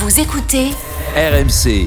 Vous 0.00 0.18
écoutez 0.18 0.70
RMC. 1.14 1.86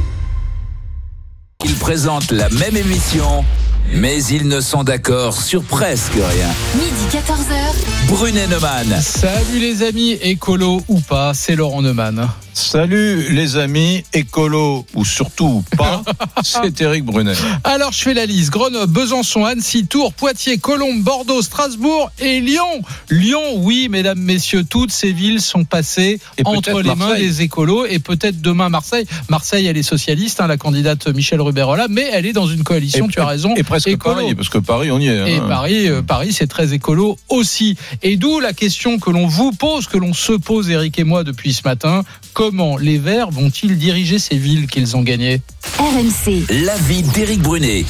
Ils 1.66 1.76
présentent 1.80 2.32
la 2.32 2.48
même 2.50 2.78
émission, 2.78 3.44
mais 3.92 4.24
ils 4.26 4.48
ne 4.48 4.62
sont 4.62 4.84
d'accord 4.84 5.42
sur 5.42 5.64
presque 5.64 6.14
rien. 6.14 6.50
midi 6.76 7.08
14h. 7.12 8.10
Brunet 8.10 8.46
Neumann. 8.46 9.02
Salut 9.02 9.60
les 9.60 9.82
amis, 9.82 10.12
écolo 10.22 10.84
ou 10.90 11.00
pas, 11.00 11.34
c'est 11.34 11.56
Laurent 11.56 11.82
Neumann. 11.82 12.30
Salut 12.54 13.34
les 13.34 13.58
amis, 13.58 14.04
écolo 14.14 14.86
ou 14.94 15.04
surtout 15.06 15.64
pas, 15.76 16.04
c'est 16.44 16.80
Eric 16.82 17.04
Brunet. 17.04 17.34
Alors 17.64 17.92
je 17.92 18.00
fais 18.00 18.14
la 18.14 18.28
liste. 18.28 18.52
Grenoble, 18.52 18.92
Besançon, 18.92 19.44
Annecy, 19.44 19.88
Tours, 19.88 20.14
Poitiers, 20.14 20.60
Colombes, 20.60 21.02
Bordeaux, 21.02 21.42
Strasbourg 21.42 22.12
et 22.20 22.42
Lyon. 22.42 22.84
Lyon, 23.10 23.42
oui, 23.58 23.88
mesdames, 23.90 24.20
messieurs, 24.20 24.64
toutes 24.64 24.92
ces 24.92 25.12
villes 25.12 25.42
sont 25.42 25.66
passées 25.66 26.20
Et 26.38 26.44
entre 26.46 26.82
les 26.82 26.94
mains 26.94 27.16
des 27.16 27.42
écolos 27.42 27.86
et 27.86 27.98
peut-être 27.98 28.40
demain 28.40 28.70
Marseille. 28.70 29.06
Marseille, 29.30 29.66
elle 29.66 29.78
est 29.78 29.84
socialiste, 29.84 30.40
hein, 30.40 30.48
la 30.48 30.58
candidate 30.58 31.08
Michel 31.08 31.42
Ruberola, 31.42 31.88
mais 31.90 32.08
elle 32.12 32.28
est 32.28 32.34
dans 32.34 32.48
une 32.48 32.64
coalition, 32.64 33.08
tu 33.08 33.20
as 33.20 33.26
raison. 33.26 33.56
Et 33.56 33.64
presque 33.64 33.88
écolo. 33.88 34.16
Paris, 34.16 34.36
parce 34.36 34.50
que 34.50 34.60
Paris, 34.60 34.92
on 34.92 35.00
y 35.00 35.08
est. 35.08 35.32
Et 35.32 35.38
hein. 35.38 35.46
Paris, 35.48 35.88
euh, 35.88 36.04
Paris, 36.04 36.34
c'est 36.34 36.48
très 36.48 36.74
écolo 36.74 37.18
aussi. 37.30 37.78
Et 38.04 38.16
d'où 38.16 38.40
la 38.40 38.54
question 38.54 39.00
que 39.00 39.10
l'on 39.10 39.26
vous 39.26 39.52
pose, 39.52 39.88
que 39.88 39.98
l'on 39.98 40.14
se 40.14 40.34
pose, 40.34 40.70
Eric 40.70 41.00
et 41.00 41.04
moi, 41.04 41.24
depuis 41.24 41.54
ce 41.54 41.64
matin. 41.66 42.04
Comment 42.34 42.78
les 42.78 42.98
Verts 42.98 43.30
vont-ils 43.30 43.78
diriger 43.78 44.18
ces 44.18 44.38
villes 44.38 44.68
qu'ils 44.68 44.98
ont 44.98 45.04
gagnées 45.04 45.42
RMC. 45.78 46.46
L'avis 46.66 47.04
d'Éric 47.04 47.42
Brunet. 47.42 47.86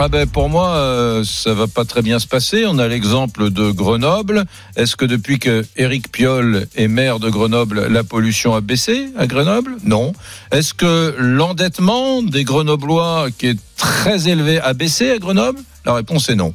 Ah 0.00 0.08
ben 0.08 0.28
pour 0.28 0.48
moi, 0.48 0.68
euh, 0.76 1.24
ça 1.24 1.54
va 1.54 1.66
pas 1.66 1.84
très 1.84 2.02
bien 2.02 2.20
se 2.20 2.28
passer. 2.28 2.64
On 2.66 2.78
a 2.78 2.86
l'exemple 2.86 3.50
de 3.50 3.72
Grenoble. 3.72 4.44
Est-ce 4.76 4.94
que 4.94 5.04
depuis 5.04 5.40
que 5.40 5.66
Éric 5.76 6.12
Piolle 6.12 6.68
est 6.76 6.86
maire 6.86 7.18
de 7.18 7.28
Grenoble, 7.28 7.88
la 7.88 8.04
pollution 8.04 8.54
a 8.54 8.60
baissé 8.60 9.08
à 9.18 9.26
Grenoble? 9.26 9.76
Non. 9.82 10.12
Est-ce 10.52 10.72
que 10.72 11.16
l'endettement 11.18 12.22
des 12.22 12.44
Grenoblois, 12.44 13.26
qui 13.36 13.48
est 13.48 13.58
très 13.76 14.28
élevé, 14.28 14.60
a 14.60 14.72
baissé 14.72 15.10
à 15.10 15.18
Grenoble? 15.18 15.58
La 15.84 15.94
réponse 15.94 16.28
est 16.28 16.36
non. 16.36 16.54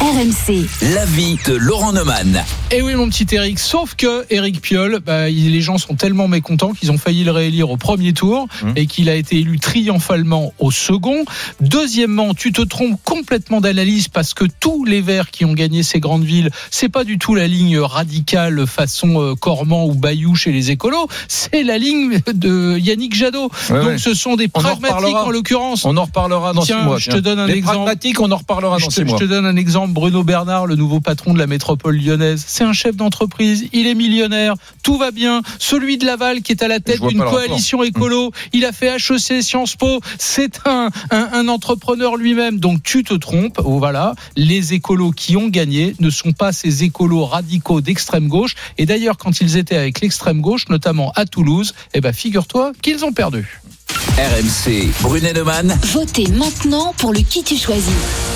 RMC. 0.00 0.64
L'avis 0.94 1.38
de 1.46 1.54
Laurent 1.54 1.92
Neumann. 1.92 2.44
Eh 2.70 2.82
oui, 2.82 2.94
mon 2.94 3.08
petit 3.08 3.26
Eric, 3.32 3.58
sauf 3.58 3.96
que 3.96 4.24
Eric 4.30 4.60
Piolle, 4.60 5.00
bah, 5.04 5.28
il- 5.28 5.50
les 5.52 5.60
gens 5.60 5.76
sont 5.76 5.96
tellement 5.96 6.28
mécontents 6.28 6.72
qu'ils 6.72 6.92
ont 6.92 6.98
failli 6.98 7.24
le 7.24 7.32
réélire 7.32 7.68
au 7.70 7.76
premier 7.76 8.12
tour 8.12 8.46
Hum. 8.62 8.72
et 8.76 8.86
qu'il 8.86 9.08
a 9.08 9.16
été 9.16 9.38
élu 9.40 9.58
triomphalement 9.58 10.52
au 10.60 10.70
second. 10.70 11.24
Deuxièmement, 11.60 12.32
tu 12.32 12.52
te 12.52 12.62
trompes 12.62 12.98
complètement 13.02 13.60
d'analyse 13.60 14.06
parce 14.06 14.34
que 14.34 14.44
tous 14.60 14.84
les 14.84 15.00
Verts 15.00 15.32
qui 15.32 15.44
ont 15.44 15.52
gagné 15.52 15.82
ces 15.82 15.98
grandes 15.98 16.24
villes, 16.24 16.50
c'est 16.70 16.88
pas 16.88 17.02
du 17.02 17.18
tout 17.18 17.34
la 17.34 17.48
ligne 17.48 17.80
radicale 17.80 18.68
façon 18.68 19.20
euh, 19.20 19.34
Cormand 19.34 19.84
ou 19.86 19.94
Bayou 19.94 20.36
chez 20.36 20.52
les 20.52 20.70
écolos, 20.70 21.08
c'est 21.26 21.64
la 21.64 21.76
ligne 21.76 22.20
de 22.32 22.78
Yannick 22.78 23.16
Jadot. 23.16 23.50
Ouais, 23.70 23.78
Donc 23.80 23.86
ouais. 23.88 23.98
ce 23.98 24.14
sont 24.14 24.36
des 24.36 24.48
On 24.54 24.60
pragmatiques 24.60 25.16
en 25.16 25.30
l'occurrence. 25.30 25.84
On 25.84 25.96
en 25.96 26.04
reparlera 26.04 26.52
dans 26.52 26.62
Tiens, 26.62 26.78
six 26.78 26.84
mois. 26.84 26.98
je 26.98 27.10
tiens. 27.10 27.14
te 27.14 27.24
donne 27.24 27.40
un 27.40 27.46
Les 27.48 27.54
exemple. 27.54 27.76
pragmatiques, 27.78 28.20
on 28.20 28.30
en 28.30 28.36
reparlera 28.36 28.78
Je 28.78 28.84
dans 28.84 28.88
te, 28.90 28.94
six 28.94 29.00
je 29.08 29.16
te 29.16 29.24
donne 29.24 29.44
un 29.44 29.56
exemple. 29.56 29.87
Bruno 29.92 30.22
Bernard, 30.24 30.66
le 30.66 30.76
nouveau 30.76 31.00
patron 31.00 31.32
de 31.34 31.38
la 31.38 31.46
métropole 31.46 31.96
lyonnaise, 31.96 32.44
c'est 32.46 32.64
un 32.64 32.72
chef 32.72 32.96
d'entreprise. 32.96 33.68
Il 33.72 33.86
est 33.86 33.94
millionnaire. 33.94 34.54
Tout 34.82 34.96
va 34.98 35.10
bien. 35.10 35.42
Celui 35.58 35.98
de 35.98 36.06
Laval, 36.06 36.42
qui 36.42 36.52
est 36.52 36.62
à 36.62 36.68
la 36.68 36.80
tête 36.80 37.00
d'une 37.00 37.18
coalition 37.18 37.82
écolo, 37.82 38.32
il 38.52 38.64
a 38.64 38.72
fait 38.72 38.94
HEC, 38.96 39.42
Sciences 39.42 39.76
Po. 39.76 40.00
C'est 40.18 40.60
un, 40.66 40.90
un, 41.10 41.28
un 41.32 41.48
entrepreneur 41.48 42.16
lui-même. 42.16 42.58
Donc 42.58 42.82
tu 42.82 43.04
te 43.04 43.14
trompes. 43.14 43.60
Oh, 43.64 43.78
Voilà. 43.78 44.14
Les 44.36 44.74
écolos 44.74 45.12
qui 45.12 45.36
ont 45.36 45.48
gagné 45.48 45.94
ne 46.00 46.10
sont 46.10 46.32
pas 46.32 46.52
ces 46.52 46.84
écolos 46.84 47.24
radicaux 47.24 47.80
d'extrême 47.80 48.28
gauche. 48.28 48.54
Et 48.78 48.86
d'ailleurs, 48.86 49.16
quand 49.16 49.40
ils 49.40 49.56
étaient 49.56 49.76
avec 49.76 50.00
l'extrême 50.00 50.40
gauche, 50.40 50.68
notamment 50.68 51.12
à 51.16 51.24
Toulouse, 51.26 51.74
eh 51.94 52.00
ben, 52.00 52.12
figure-toi 52.12 52.72
qu'ils 52.82 53.04
ont 53.04 53.12
perdu. 53.12 53.60
RMC. 53.92 54.88
Brunet 55.02 55.32
Neumann. 55.32 55.78
Votez 55.92 56.26
maintenant 56.28 56.92
pour 56.98 57.12
le 57.12 57.20
qui 57.20 57.42
tu 57.42 57.56
choisis. 57.56 57.92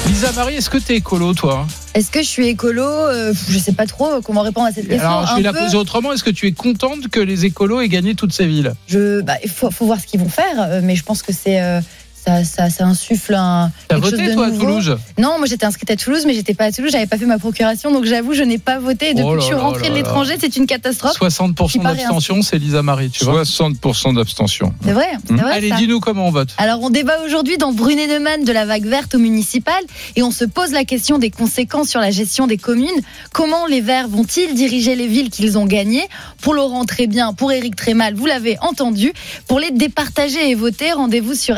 Lisa 0.06 0.32
Marie, 0.32 0.54
est-ce 0.56 0.70
que 0.70 0.78
t'es 0.78 0.96
écolo, 0.96 1.34
toi? 1.34 1.66
Est-ce 1.94 2.10
que 2.10 2.20
je 2.22 2.26
suis 2.28 2.46
écolo? 2.48 2.82
Euh, 2.82 3.32
Je 3.48 3.58
sais 3.58 3.72
pas 3.72 3.86
trop 3.86 4.20
comment 4.24 4.42
répondre 4.42 4.66
à 4.68 4.72
cette 4.72 4.88
question. 4.88 5.06
Alors, 5.08 5.26
je 5.26 5.32
Un 5.32 5.36
vais 5.36 5.42
la 5.42 5.52
peu, 5.52 5.58
poser 5.60 5.76
autrement. 5.76 6.12
Est-ce 6.12 6.24
que 6.24 6.30
tu 6.30 6.46
es 6.46 6.52
contente 6.52 7.08
que 7.08 7.20
les 7.20 7.44
écolos 7.44 7.80
aient 7.80 7.88
gagné 7.88 8.14
toutes 8.14 8.32
ces 8.32 8.46
villes? 8.46 8.72
Je, 8.86 9.20
bah, 9.20 9.34
il 9.44 9.50
faut, 9.50 9.70
faut 9.70 9.86
voir 9.86 10.00
ce 10.00 10.06
qu'ils 10.06 10.20
vont 10.20 10.28
faire, 10.28 10.54
euh, 10.58 10.80
mais 10.82 10.96
je 10.96 11.02
pense 11.04 11.22
que 11.22 11.32
c'est 11.32 11.60
euh, 11.60 11.80
ça, 12.24 12.44
ça, 12.44 12.70
ça 12.70 12.86
insuffle 12.86 13.34
un. 13.34 13.70
T'as 13.88 14.00
chose 14.00 14.12
voté, 14.12 14.28
de 14.28 14.34
toi, 14.34 14.46
à. 14.46 14.50
Toulouse? 14.50 14.96
Non, 15.18 15.38
moi 15.38 15.46
j'étais 15.46 15.66
inscrite 15.66 15.90
à 15.90 15.96
Toulouse, 15.96 16.24
mais 16.26 16.34
j'étais 16.34 16.54
pas 16.54 16.66
à 16.66 16.72
Toulouse, 16.72 16.92
j'avais 16.92 17.06
pas 17.06 17.18
fait 17.18 17.26
ma 17.26 17.38
procuration, 17.38 17.92
donc 17.92 18.04
j'avoue, 18.04 18.34
je 18.34 18.42
n'ai 18.42 18.58
pas 18.58 18.78
voté. 18.78 19.10
Et 19.10 19.14
depuis 19.14 19.26
Oh 19.26 19.34
là 19.34 19.36
que 19.36 19.40
je 19.40 19.46
suis 19.46 19.54
rentrée 19.54 19.90
de 19.90 19.94
l'étranger, 19.94 20.34
c'est 20.40 20.56
une 20.56 20.66
catastrophe. 20.66 21.18
60% 21.20 21.70
Qui 21.70 21.78
paraît 21.78 21.96
d'abstention, 21.96 22.42
c'est 22.42 22.58
Lisa 22.58 22.82
Marie, 22.82 23.10
tu 23.10 23.24
vois. 23.24 23.42
60% 23.42 24.14
d'abstention. 24.14 24.72
C'est 24.84 24.92
vrai. 24.92 25.08
Allez, 25.50 25.70
dis-nous 25.72 26.00
comment 26.00 26.26
on 26.26 26.30
vote. 26.30 26.50
Alors 26.58 26.80
on 26.82 26.90
débat 26.90 27.16
aujourd'hui 27.24 27.58
dans 27.58 27.72
Brunet 27.72 28.06
Neumann 28.06 28.44
de 28.44 28.52
la 28.52 28.66
vague 28.66 28.86
verte 28.86 29.14
au 29.14 29.18
municipal 29.18 29.82
et 30.16 30.22
on 30.22 30.30
se 30.30 30.44
pose 30.44 30.72
la 30.72 30.84
question 30.84 31.18
des 31.18 31.30
conséquences 31.30 31.88
sur 31.88 32.00
la 32.00 32.10
gestion 32.10 32.46
des 32.46 32.56
communes. 32.56 32.88
Comment 33.32 33.66
les 33.66 33.80
Verts 33.80 34.08
vont-ils 34.08 34.54
diriger 34.54 34.94
les 34.94 35.06
villes 35.06 35.30
qu'ils 35.30 35.58
ont 35.58 35.66
gagnées? 35.66 36.08
Pour 36.40 36.54
Laurent 36.54 36.84
très 36.84 37.06
bien, 37.06 37.32
pour 37.32 37.52
Éric 37.52 37.76
très 37.76 37.94
mal, 37.94 38.14
vous 38.14 38.26
l'avez 38.26 38.58
entendu. 38.60 39.12
Pour 39.48 39.58
les 39.58 39.70
départager 39.70 40.50
et 40.50 40.54
voter, 40.54 40.92
rendez-vous 40.92 41.34
sur 41.34 41.56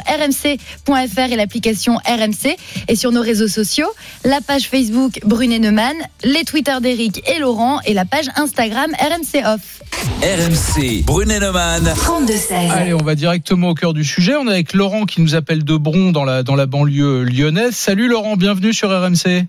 rmc.fr 0.54 1.32
et 1.32 1.36
l'application 1.36 1.96
RMC 2.06 2.56
et 2.88 2.96
sur 2.96 3.12
nos 3.12 3.22
réseaux 3.22 3.48
sociaux, 3.48 3.88
la 4.24 4.40
page 4.40 4.68
Facebook 4.68 5.20
Brunet 5.24 5.58
Neumann, 5.58 5.96
les 6.22 6.44
Twitter 6.44 6.76
d'Éric 6.80 7.22
et 7.28 7.38
Laurent 7.38 7.80
et 7.84 7.94
la 7.94 8.04
page 8.04 8.26
Instagram 8.36 8.92
RMC 8.98 9.44
Off. 9.46 9.82
RMC. 10.22 11.04
Brunet 11.04 11.40
Neumann. 11.40 11.84
32-16. 11.84 12.70
Allez, 12.70 12.94
on 12.94 12.98
va 12.98 13.14
directement 13.14 13.70
au 13.70 13.74
cœur 13.74 13.94
du 13.94 14.04
sujet. 14.04 14.34
On 14.36 14.46
est 14.48 14.52
avec 14.52 14.74
Laurent 14.74 15.04
qui 15.04 15.20
nous 15.20 15.34
appelle 15.34 15.64
de 15.64 15.76
Bron 15.76 16.12
dans 16.12 16.24
la, 16.24 16.42
dans 16.42 16.56
la 16.56 16.66
banlieue 16.66 17.22
lyonnaise. 17.22 17.74
Salut 17.74 18.08
Laurent, 18.08 18.36
bienvenue 18.36 18.72
sur 18.72 18.90
RMC. 18.90 19.46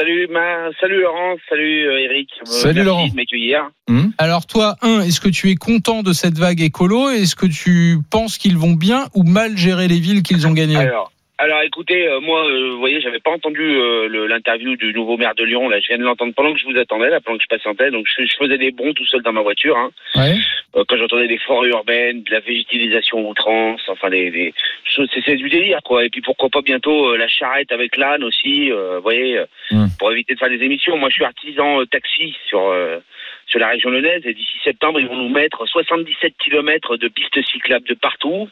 Salut, 0.00 0.28
ma... 0.30 0.70
salut 0.80 1.02
Laurent, 1.02 1.36
salut 1.50 1.86
euh, 1.86 2.00
Eric. 2.00 2.30
Euh, 2.40 2.44
Salut, 2.46 2.74
merci 2.76 2.86
Laurent. 2.86 3.08
de 3.08 3.16
m'accueillir. 3.16 3.70
Alors 4.16 4.46
toi, 4.46 4.76
un, 4.80 5.02
est-ce 5.02 5.20
que 5.20 5.28
tu 5.28 5.50
es 5.50 5.56
content 5.56 6.02
de 6.02 6.14
cette 6.14 6.38
vague 6.38 6.62
écolo? 6.62 7.10
Est-ce 7.10 7.36
que 7.36 7.44
tu 7.44 7.98
penses 8.10 8.38
qu'ils 8.38 8.56
vont 8.56 8.72
bien 8.72 9.08
ou 9.14 9.24
mal 9.24 9.58
gérer 9.58 9.88
les 9.88 10.00
villes 10.00 10.22
qu'ils 10.22 10.46
ont 10.46 10.52
gagnées? 10.52 10.76
Alors, 10.76 11.12
alors 11.40 11.62
écoutez, 11.62 12.06
euh, 12.06 12.20
moi, 12.20 12.44
euh, 12.46 12.72
vous 12.72 12.78
voyez, 12.78 13.00
j'avais 13.00 13.18
pas 13.18 13.30
entendu 13.30 13.62
euh, 13.62 14.28
l'interview 14.28 14.76
du 14.76 14.92
nouveau 14.92 15.16
maire 15.16 15.34
de 15.34 15.44
Lyon. 15.44 15.68
Là, 15.68 15.80
je 15.80 15.88
viens 15.88 15.98
de 15.98 16.04
l'entendre 16.04 16.34
pendant 16.34 16.52
que 16.52 16.58
je 16.58 16.66
vous 16.66 16.76
attendais, 16.76 17.08
là, 17.08 17.20
pendant 17.20 17.38
que 17.38 17.44
je 17.44 17.48
patientais. 17.48 17.90
Donc, 17.90 18.06
je, 18.06 18.24
je 18.26 18.36
faisais 18.36 18.58
des 18.58 18.70
bons 18.70 18.92
tout 18.92 19.06
seul 19.06 19.22
dans 19.22 19.32
ma 19.32 19.40
voiture. 19.40 19.76
Hein. 19.76 19.90
Ouais. 20.16 20.34
Euh, 20.76 20.84
quand 20.86 20.98
j'entendais 20.98 21.28
des 21.28 21.38
forêts 21.38 21.70
urbaines, 21.70 22.22
de 22.22 22.30
la 22.30 22.40
végétalisation 22.40 23.26
outrance, 23.26 23.80
enfin 23.88 24.10
des, 24.10 24.30
des 24.30 24.52
choses, 24.84 25.08
c'est 25.24 25.36
du 25.36 25.48
délire, 25.48 25.80
quoi. 25.82 26.04
Et 26.04 26.10
puis 26.10 26.20
pourquoi 26.20 26.50
pas 26.50 26.60
bientôt 26.62 27.08
euh, 27.08 27.16
la 27.16 27.28
charrette 27.28 27.72
avec 27.72 27.96
l'âne 27.96 28.22
aussi, 28.22 28.70
euh, 28.70 28.96
vous 28.96 29.02
voyez, 29.02 29.38
euh, 29.38 29.46
Mm. 29.70 29.86
pour 29.98 30.10
éviter 30.10 30.34
de 30.34 30.38
faire 30.38 30.48
des 30.48 30.62
émissions. 30.64 30.96
Moi, 30.96 31.08
je 31.10 31.14
suis 31.14 31.24
artisan 31.24 31.80
euh, 31.80 31.86
taxi 31.86 32.36
sur 32.48 32.68
euh, 32.70 32.98
sur 33.46 33.58
la 33.60 33.68
région 33.68 33.90
lyonnaise 33.90 34.22
et 34.24 34.34
d'ici 34.34 34.58
septembre, 34.64 35.00
ils 35.00 35.06
vont 35.06 35.16
nous 35.16 35.28
mettre 35.28 35.66
77 35.66 36.34
kilomètres 36.38 36.96
de 36.96 37.08
pistes 37.08 37.40
cyclables 37.42 37.86
de 37.86 37.94
partout. 37.94 38.48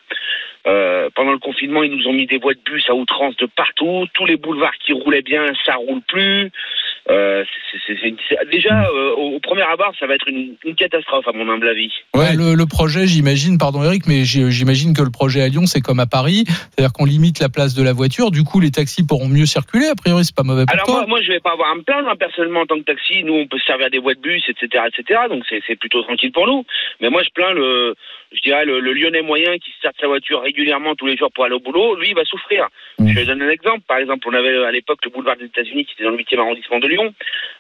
Euh, 0.67 1.09
pendant 1.15 1.33
le 1.33 1.39
confinement, 1.39 1.83
ils 1.83 1.95
nous 1.95 2.07
ont 2.07 2.13
mis 2.13 2.27
des 2.27 2.39
voies 2.39 2.55
de 2.55 2.61
bus 2.65 2.85
à 2.89 2.95
outrance 2.95 3.37
de 3.37 3.47
partout. 3.47 4.07
Tous 4.13 4.27
les 4.27 4.37
boulevards 4.37 4.77
qui 4.85 4.93
roulaient 4.93 5.23
bien, 5.23 5.47
ça 5.65 5.75
roule 5.77 6.03
plus. 6.07 6.51
Euh, 7.11 7.45
déjà, 8.51 8.87
euh, 8.91 9.13
au, 9.13 9.41
premier 9.41 9.63
abord, 9.63 9.93
ça 9.99 10.07
va 10.07 10.15
être 10.15 10.29
une, 10.29 10.57
une 10.65 10.75
catastrophe, 10.75 11.27
à 11.27 11.33
mon 11.33 11.49
humble 11.49 11.69
avis. 11.69 11.91
Ouais, 12.15 12.35
le, 12.35 12.55
le 12.55 12.67
projet, 12.67 13.07
j'imagine, 13.07 13.57
pardon 13.57 13.83
Eric, 13.83 14.03
mais 14.07 14.25
j'imagine 14.25 14.95
que 14.95 15.03
le 15.03 15.11
projet 15.11 15.41
à 15.41 15.49
Lyon, 15.49 15.65
c'est 15.65 15.81
comme 15.81 16.01
à 16.01 16.07
Paris, 16.07 16.45
c'est-à-dire 16.47 16.93
qu'on 16.93 17.07
limite 17.07 17.41
la 17.41 17.49
place 17.49 17.75
de 17.75 17.83
la 17.83 17.95
voiture. 17.95 18.31
Du 18.31 18.45
coup, 18.45 18.61
les 18.61 18.71
taxis 18.71 19.07
pourront 19.07 19.29
mieux 19.29 19.47
circuler. 19.47 19.87
A 19.87 19.95
priori, 19.95 20.25
c'est 20.25 20.37
pas 20.37 20.43
mauvais 20.43 20.67
pour 20.67 20.75
Alors 20.75 20.85
toi. 20.85 20.97
moi, 20.97 21.07
moi, 21.07 21.23
je 21.23 21.33
vais 21.33 21.41
pas 21.41 21.53
avoir 21.53 21.73
à 21.73 21.75
me 21.77 21.83
plaindre 21.83 22.09
hein, 22.09 22.17
personnellement 22.17 22.61
en 22.61 22.67
tant 22.67 22.77
que 22.77 22.85
taxi. 22.85 23.25
Nous, 23.25 23.33
on 23.33 23.47
peut 23.47 23.59
se 23.59 23.65
servir 23.65 23.89
des 23.89 23.99
voies 23.99 24.15
de 24.15 24.21
bus, 24.21 24.43
etc., 24.49 24.85
etc. 24.89 25.21
Donc 25.31 25.45
c'est 25.49 25.77
plutôt 25.77 26.03
tranquille 26.03 26.33
pour 26.33 26.47
nous. 26.47 26.65
Mais 27.01 27.09
moi, 27.09 27.23
je 27.23 27.31
plains 27.31 27.55
le, 27.55 27.95
je 28.33 28.41
dirais 28.43 28.65
le, 28.65 28.81
le 28.81 28.93
Lyonnais 28.93 29.23
moyen 29.23 29.58
qui 29.58 29.70
se 29.70 29.81
sert 29.81 29.93
de 29.93 29.99
sa 29.99 30.06
voiture 30.06 30.43
régulièrement 30.43 30.94
tous 30.94 31.06
les 31.06 31.17
jours 31.17 31.31
pour 31.32 31.44
aller 31.44 31.55
au 31.55 31.61
boulot. 31.61 31.97
Lui, 31.97 32.08
il 32.11 32.14
va 32.14 32.25
souffrir. 32.25 32.69
Mmh. 32.99 33.08
Je 33.08 33.14
vais 33.14 33.25
donner 33.25 33.44
un 33.47 33.50
exemple. 33.50 33.81
Par 33.87 33.99
exemple, 33.99 34.29
on 34.29 34.35
avait 34.35 34.64
à 34.64 34.70
l'époque 34.70 35.05
le 35.05 35.11
boulevard 35.11 35.37
des 35.37 35.47
États-Unis 35.47 35.85
qui 35.87 35.94
était 35.94 36.05
dans 36.05 36.11
le 36.11 36.19
8e 36.19 36.38
arrondissement 36.38 36.79
de 36.79 36.88
Lyon. 36.88 37.14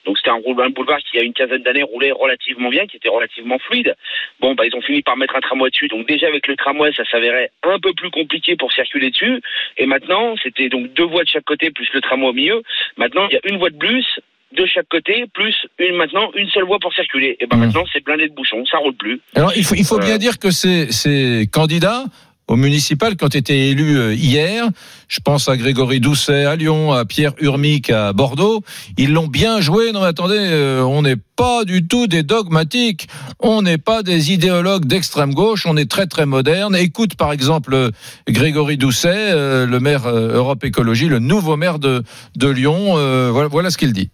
Donc 0.04 0.18
c'était 0.18 0.30
un, 0.30 0.36
un 0.36 0.70
boulevard 0.70 0.98
qui, 0.98 1.10
il 1.14 1.16
y 1.18 1.20
a 1.20 1.24
une 1.24 1.32
quinzaine 1.32 1.62
d'années, 1.62 1.82
roulait 1.82 2.12
relativement 2.12 2.68
bien, 2.68 2.86
qui 2.86 2.96
était 2.96 3.08
relativement 3.08 3.58
fluide. 3.58 3.94
Bon, 4.40 4.54
bah 4.54 4.66
ils 4.66 4.76
ont 4.76 4.82
fini 4.82 5.02
par 5.02 5.16
mettre 5.16 5.36
un 5.36 5.40
tramway 5.40 5.70
dessus. 5.70 5.88
Donc 5.88 6.06
déjà 6.06 6.26
avec 6.26 6.46
le 6.46 6.56
tramway, 6.56 6.92
ça 6.92 7.04
s'avérait 7.04 7.50
un 7.62 7.78
peu 7.78 7.92
plus 7.94 8.10
compliqué 8.10 8.56
pour 8.56 8.72
circuler 8.72 9.10
dessus. 9.10 9.40
Et 9.76 9.86
maintenant, 9.86 10.34
c'était 10.42 10.68
donc 10.68 10.92
deux 10.92 11.04
voies 11.04 11.24
de 11.24 11.28
chaque 11.28 11.44
côté 11.44 11.70
plus 11.70 11.88
le 11.92 12.00
tramway 12.00 12.28
au 12.28 12.32
milieu. 12.32 12.62
Maintenant, 12.96 13.26
il 13.30 13.34
y 13.34 13.36
a 13.36 13.40
une 13.44 13.58
voie 13.58 13.70
de 13.70 13.78
plus 13.78 14.20
de 14.56 14.64
chaque 14.66 14.88
côté, 14.88 15.24
plus 15.34 15.54
une 15.78 15.96
maintenant 15.96 16.30
une 16.34 16.48
seule 16.48 16.64
voie 16.64 16.78
pour 16.80 16.92
circuler. 16.94 17.36
Et 17.40 17.46
ben 17.46 17.56
Mmh. 17.56 17.60
maintenant, 17.60 17.84
c'est 17.92 18.02
blindé 18.04 18.28
de 18.28 18.34
bouchons, 18.34 18.64
ça 18.70 18.78
roule 18.78 18.94
plus. 18.96 19.20
Alors, 19.34 19.52
il 19.56 19.64
faut, 19.64 19.74
il 19.74 19.84
faut 19.84 20.00
Euh. 20.00 20.04
bien 20.04 20.18
dire 20.18 20.38
que 20.38 20.50
ces, 20.50 20.90
ces 20.92 21.48
candidats 21.52 22.04
aux 22.50 22.56
municipales 22.56 23.14
qui 23.14 23.24
ont 23.24 23.28
été 23.28 23.68
élus 23.68 23.98
euh, 23.98 24.14
hier. 24.14 24.64
Je 25.06 25.20
pense 25.20 25.50
à 25.50 25.56
Grégory 25.58 26.00
Doucet 26.00 26.46
à 26.46 26.56
Lyon, 26.56 26.92
à 26.92 27.04
Pierre 27.04 27.34
Urmic 27.40 27.90
à 27.90 28.14
Bordeaux. 28.14 28.62
Ils 28.96 29.12
l'ont 29.12 29.26
bien 29.26 29.60
joué. 29.60 29.92
Non, 29.92 30.00
mais 30.00 30.06
attendez, 30.06 30.38
euh, 30.38 30.80
on 30.82 31.02
n'est 31.02 31.16
pas 31.36 31.64
du 31.66 31.86
tout 31.86 32.06
des 32.06 32.22
dogmatiques. 32.22 33.06
On 33.38 33.60
n'est 33.60 33.76
pas 33.76 34.02
des 34.02 34.32
idéologues 34.32 34.86
d'extrême 34.86 35.34
gauche. 35.34 35.66
On 35.66 35.76
est 35.76 35.90
très 35.90 36.06
très 36.06 36.24
moderne. 36.24 36.74
Écoute 36.74 37.16
par 37.16 37.32
exemple 37.32 37.74
euh, 37.74 37.90
Grégory 38.30 38.78
Doucet, 38.78 39.08
euh, 39.14 39.66
le 39.66 39.78
maire 39.78 40.08
Europe 40.08 40.64
Écologie, 40.64 41.08
le 41.08 41.18
nouveau 41.18 41.56
maire 41.58 41.78
de, 41.78 42.02
de 42.36 42.48
Lyon. 42.48 42.94
Euh, 42.96 43.28
voilà, 43.30 43.48
voilà 43.48 43.68
ce 43.68 43.76
qu'il 43.76 43.92
dit. 43.92 44.08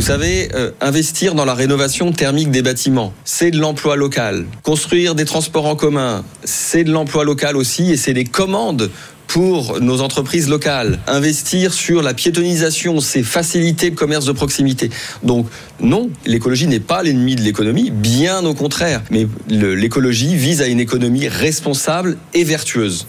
Vous 0.00 0.06
savez, 0.06 0.48
euh, 0.54 0.70
investir 0.80 1.34
dans 1.34 1.44
la 1.44 1.54
rénovation 1.54 2.12
thermique 2.12 2.50
des 2.50 2.62
bâtiments, 2.62 3.12
c'est 3.24 3.50
de 3.50 3.58
l'emploi 3.58 3.96
local. 3.96 4.46
Construire 4.62 5.14
des 5.14 5.24
transports 5.24 5.66
en 5.66 5.76
commun, 5.76 6.24
c'est 6.44 6.84
de 6.84 6.90
l'emploi 6.90 7.24
local 7.24 7.56
aussi 7.56 7.90
et 7.90 7.96
c'est 7.96 8.14
des 8.14 8.24
commandes 8.24 8.90
pour 9.26 9.80
nos 9.80 10.00
entreprises 10.00 10.48
locales. 10.48 10.98
Investir 11.06 11.72
sur 11.72 12.02
la 12.02 12.14
piétonisation, 12.14 13.00
c'est 13.00 13.22
faciliter 13.22 13.90
le 13.90 13.96
commerce 13.96 14.24
de 14.24 14.32
proximité. 14.32 14.90
Donc 15.22 15.46
non, 15.80 16.10
l'écologie 16.26 16.66
n'est 16.66 16.80
pas 16.80 17.02
l'ennemi 17.02 17.36
de 17.36 17.42
l'économie, 17.42 17.90
bien 17.90 18.44
au 18.44 18.54
contraire. 18.54 19.02
Mais 19.10 19.26
l'écologie 19.48 20.34
vise 20.34 20.62
à 20.62 20.66
une 20.66 20.80
économie 20.80 21.28
responsable 21.28 22.16
et 22.34 22.42
vertueuse. 22.42 23.06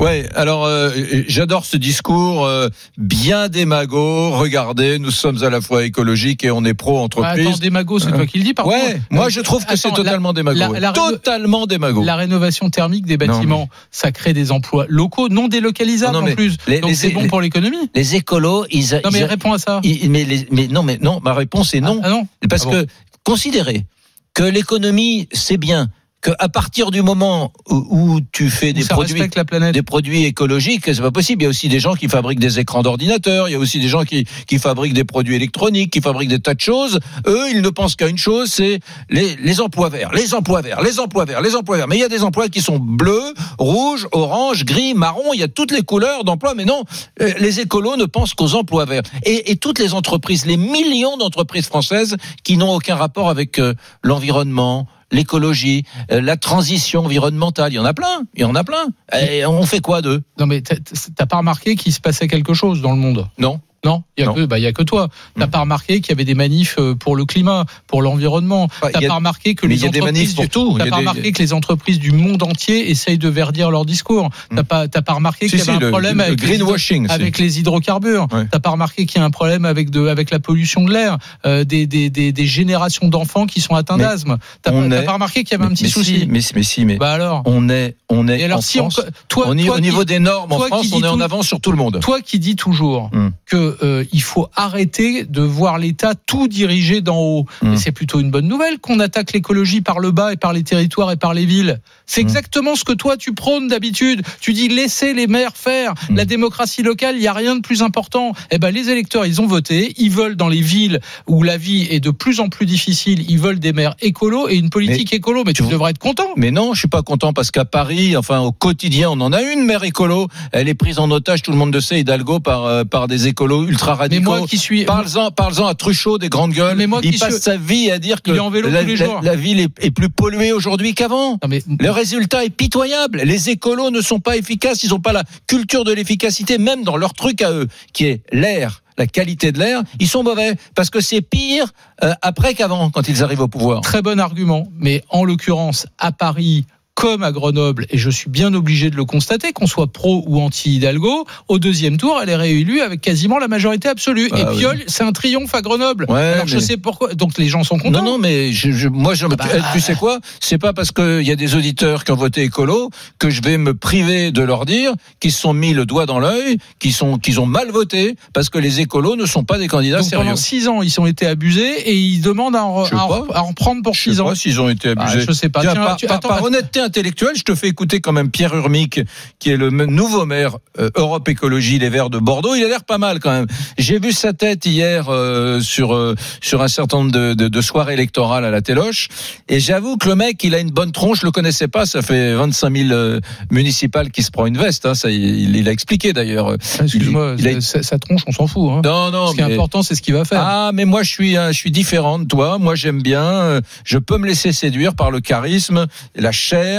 Ouais, 0.00 0.26
alors 0.34 0.64
euh, 0.64 0.90
j'adore 1.28 1.66
ce 1.66 1.76
discours 1.76 2.46
euh, 2.46 2.68
bien 2.96 3.48
démago. 3.48 4.30
Regardez, 4.30 4.98
nous 4.98 5.10
sommes 5.10 5.44
à 5.44 5.50
la 5.50 5.60
fois 5.60 5.84
écologiques 5.84 6.42
et 6.42 6.50
on 6.50 6.64
est 6.64 6.72
pro 6.72 6.98
entreprise. 6.98 7.46
attends, 7.46 7.58
démago, 7.58 7.98
c'est 7.98 8.10
toi 8.10 8.24
qui 8.24 8.38
le 8.38 8.44
dis, 8.44 8.54
par 8.54 8.66
ouais, 8.66 8.80
contre. 8.94 8.98
moi 9.10 9.28
je 9.28 9.40
trouve 9.40 9.66
que 9.66 9.76
c'est 9.76 9.90
la- 9.90 9.94
totalement 9.94 10.32
démago. 10.32 10.58
la- 10.74 10.92
totalement 10.92 11.66
démago. 11.66 12.02
La 12.02 12.16
rénovation 12.16 12.70
thermique 12.70 13.04
des 13.04 13.18
bâtiments, 13.18 13.68
ça 13.90 14.10
crée 14.10 14.32
des 14.32 14.52
emplois 14.52 14.86
locaux, 14.88 15.28
non 15.28 15.48
délocalisables 15.48 16.14
Non, 16.14 16.22
non, 16.22 16.32
en 16.32 16.34
plus. 16.34 16.56
les- 16.66 16.80
Donc 16.80 16.94
c'est 16.94 17.10
bon 17.10 17.22
les- 17.22 17.28
pour 17.28 17.42
l'économie. 17.42 17.90
Les 17.94 18.16
écolos, 18.16 18.64
ils, 18.70 18.94
Non 19.04 19.10
mais 19.12 19.18
ils- 19.20 19.24
réponds 19.24 19.52
à 19.52 19.58
ça. 19.58 19.80
ils- 19.84 20.10
mais, 20.10 20.24
les- 20.24 20.46
mais 20.50 20.66
non, 20.66 20.82
mais 20.82 20.98
non, 21.02 21.20
ma 21.22 21.34
réponse 21.34 21.74
est 21.74 21.80
non. 21.82 22.00
Ah, 22.02 22.06
ah 22.06 22.10
non. 22.10 22.26
Parce 22.48 22.62
Ah 22.62 22.70
bon. 22.70 22.72
que 22.72 22.86
considérez 23.22 23.84
que 24.32 24.44
l'économie, 24.44 25.28
c'est 25.32 25.58
bien. 25.58 25.88
Que 26.20 26.32
à 26.38 26.50
partir 26.50 26.90
du 26.90 27.00
moment 27.00 27.50
où, 27.70 27.76
où 27.90 28.20
tu 28.32 28.50
fais 28.50 28.74
des 28.74 28.84
produits, 28.84 29.22
la 29.34 29.44
planète. 29.46 29.72
des 29.72 29.82
produits 29.82 30.24
écologiques, 30.24 30.84
c'est 30.84 31.00
pas 31.00 31.10
possible. 31.10 31.40
Il 31.42 31.44
y 31.44 31.46
a 31.46 31.48
aussi 31.48 31.68
des 31.70 31.80
gens 31.80 31.94
qui 31.94 32.08
fabriquent 32.08 32.40
des 32.40 32.58
écrans 32.58 32.82
d'ordinateur. 32.82 33.48
Il 33.48 33.52
y 33.52 33.54
a 33.54 33.58
aussi 33.58 33.80
des 33.80 33.88
gens 33.88 34.04
qui, 34.04 34.26
qui 34.46 34.58
fabriquent 34.58 34.92
des 34.92 35.04
produits 35.04 35.34
électroniques, 35.34 35.90
qui 35.90 36.02
fabriquent 36.02 36.28
des 36.28 36.38
tas 36.38 36.52
de 36.52 36.60
choses. 36.60 37.00
Eux, 37.26 37.50
ils 37.50 37.62
ne 37.62 37.70
pensent 37.70 37.96
qu'à 37.96 38.06
une 38.06 38.18
chose, 38.18 38.50
c'est 38.50 38.80
les, 39.08 39.36
les 39.36 39.60
emplois 39.62 39.88
verts, 39.88 40.12
les 40.12 40.34
emplois 40.34 40.60
verts, 40.60 40.82
les 40.82 41.00
emplois 41.00 41.24
verts, 41.24 41.40
les 41.40 41.56
emplois 41.56 41.78
verts. 41.78 41.88
Mais 41.88 41.96
il 41.96 42.00
y 42.00 42.04
a 42.04 42.10
des 42.10 42.22
emplois 42.22 42.50
qui 42.50 42.60
sont 42.60 42.78
bleus, 42.78 43.32
rouges, 43.58 44.06
orange, 44.12 44.66
gris, 44.66 44.92
marron. 44.92 45.32
Il 45.32 45.40
y 45.40 45.44
a 45.44 45.48
toutes 45.48 45.72
les 45.72 45.82
couleurs 45.82 46.24
d'emplois. 46.24 46.54
Mais 46.54 46.66
non, 46.66 46.84
euh, 47.22 47.32
les 47.38 47.60
écolos 47.60 47.96
ne 47.96 48.04
pensent 48.04 48.34
qu'aux 48.34 48.56
emplois 48.56 48.84
verts. 48.84 49.02
Et, 49.24 49.52
et 49.52 49.56
toutes 49.56 49.78
les 49.78 49.94
entreprises, 49.94 50.44
les 50.44 50.58
millions 50.58 51.16
d'entreprises 51.16 51.66
françaises 51.66 52.18
qui 52.44 52.58
n'ont 52.58 52.74
aucun 52.74 52.96
rapport 52.96 53.30
avec 53.30 53.58
euh, 53.58 53.72
l'environnement, 54.02 54.86
l'écologie, 55.12 55.84
euh, 56.12 56.20
la 56.20 56.36
transition 56.36 57.04
environnementale. 57.04 57.72
Il 57.72 57.76
y 57.76 57.78
en 57.78 57.84
a 57.84 57.94
plein. 57.94 58.22
Il 58.34 58.42
y 58.42 58.44
en 58.44 58.54
a 58.54 58.64
plein. 58.64 58.86
Et 59.20 59.44
on 59.46 59.62
fait 59.64 59.80
quoi 59.80 60.02
d'eux? 60.02 60.22
Non 60.38 60.46
mais 60.46 60.60
t'as- 60.62 60.76
t'as 61.16 61.26
pas 61.26 61.38
remarqué 61.38 61.76
qu'il 61.76 61.92
se 61.92 62.00
passait 62.00 62.28
quelque 62.28 62.54
chose 62.54 62.80
dans 62.82 62.92
le 62.92 62.98
monde? 62.98 63.26
Non. 63.38 63.60
Non, 63.82 64.02
il 64.18 64.20
y 64.20 64.24
a 64.24 64.26
Non. 64.26 64.34
que 64.34 64.44
bah 64.44 64.56
a 64.56 64.72
que 64.72 64.82
toi. 64.82 65.08
T'as 65.38 65.46
Mm. 65.46 65.50
pas 65.50 65.60
remarqué 65.60 66.00
qu'il 66.02 66.10
y 66.10 66.12
avait 66.12 66.26
des 66.26 66.34
manifs 66.34 66.76
euh, 66.78 66.94
pour 66.94 67.16
le 67.16 67.24
climat, 67.24 67.64
pour 67.86 68.02
l'environnement. 68.02 68.68
Ouais, 68.82 68.90
T'as 68.92 68.98
a- 69.02 69.08
pas 69.08 69.14
remarqué 69.14 69.54
que 69.54 69.66
mais 69.66 69.74
les 69.76 69.86
entreprises 69.86 70.34
du- 70.34 70.48
tout. 70.50 70.72
Il 70.72 70.74
y 70.74 70.78
T'as 70.78 70.84
a 70.84 70.90
pas 70.90 70.96
des- 70.96 71.00
remarqué 71.00 71.32
que 71.32 71.38
les 71.38 71.52
entreprises 71.54 71.98
du 71.98 72.12
monde 72.12 72.42
entier 72.42 72.90
essayent 72.90 73.16
de 73.16 73.28
verdir 73.30 73.70
leur 73.70 73.86
discours. 73.86 74.28
T'as 74.54 74.64
pas 74.64 74.86
pas 74.88 75.12
remarqué 75.14 75.46
Si, 75.46 75.52
qu'il 75.52 75.60
y 75.60 75.62
si, 75.62 75.70
avait 75.70 75.78
un 75.78 75.80
le, 75.80 75.88
problème 75.90 76.18
le 76.18 76.24
avec 76.24 76.42
les 76.42 76.46
greenwashing. 76.58 77.06
c'est- 77.06 77.12
avec 77.14 77.38
les 77.38 77.58
hydrocarbures. 77.58 78.26
Ouais. 78.32 78.46
T'as 78.50 78.58
pas 78.58 78.68
remarqué 78.68 79.06
qu'il 79.06 79.18
y 79.18 79.22
a 79.22 79.24
un 79.24 79.30
problème 79.30 79.64
avec 79.64 79.88
de 79.88 80.08
avec 80.08 80.30
la 80.30 80.40
pollution 80.40 80.84
de 80.84 80.92
l'air, 80.92 81.16
euh, 81.46 81.64
des, 81.64 81.86
des, 81.86 82.10
des 82.10 82.32
des 82.32 82.46
générations 82.46 83.08
d'enfants 83.08 83.46
qui 83.46 83.62
sont 83.62 83.74
atteints 83.76 83.96
d'asthme. 83.96 84.36
T'as 84.60 84.72
pas, 84.72 84.78
est- 84.84 85.04
pas 85.06 85.12
remarqué 85.14 85.42
qu'il 85.42 85.52
y 85.56 85.60
avait 85.60 85.64
un 85.70 85.74
petit 85.74 85.84
mais 85.84 85.88
souci. 85.90 86.18
Si, 86.20 86.26
mais, 86.26 86.40
mais 86.54 86.62
si, 86.62 86.84
mais 86.84 86.96
Bah 86.98 87.12
alors. 87.12 87.42
on 87.46 87.70
est, 87.70 87.96
on 88.10 88.28
est 88.28 88.42
alors 88.44 88.58
en 88.58 88.60
si 88.60 88.76
France. 88.76 89.00
on 89.00 89.10
toi 89.28 89.48
au 89.48 89.54
qui- 89.54 89.80
niveau 89.80 90.04
des 90.04 90.18
normes 90.18 90.52
en 90.52 90.58
France, 90.60 90.90
dis 90.90 90.94
on 90.94 91.02
est 91.02 91.08
en 91.08 91.20
avance 91.20 91.46
sur 91.46 91.60
tout 91.62 91.70
le 91.70 91.78
monde. 91.78 91.98
toi 92.02 92.20
qui 92.20 92.38
dis 92.38 92.56
toujours 92.56 93.08
Hmm. 93.14 93.30
Que 93.78 93.84
euh, 93.84 94.04
il 94.12 94.22
faut 94.22 94.48
arrêter 94.56 95.24
de 95.24 95.42
voir 95.42 95.78
l'État 95.78 96.14
tout 96.26 96.48
diriger 96.48 97.00
d'en 97.00 97.18
haut, 97.20 97.46
mais 97.62 97.76
c'est 97.76 97.92
plutôt 97.92 98.20
une 98.20 98.30
bonne 98.30 98.48
nouvelle 98.48 98.78
qu'on 98.78 99.00
attaque 99.00 99.32
l'écologie 99.32 99.80
par 99.80 99.98
le 100.00 100.10
bas 100.10 100.32
et 100.32 100.36
par 100.36 100.52
les 100.52 100.62
territoires 100.62 101.10
et 101.12 101.16
par 101.16 101.34
les 101.34 101.46
villes. 101.46 101.80
C'est 102.06 102.22
Hmm. 102.22 102.26
exactement 102.28 102.74
ce 102.74 102.84
que 102.84 102.92
toi 102.92 103.16
tu 103.16 103.32
prônes 103.34 103.68
d'habitude. 103.68 104.22
Tu 104.40 104.52
dis 104.52 104.68
laissez 104.68 105.14
les 105.14 105.26
maires 105.26 105.56
faire. 105.56 105.94
Hmm. 106.08 106.16
La 106.16 106.24
démocratie 106.24 106.82
locale, 106.82 107.16
il 107.16 107.22
y 107.22 107.28
a 107.28 107.32
rien 107.32 107.54
de 107.56 107.60
plus 107.60 107.82
important. 107.82 108.32
Eh 108.50 108.58
ben 108.58 108.70
les 108.74 108.88
électeurs, 108.90 109.26
ils 109.26 109.40
ont 109.40 109.46
voté, 109.46 109.94
ils 109.96 110.10
veulent 110.10 110.36
dans 110.36 110.48
les 110.48 110.60
villes 110.60 111.00
où 111.28 111.42
la 111.42 111.56
vie 111.56 111.86
est 111.90 112.00
de 112.00 112.10
plus 112.10 112.40
en 112.40 112.48
plus 112.48 112.66
difficile, 112.66 113.24
ils 113.30 113.38
veulent 113.38 113.60
des 113.60 113.72
maires 113.72 113.94
écolos 114.00 114.48
et 114.48 114.56
une 114.56 114.70
politique 114.70 115.12
écolo. 115.12 115.44
Mais 115.46 115.52
tu 115.52 115.62
tu- 115.62 115.68
devrais 115.68 115.90
être 115.92 115.98
content. 115.98 116.28
Mais 116.36 116.50
non, 116.50 116.74
je 116.74 116.80
suis 116.80 116.88
pas 116.88 117.02
content 117.02 117.32
parce 117.32 117.50
qu'à 117.50 117.64
Paris, 117.64 118.16
enfin 118.16 118.40
au 118.40 118.52
quotidien, 118.52 119.10
on 119.10 119.20
en 119.20 119.32
a 119.32 119.42
une 119.42 119.64
maire 119.64 119.84
écolo. 119.84 120.26
Elle 120.52 120.68
est 120.68 120.74
prise 120.74 120.98
en 120.98 121.10
otage, 121.10 121.42
tout 121.42 121.52
le 121.52 121.56
monde 121.58 121.72
le 121.74 121.80
sait, 121.80 122.00
Hidalgo 122.00 122.40
par 122.40 122.64
euh, 122.64 122.84
par 122.84 123.06
des 123.08 123.28
écolos 123.28 123.59
ultra 123.66 123.92
Mais 123.92 123.98
radicaux. 123.98 124.22
moi 124.24 124.46
qui 124.46 124.58
suis 124.58 124.84
Parle-en, 124.84 125.30
parle-en 125.30 125.66
à 125.66 125.74
Truchot 125.74 126.18
des 126.18 126.28
grandes 126.28 126.52
gueules. 126.52 126.76
Mais 126.76 126.86
moi 126.86 127.00
il 127.02 127.12
qui 127.12 127.18
passe 127.18 127.34
suis- 127.34 127.42
sa 127.42 127.56
vie 127.56 127.90
à 127.90 127.98
dire 127.98 128.22
que 128.22 128.30
Il 128.30 128.36
est 128.36 128.40
en 128.40 128.50
vélo 128.50 128.68
la, 128.70 128.80
tous 128.82 128.86
les 128.88 128.96
jours. 128.96 129.20
la 129.22 129.36
ville 129.36 129.60
est, 129.60 129.68
est 129.84 129.90
plus 129.90 130.08
polluée 130.10 130.52
aujourd'hui 130.52 130.94
qu'avant. 130.94 131.38
Mais 131.48 131.62
Le 131.78 131.90
résultat 131.90 132.44
est 132.44 132.50
pitoyable. 132.50 133.22
Les 133.24 133.50
écolos 133.50 133.90
ne 133.90 134.00
sont 134.00 134.20
pas 134.20 134.36
efficaces. 134.36 134.82
Ils 134.84 134.90
n'ont 134.90 135.00
pas 135.00 135.12
la 135.12 135.24
culture 135.46 135.84
de 135.84 135.92
l'efficacité, 135.92 136.58
même 136.58 136.84
dans 136.84 136.96
leur 136.96 137.14
truc 137.14 137.42
à 137.42 137.50
eux, 137.52 137.68
qui 137.92 138.06
est 138.06 138.22
l'air, 138.32 138.82
la 138.98 139.06
qualité 139.06 139.52
de 139.52 139.58
l'air. 139.58 139.82
Ils 139.98 140.08
sont 140.08 140.22
mauvais 140.22 140.54
parce 140.74 140.90
que 140.90 141.00
c'est 141.00 141.20
pire 141.20 141.66
euh, 142.04 142.12
après 142.22 142.54
qu'avant 142.54 142.90
quand 142.90 143.08
ils 143.08 143.22
arrivent 143.22 143.40
au 143.40 143.48
pouvoir. 143.48 143.80
Très 143.80 144.02
bon 144.02 144.18
argument, 144.20 144.68
mais 144.78 145.02
en 145.08 145.24
l'occurrence, 145.24 145.86
à 145.98 146.12
Paris, 146.12 146.64
comme 146.94 147.22
à 147.22 147.32
Grenoble, 147.32 147.86
et 147.88 147.96
je 147.96 148.10
suis 148.10 148.28
bien 148.28 148.52
obligé 148.52 148.90
de 148.90 148.96
le 148.96 149.06
constater, 149.06 149.52
qu'on 149.52 149.66
soit 149.66 149.86
pro 149.86 150.22
ou 150.26 150.38
anti-Hidalgo, 150.42 151.24
au 151.48 151.58
deuxième 151.58 151.96
tour, 151.96 152.18
elle 152.22 152.28
est 152.28 152.36
réélue 152.36 152.80
avec 152.80 153.00
quasiment 153.00 153.38
la 153.38 153.48
majorité 153.48 153.88
absolue. 153.88 154.28
Ah 154.32 154.38
et 154.40 154.44
oui. 154.50 154.58
Piolle, 154.58 154.82
c'est 154.86 155.02
un 155.04 155.12
triomphe 155.12 155.54
à 155.54 155.62
Grenoble. 155.62 156.04
Ouais, 156.10 156.20
Alors 156.20 156.46
je 156.46 156.58
sais 156.58 156.76
pourquoi. 156.76 157.14
Donc 157.14 157.38
les 157.38 157.46
gens 157.48 157.64
sont 157.64 157.78
contents. 157.78 158.02
Non, 158.02 158.12
non, 158.12 158.18
mais 158.18 158.52
je, 158.52 158.70
je- 158.72 158.88
moi, 158.88 159.14
je, 159.14 159.26
bah. 159.26 159.36
tu, 159.72 159.80
sais 159.80 159.94
quoi? 159.94 160.18
C'est 160.40 160.58
pas 160.58 160.74
parce 160.74 160.92
qu'il 160.92 161.22
y 161.22 161.30
a 161.30 161.36
des 161.36 161.54
auditeurs 161.54 162.04
qui 162.04 162.12
ont 162.12 162.16
voté 162.16 162.42
écolo 162.42 162.90
que 163.18 163.30
je 163.30 163.40
vais 163.40 163.56
me 163.56 163.72
priver 163.72 164.30
de 164.30 164.42
leur 164.42 164.66
dire 164.66 164.92
qu'ils 165.20 165.32
se 165.32 165.40
sont 165.40 165.54
mis 165.54 165.72
le 165.72 165.86
doigt 165.86 166.04
dans 166.04 166.18
l'œil, 166.18 166.58
qu'ils 166.80 166.92
sont, 166.92 167.18
qu'ils 167.18 167.40
ont 167.40 167.46
mal 167.46 167.70
voté 167.70 168.14
parce 168.34 168.50
que 168.50 168.58
les 168.58 168.80
écolos 168.80 169.16
ne 169.16 169.24
sont 169.24 169.44
pas 169.44 169.56
des 169.56 169.68
candidats 169.68 169.98
Donc 170.00 170.06
sérieux. 170.08 170.24
pendant 170.24 170.36
six 170.36 170.68
ans, 170.68 170.82
ils 170.82 171.00
ont 171.00 171.06
été 171.06 171.26
abusés 171.26 171.88
et 171.88 171.94
ils 171.94 172.20
demandent 172.20 172.56
à 172.56 172.64
en, 172.64 172.84
sais 172.84 172.94
à 172.94 173.06
en- 173.06 173.26
à 173.32 173.40
en 173.42 173.52
prendre 173.54 173.82
pour 173.82 173.94
Je 173.94 174.02
sais 174.02 174.10
six 174.10 174.20
ans. 174.20 174.26
pas 174.26 174.34
s'ils 174.34 174.60
ont 174.60 174.68
été 174.68 174.92
Ah, 174.96 175.02
abusés. 175.04 175.24
je 175.26 175.32
sais 175.32 175.48
pas. 175.48 175.60
Tiens, 175.62 175.72
Tiens, 175.72 175.82
par, 175.84 175.96
tu- 175.96 176.06
par- 176.06 176.16
attends, 176.16 176.28
par 176.28 176.36
attends. 176.38 176.46
Honnêteté 176.80 177.00
intellectuelle, 177.00 177.34
je 177.36 177.42
te 177.42 177.54
fais 177.54 177.68
écouter 177.68 178.00
quand 178.00 178.12
même 178.12 178.30
Pierre 178.30 178.54
Urmic, 178.54 179.00
qui 179.38 179.50
est 179.50 179.56
le 179.56 179.70
nouveau 179.70 180.24
maire 180.26 180.56
euh, 180.78 180.90
Europe 180.96 181.28
Écologie 181.28 181.78
Les 181.78 181.88
Verts 181.88 182.10
de 182.10 182.18
Bordeaux. 182.18 182.54
Il 182.54 182.64
a 182.64 182.68
l'air 182.68 182.84
pas 182.84 182.98
mal 182.98 183.20
quand 183.20 183.30
même. 183.30 183.46
J'ai 183.78 183.98
vu 183.98 184.12
sa 184.12 184.32
tête 184.32 184.66
hier 184.66 185.06
euh, 185.08 185.60
sur 185.60 185.94
euh, 185.94 186.14
sur 186.40 186.62
un 186.62 186.68
certain 186.68 186.98
nombre 186.98 187.12
de, 187.12 187.34
de, 187.34 187.48
de 187.48 187.60
soirées 187.60 187.94
électorales 187.94 188.44
à 188.44 188.50
la 188.50 188.60
Téloche, 188.62 189.08
et 189.48 189.60
j'avoue 189.60 189.96
que 189.96 190.08
le 190.08 190.14
mec, 190.16 190.42
il 190.44 190.54
a 190.54 190.58
une 190.58 190.70
bonne 190.70 190.92
tronche. 190.92 191.20
Je 191.20 191.26
le 191.26 191.32
connaissais 191.32 191.68
pas. 191.68 191.86
Ça 191.86 192.02
fait 192.02 192.34
25 192.34 192.76
000 192.76 192.90
euh, 192.92 193.20
municipales 193.50 194.10
qui 194.10 194.22
se 194.22 194.30
prend 194.30 194.46
une 194.46 194.56
veste. 194.58 194.86
Hein, 194.86 194.94
ça, 194.94 195.10
il, 195.10 195.56
il 195.56 195.68
a 195.68 195.72
expliqué 195.72 196.12
d'ailleurs. 196.12 196.54
Excuse-moi, 196.80 197.36
il 197.38 197.48
a- 197.48 197.60
sa, 197.60 197.82
sa 197.82 197.98
tronche, 197.98 198.22
on 198.26 198.32
s'en 198.32 198.46
fout. 198.46 198.70
Hein. 198.72 198.80
Non, 198.84 199.10
non, 199.10 199.28
Ce 199.28 199.34
qui 199.34 199.40
est 199.40 199.52
important, 199.52 199.82
c'est 199.82 199.94
ce 199.94 200.02
qu'il 200.02 200.14
va 200.14 200.24
faire. 200.24 200.40
ah, 200.42 200.70
mais 200.74 200.84
moi 200.84 201.02
je 201.02 201.10
suis 201.10 201.36
euh, 201.36 201.48
je 201.52 201.56
suis 201.58 201.70
différent 201.70 202.18
de 202.18 202.24
toi. 202.24 202.58
Moi 202.58 202.74
j'aime 202.74 203.02
bien. 203.02 203.60
Je 203.84 203.98
peux 203.98 204.18
me 204.18 204.26
laisser 204.26 204.52
séduire 204.52 204.94
par 204.94 205.10
le 205.10 205.20
charisme, 205.20 205.86
la 206.14 206.32
chair 206.32 206.69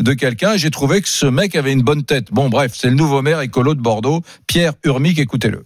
de 0.00 0.12
quelqu'un. 0.12 0.56
J'ai 0.56 0.70
trouvé 0.70 1.00
que 1.00 1.08
ce 1.08 1.26
mec 1.26 1.54
avait 1.56 1.72
une 1.72 1.82
bonne 1.82 2.04
tête. 2.04 2.32
Bon, 2.32 2.48
bref, 2.48 2.72
c'est 2.74 2.88
le 2.88 2.96
nouveau 2.96 3.22
maire 3.22 3.40
écolo 3.40 3.74
de 3.74 3.80
Bordeaux, 3.80 4.22
Pierre 4.46 4.74
Urmic. 4.84 5.18
Écoutez-le. 5.18 5.64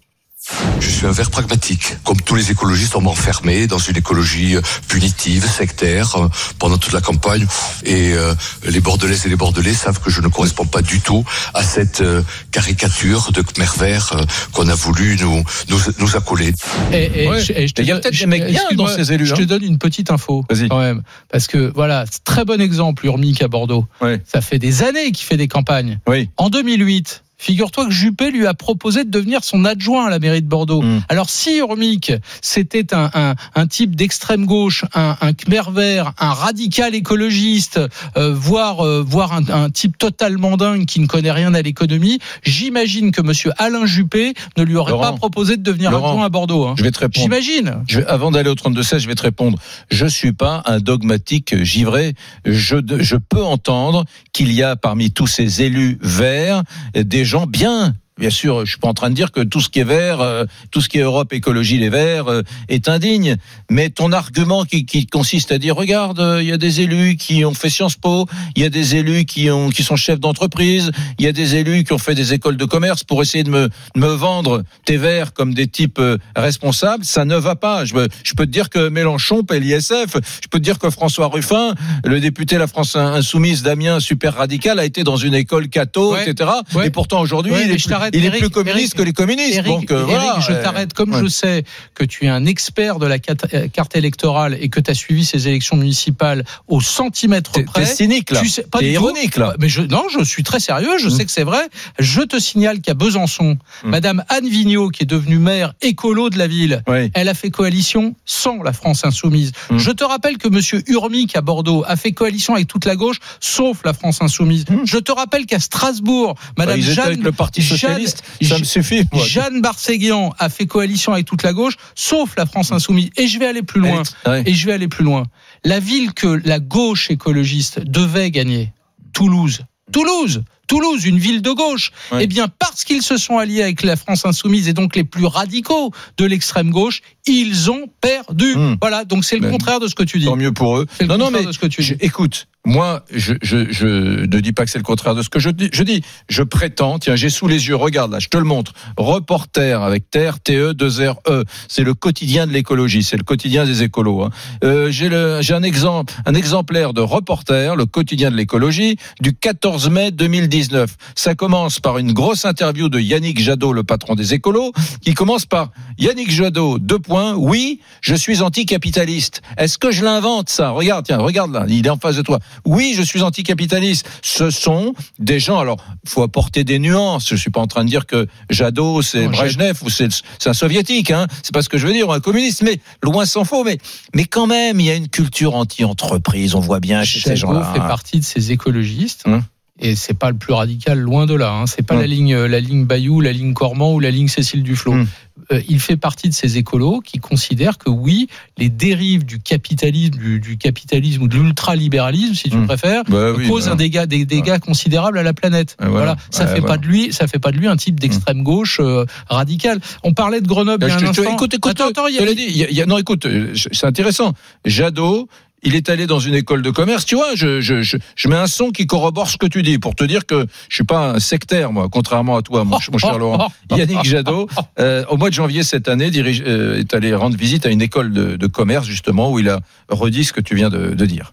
Je 0.81 0.91
suis 0.91 1.07
un 1.07 1.13
vert 1.13 1.31
pragmatique. 1.31 1.97
Comme 2.05 2.21
tous 2.21 2.35
les 2.35 2.51
écologistes, 2.51 2.95
on 2.97 3.01
m'a 3.01 3.09
enfermé 3.11 3.67
dans 3.67 3.79
une 3.79 3.97
écologie 3.97 4.57
euh, 4.57 4.61
punitive, 4.89 5.47
sectaire, 5.49 6.17
euh, 6.17 6.29
pendant 6.59 6.77
toute 6.77 6.93
la 6.93 7.01
campagne. 7.01 7.47
Et 7.85 8.13
euh, 8.13 8.35
les 8.69 8.81
Bordelaises 8.81 9.25
et 9.25 9.31
les 9.31 9.37
Bordelais 9.37 9.73
savent 9.73 10.01
que 10.01 10.11
je 10.11 10.21
ne 10.21 10.29
corresponds 10.29 10.67
pas 10.67 10.83
du 10.83 11.01
tout 11.01 11.25
à 11.55 11.63
cette 11.63 12.03
euh, 12.03 12.23
caricature 12.51 13.33
de 13.33 13.41
Khmer 13.41 13.67
vert 13.79 14.13
euh, 14.21 14.25
qu'on 14.53 14.69
a 14.69 14.75
voulu 14.75 15.17
nous, 15.19 15.43
nous, 15.71 15.79
nous 15.99 16.17
accoler. 16.17 16.53
Et, 16.93 17.23
et 17.25 17.29
Ouais. 17.29 17.41
je- 17.41 17.53
et 17.55 17.67
je 17.67 17.73
te 17.73 17.81
Il 17.81 17.89
y 17.89 17.91
a 17.91 17.95
donne- 17.95 18.03
peut-être 18.03 18.19
des 18.19 18.27
mecs 18.27 18.47
bien 18.47 18.63
dans 18.75 18.89
ces 18.89 19.13
élus, 19.15 19.25
Je 19.27 19.33
hein. 19.33 19.39
te 19.39 19.43
donne 19.45 19.65
une 19.65 19.79
petite 19.79 20.11
info 20.11 20.45
Vas-y. 20.51 20.69
quand 20.69 20.79
même, 20.81 21.03
parce 21.33 21.47
que 21.47 21.73
voilà, 21.75 22.05
c'est 22.11 22.23
très 22.23 22.45
bon 22.45 22.61
exemple, 22.61 23.07
Urmic 23.07 23.41
à 23.43 23.49
Bordeaux. 23.49 23.87
Ouais. 24.03 24.21
Ça 24.31 24.43
fait 24.43 24.59
des 24.59 24.83
années 24.83 25.11
qu'il 25.13 25.25
fait 25.27 25.39
des 25.39 25.49
campagnes. 25.49 26.01
Oui. 26.07 26.29
En 26.37 26.51
2008, 26.51 27.23
figure-toi 27.45 27.85
que 27.87 27.91
Juppé 27.93 28.31
lui 28.31 28.47
a 28.47 28.55
proposé 28.55 29.05
de 29.05 29.11
devenir 29.11 29.45
son 29.45 29.65
adjoint 29.67 30.07
à 30.07 30.11
la 30.11 30.19
mairie 30.19 30.41
de 30.41 30.49
Bordeaux. 30.49 30.81
Mm. 30.81 31.03
Alors 31.11 31.29
si 31.29 31.59
Urmic, 31.59 32.13
c'était 32.41 32.95
un, 32.95 33.11
un, 33.13 33.35
un 33.55 33.67
type 33.67 33.95
d'extrême 33.95 34.47
gauche, 34.47 34.85
un, 34.95 35.17
un 35.21 35.33
Khmer 35.35 35.71
vert, 35.73 36.13
un 36.19 36.33
radical 36.33 36.95
écologiste, 36.95 37.79
euh, 38.17 38.33
voire, 38.35 38.81
euh, 38.87 39.05
voire 39.07 39.35
un, 39.35 39.47
un 39.51 39.69
type 39.71 39.99
totalement 39.99 40.57
dingue 40.57 40.87
qui 40.87 41.01
ne 41.01 41.07
connaît 41.07 41.33
rien 41.33 41.53
à 41.53 41.61
l'économie, 41.61 42.19
j'imagine 42.45 43.13
que 43.13 43.21
monsieur 43.21 43.51
Alain 43.59 43.85
Juppé 43.85 44.33
ne 44.57 44.63
lui 44.63 44.77
aurait 44.77 44.93
Laurent, 44.93 45.11
pas 45.11 45.13
proposé 45.13 45.57
de 45.59 45.63
devenir 45.63 45.91
Laurent, 45.91 46.13
adjoint 46.13 46.25
à 46.25 46.29
Bordeaux. 46.31 46.67
hein. 46.67 46.75
Je 46.79 46.83
vais 46.83 46.91
te 46.93 47.01
répondre. 47.01 47.23
J'imagine. 47.23 47.75
Je 47.89 48.01
vais- 48.01 48.07
avant 48.07 48.31
d'aller 48.31 48.49
au 48.49 48.55
32-16, 48.55 49.01
je 49.01 49.07
vais 49.09 49.15
te 49.15 49.23
répondre. 49.23 49.59
Je 49.91 50.07
suis 50.07 50.33
pas 50.33 50.63
un 50.65 50.79
dogmatique 50.81 51.63
givré. 51.63 52.15
Je, 52.47 52.77
je 53.01 53.17
peux 53.17 53.45
entendre 53.45 54.05
qu'il 54.33 54.51
y 54.53 54.63
a 54.63 54.77
parmi 54.77 55.11
tous 55.11 55.27
ces 55.27 55.63
élus 55.63 55.99
verts 56.01 56.63
des 56.95 57.25
gens 57.25 57.34
bien. 57.47 58.01
Bien 58.17 58.31
sûr, 58.31 58.65
je 58.65 58.71
suis 58.71 58.79
pas 58.79 58.87
en 58.87 58.95
train 58.95 59.11
de 59.11 59.15
dire 59.17 59.33
que 59.33 59.41
tout 59.41 59.61
ce 59.61 59.69
qui 59.69 59.81
est 59.81 59.85
vert, 59.85 60.21
euh, 60.21 60.45
tout 60.71 60.81
ce 60.81 60.89
qui 60.89 60.99
est 60.99 61.03
Europe 61.03 61.33
Écologie 61.33 61.79
Les 61.79 61.89
Verts 61.89 62.29
euh, 62.29 62.43
est 62.69 62.89
indigne. 62.89 63.37
Mais 63.73 63.91
ton 63.91 64.13
argument 64.13 64.65
qui, 64.65 64.87
qui 64.87 65.07
consiste 65.07 65.51
à 65.51 65.59
dire, 65.59 65.75
regarde, 65.75 66.21
euh, 66.21 66.41
il 66.41 66.49
y 66.49 66.53
a 66.53 66.57
des 66.57 66.81
élus 66.81 67.17
qui 67.17 67.45
ont 67.45 67.55
fait 67.55 67.71
Sciences 67.71 67.97
Po, 67.97 68.27
il 68.55 68.63
y 68.63 68.65
a 68.65 68.69
des 68.71 68.95
élus 68.95 69.25
qui 69.25 69.51
ont 69.51 69.69
qui 69.69 69.83
sont 69.83 69.97
chefs 69.97 70.21
d'entreprise, 70.21 70.93
il 71.19 71.25
y 71.25 71.29
a 71.29 71.33
des 71.33 71.57
élus 71.57 71.83
qui 71.83 71.93
ont 71.93 71.99
fait 71.99 72.15
des 72.15 72.33
écoles 72.35 72.57
de 72.57 72.65
commerce 72.65 73.03
pour 73.03 73.21
essayer 73.21 73.43
de 73.43 73.51
me 73.51 74.07
vendre 74.07 74.63
tes 74.85 74.97
verts 74.97 75.33
comme 75.33 75.53
des 75.53 75.67
types 75.67 76.01
responsables, 76.37 77.05
ça 77.05 77.25
ne 77.25 77.37
va 77.37 77.57
pas. 77.57 77.85
Je, 77.85 77.95
peux 77.95 78.47
te 78.47 78.51
dire 78.51 78.71
que 78.71 78.89
Mélenchon 78.91 79.43
paie 79.43 79.59
l'ISF. 79.59 80.15
Je 80.41 80.49
peux 80.49 80.59
te 80.59 80.65
dire 80.65 80.79
que 80.79 80.89
François 80.91 81.27
Ruffin, 81.27 81.75
le 82.05 82.21
député 82.21 82.55
de 82.55 82.61
la 82.61 82.69
France 82.69 82.95
Insoumise, 82.95 83.65
Damien, 83.65 83.99
super 83.99 84.35
radical, 84.35 84.79
a 84.79 84.85
été 84.85 85.03
dans 85.03 85.17
une 85.17 85.35
école 85.35 85.69
catho, 85.69 86.13
Ouais. 86.15 86.29
etc. 86.29 86.51
Ouais. 86.75 86.87
Et 86.87 86.91
pourtant 86.91 87.21
aujourd'hui, 87.21 87.53
Ouais, 87.53 87.65
il, 87.65 87.71
est 87.73 87.79
t'arrête, 88.11 88.15
il 88.15 88.25
est 88.25 88.29
Eric, 88.29 88.41
plus 88.41 88.51
communiste 88.51 88.95
Eric, 88.95 88.95
que 88.97 89.03
les 89.03 89.13
communistes. 89.13 89.55
Eric, 89.57 89.67
Donc 89.73 89.91
euh, 89.91 90.05
voilà. 90.05 90.39
je 90.41 90.53
t'arrête. 90.53 90.93
Comme 90.95 91.13
ouais. 91.15 91.21
je 91.23 91.27
sais 91.29 91.65
que 91.95 92.05
tu 92.05 92.25
es 92.27 92.29
un 92.29 92.47
expert 92.47 92.99
de 92.99 93.07
la 93.07 93.19
carte, 93.19 93.47
euh, 93.55 93.69
carte 93.69 93.97
électorale 93.97 94.57
et 94.61 94.69
que 94.69 94.81
tu 94.81 94.91
as 94.91 94.95
suivi 94.95 95.25
ces 95.25 95.49
élections 95.49 95.77
municipales 95.77 96.45
au 96.69 96.81
centimètre 96.81 97.53
près. 97.65 97.85
t'es 97.85 97.87
cynique 97.95 98.31
là. 98.31 98.41
Tu 98.41 98.49
sais, 98.49 98.63
pas 98.63 98.79
tout. 98.79 98.85
ironique 98.85 99.37
là. 99.37 99.55
Mais 99.59 99.69
je, 99.69 99.83
non, 99.83 100.05
je 100.11 100.23
suis 100.25 100.43
très 100.43 100.61
sérieux. 100.61 100.99
Je 100.99 101.09
Mm. 101.09 101.11
sais 101.11 101.25
que 101.25 101.31
c'est 101.31 101.45
vrai. 101.45 101.69
Je 101.99 102.23
te 102.23 102.39
signale 102.39 102.81
qu'à 102.81 102.95
Besançon, 102.95 103.57
Mm. 103.85 103.91
Madame 103.91 104.25
Anne 104.29 104.49
Vigneault, 104.49 104.89
qui 104.91 105.03
est 105.03 105.07
devenue 105.07 105.39
maire 105.39 105.75
écolo 105.83 106.31
de 106.31 106.39
la 106.39 106.47
ville, 106.47 106.83
Oui. 106.89 107.11
elle 107.15 107.29
a 107.29 107.35
fait 107.35 107.51
coalition 107.51 108.15
sans 108.25 108.63
la 108.63 108.73
France 108.73 109.05
insoumise. 109.05 109.53
Mm. 109.71 109.79
Je 109.79 109.91
te 109.91 110.05
rappelle 110.05 110.39
que 110.39 110.49
Monsieur 110.49 110.83
Urmic 110.87 111.37
à 111.37 111.41
Bordeaux 111.41 111.85
a 111.87 111.97
fait 111.97 112.13
coalition 112.13 112.55
avec 112.55 112.67
toute 112.69 112.85
la 112.85 112.97
gauche, 112.97 113.19
sauf 113.41 113.79
la 113.85 113.93
France 113.93 114.19
insoumise. 114.23 114.65
Mm. 114.71 114.81
Je 114.85 114.99
te 114.99 115.13
rappelle 115.13 115.47
qu'à 115.47 115.59
Strasbourg, 115.61 116.35
Madame 116.59 116.81
Bah, 116.81 116.87
Jeanne, 116.87 117.23
le 117.23 117.33
Parti 117.33 117.63
Jeanne- 117.63 117.94
socialiste. 117.95 118.23
ça 118.43 118.55
me 118.59 118.65
Je- 118.65 118.65
suffit. 118.69 119.03
moi. 119.13 119.25
Jeanne 119.25 119.61
Barséguian 119.61 120.35
a 120.39 120.49
fait 120.49 120.67
coalition 120.67 121.13
avec 121.13 121.27
toute 121.27 121.43
la 121.43 121.53
gauche, 121.53 121.75
sauf 121.95 122.35
la 122.37 122.47
France 122.47 122.73
insoumise. 122.73 123.11
Et 123.17 123.27
je 123.27 123.39
vais 123.39 123.47
aller 123.47 123.63
plus 123.63 123.81
loin. 123.81 124.03
Et 124.47 124.55
je 124.55 124.67
vais 124.67 124.73
aller 124.73 124.89
plus 124.89 125.05
loin. 125.05 125.25
La 125.65 125.81
ville 125.81 126.13
que 126.13 126.41
la 126.45 126.59
gauche 126.61 127.11
écologiste 127.11 127.81
devait 127.81 128.31
gagner, 128.31 128.73
Toulouse. 129.13 129.61
Toulouse 129.93 130.43
Toulouse, 130.67 131.05
une 131.05 131.19
ville 131.19 131.43
de 131.43 131.51
gauche. 131.51 131.93
Ouais. 132.11 132.21
Eh 132.25 132.27
bien, 132.27 132.49
parce 132.49 132.85
qu'ils 132.85 133.03
se 133.03 133.19
sont 133.19 133.37
alliés 133.37 133.63
avec 133.63 133.83
la 133.83 133.97
France 133.97 134.25
insoumise 134.25 134.67
et 134.67 134.73
donc 134.73 134.97
les 134.97 135.05
plus 135.05 135.27
radicaux 135.27 135.93
de 136.17 136.25
l'extrême 136.25 136.71
gauche, 136.71 137.03
ils 137.27 137.71
ont 137.71 137.89
perdu. 138.01 138.55
Hmm. 138.57 138.77
Voilà, 138.81 139.05
donc 139.05 139.25
c'est 139.25 139.37
le 139.37 139.43
Ben, 139.43 139.51
contraire 139.51 139.81
de 139.81 139.89
ce 139.89 139.95
que 139.95 140.03
tu 140.03 140.19
dis. 140.19 140.27
Tant 140.27 140.37
mieux 140.37 140.53
pour 140.53 140.79
eux. 140.79 140.87
Non, 141.09 141.17
non, 141.19 141.31
mais 141.31 141.45
de 141.45 141.53
ce 141.53 141.59
que 141.59 141.67
tu 141.67 141.83
je- 141.83 141.95
dis. 141.95 142.05
écoute, 142.05 142.47
moi, 142.67 143.05
je, 143.13 143.35
je, 143.43 143.71
je 143.71 143.87
ne 143.87 144.41
dis 144.41 144.53
pas 144.53 144.65
que 144.65 144.71
c'est 144.71 144.79
le 144.79 144.85
contraire 144.85 145.15
de 145.15 145.21
ce 145.23 145.29
que 145.29 145.39
je 145.39 145.51
dis. 145.51 145.69
Je 145.73 145.83
dis, 145.83 146.03
je 146.29 146.43
prétends, 146.43 146.99
tiens, 146.99 147.15
j'ai 147.15 147.29
sous 147.31 147.47
les 147.47 147.69
yeux, 147.69 147.77
regarde 147.77 148.11
là, 148.13 148.19
je 148.21 148.29
te 148.29 148.39
le 148.39 148.45
montre. 148.45 148.73
Reporter 148.97 149.83
avec 149.83 150.11
terre, 150.11 150.41
TE, 150.41 150.73
2 150.73 151.09
R, 151.11 151.17
E. 151.29 151.45
C'est 151.69 151.85
le 151.85 151.93
quotidien 151.95 152.47
de 152.47 152.53
l'écologie, 152.53 153.03
c'est 153.03 153.17
le 153.19 153.23
quotidien 153.23 153.65
des 153.67 153.83
écolos. 153.83 154.23
hein. 154.25 154.31
Euh, 154.65 154.91
j'ai 154.91 155.55
un 155.55 155.63
exemple, 155.63 156.15
un 156.27 156.35
exemplaire 156.35 156.95
de 156.95 157.01
Reporter, 157.03 157.77
le 157.77 157.85
quotidien 157.87 158.31
de 158.31 158.37
l'écologie, 158.37 158.97
du 159.21 159.35
14 159.35 159.91
mai 159.91 160.11
2019. 160.11 160.97
Ça 161.15 161.35
commence 161.35 161.81
par 161.81 161.99
une 161.99 162.13
grosse 162.13 162.45
interview 162.47 162.89
de 162.89 162.99
Yannick 162.99 163.41
Jadot, 163.41 163.73
le 163.75 163.85
patron 163.85 164.15
des 164.15 164.33
écolos, 164.35 164.73
qui 165.03 165.13
commence 165.15 165.45
par 165.45 165.71
Yannick 165.99 166.31
Jadot, 166.31 166.79
deux 166.79 166.99
points. 166.99 167.14
Oui, 167.37 167.81
je 168.01 168.15
suis 168.15 168.43
anticapitaliste. 168.43 169.43
Est-ce 169.57 169.79
que 169.79 169.91
je 169.93 170.05
l'invente 170.05 170.49
ça? 170.51 170.71
Regarde, 170.71 171.07
tiens, 171.07 171.19
regarde 171.19 171.53
là, 171.53 171.65
il 171.69 171.87
est 171.87 171.91
en 171.91 171.97
face 171.97 172.17
de 172.17 172.23
toi. 172.23 172.41
Oui, 172.65 172.95
je 172.97 173.03
suis 173.03 173.23
anticapitaliste. 173.23 174.09
Ce 174.23 174.51
sont 174.51 174.95
des 175.19 175.39
gens. 175.39 175.59
Alors, 175.59 175.77
faut 176.07 176.23
apporter 176.23 176.65
des 176.65 176.79
nuances. 176.79 177.29
Je 177.29 177.37
suis 177.37 177.51
pas 177.51 177.61
en 177.61 177.67
train 177.67 177.85
de 177.85 177.89
dire 177.89 178.07
que 178.07 178.27
Jadot 178.51 179.03
c'est 179.03 179.29
Brejnev 179.29 179.79
ou 179.85 179.91
c'est 179.91 180.09
un 180.47 180.55
soviétique. 180.55 181.11
Hein. 181.11 181.27
C'est 181.43 181.55
pas 181.55 181.63
ce 181.63 181.69
que 181.69 181.79
je 181.79 181.87
veux 181.87 181.93
dire, 181.93 182.09
ou 182.09 182.13
un 182.13 182.21
communiste. 182.21 182.63
Mais 182.63 182.81
loin 183.03 183.27
s'en 183.27 183.45
faut. 183.45 183.65
Mais 183.65 183.79
mais 184.15 184.25
quand 184.25 184.47
même, 184.47 184.81
il 184.81 184.87
y 184.87 184.91
a 184.91 184.95
une 184.95 185.09
culture 185.09 185.55
anti-entreprise. 185.55 186.55
On 186.55 186.61
voit 186.61 186.81
bien 186.81 187.05
chez 187.05 187.21
ces 187.21 187.37
Jadot 187.37 187.55
gens-là. 187.55 187.73
fait 187.73 187.81
hein. 187.81 187.89
partie 187.89 188.19
de 188.19 188.25
ces 188.25 188.53
écologistes. 188.53 189.23
Hum. 189.27 189.43
Et 189.85 189.95
c'est 189.97 190.15
pas 190.15 190.31
le 190.31 190.37
plus 190.37 190.53
radical, 190.55 190.99
loin 190.99 191.27
de 191.27 191.35
là. 191.35 191.53
Hein. 191.53 191.67
C'est 191.67 191.83
pas 191.87 191.95
la 191.95 192.07
ligne, 192.07 192.35
la 192.37 192.59
ligne 192.59 192.85
Bayou, 192.87 193.21
la 193.21 193.33
ligne 193.33 193.53
Cormand 193.53 193.93
ou 193.95 194.01
la 194.01 194.11
ligne 194.11 194.29
Cécile 194.29 194.63
Duflot. 194.63 194.93
Hum. 194.95 195.07
Euh, 195.53 195.61
il 195.69 195.79
fait 195.81 195.97
partie 195.99 196.29
de 196.29 196.33
ces 196.35 196.57
écolos 196.57 197.01
qui 197.05 197.19
considèrent 197.19 197.77
que 197.77 197.91
oui, 197.91 198.29
les 198.57 198.71
dérives 198.71 199.25
du 199.27 199.41
capitalisme, 199.41 200.13
du, 200.17 200.41
du 200.41 200.57
capitalisme 200.57 201.23
ou 201.23 201.29
de 201.29 201.37
l'ultralibéralisme, 201.37 202.35
si 202.35 202.49
tu 202.49 202.57
Hum. 202.57 202.67
préfères, 202.67 203.03
Bah 203.09 203.33
oui, 203.37 203.47
causent 203.47 203.67
bah. 203.67 203.73
un 203.73 203.77
dégât, 203.77 204.07
des 204.07 204.25
dégâts 204.25 204.59
considérables 204.59 205.19
à 205.19 205.23
la 205.23 205.35
planète. 205.35 205.77
Voilà, 205.81 206.17
ça 206.31 206.47
fait 206.47 206.63
pas 206.63 206.79
de 206.79 206.87
lui, 206.87 207.13
ça 207.13 207.27
fait 207.27 207.39
pas 207.41 207.51
de 207.53 207.59
lui 207.59 207.67
un 207.67 207.77
type 207.77 208.01
d'extrême 208.01 208.43
gauche 208.43 208.79
euh, 208.81 209.05
radical. 209.29 209.81
On 210.03 210.15
parlait 210.15 210.41
de 210.41 210.47
Grenoble 210.47 210.85
il 210.87 210.89
y 210.89 210.93
a 210.93 210.99
Je 210.99 211.07
un 211.07 211.13
te- 211.13 211.21
écoute, 211.21 211.53
écoute, 211.53 211.73
Attends, 211.79 211.89
attends, 211.91 212.07
il 212.07 212.15
y 212.17 212.81
a- 212.83 212.87
non, 212.87 212.97
écoute, 212.97 213.27
euh, 213.27 213.53
c'est 213.55 213.85
intéressant. 213.87 214.33
Jadot, 214.65 215.29
il 215.65 215.75
est 215.75 215.89
allé 215.89 216.07
dans 216.07 216.19
une 216.21 216.35
école 216.35 216.63
de 216.63 216.71
commerce. 216.71 217.05
Tu 217.05 217.15
vois, 217.15 217.35
je, 217.35 217.61
je, 217.61 217.83
je, 217.83 217.97
je 218.15 218.29
mets 218.29 218.37
un 218.37 218.47
son 218.47 218.71
qui 218.71 218.87
corrobore 218.87 219.29
ce 219.29 219.37
que 219.37 219.47
tu 219.47 219.63
dis 219.63 219.79
pour 219.79 219.95
te 219.95 220.05
dire 220.05 220.27
que 220.27 220.47
je 220.69 220.75
suis 220.75 220.85
pas 220.85 221.11
un 221.13 221.19
sectaire, 221.21 221.73
moi, 221.73 221.89
contrairement 221.91 222.37
à 222.37 222.43
toi, 222.43 222.65
mon, 222.65 222.79
ch- 222.79 222.91
mon 222.91 222.99
cher 222.99 223.19
Laurent. 223.19 223.51
Yannick 223.79 224.05
Jadot, 224.05 224.49
euh, 224.79 225.05
au 225.09 225.17
mois 225.17 225.31
de 225.31 225.35
janvier 225.35 225.63
cette 225.63 225.89
année, 225.89 226.11
dirige, 226.11 226.43
euh, 226.47 226.79
est 226.81 226.95
allé 226.95 227.15
rendre 227.15 227.37
visite 227.37 227.67
à 227.67 227.71
une 227.71 227.83
école 227.83 228.13
de, 228.13 228.37
de 228.37 228.47
commerce, 228.47 228.87
justement, 228.87 229.33
où 229.33 229.39
il 229.39 229.49
a 229.49 229.61
redit 229.89 230.25
ce 230.25 230.33
que 230.33 230.41
tu 230.41 230.55
viens 230.55 230.71
de, 230.71 230.95
de 230.95 231.07
dire. 231.07 231.33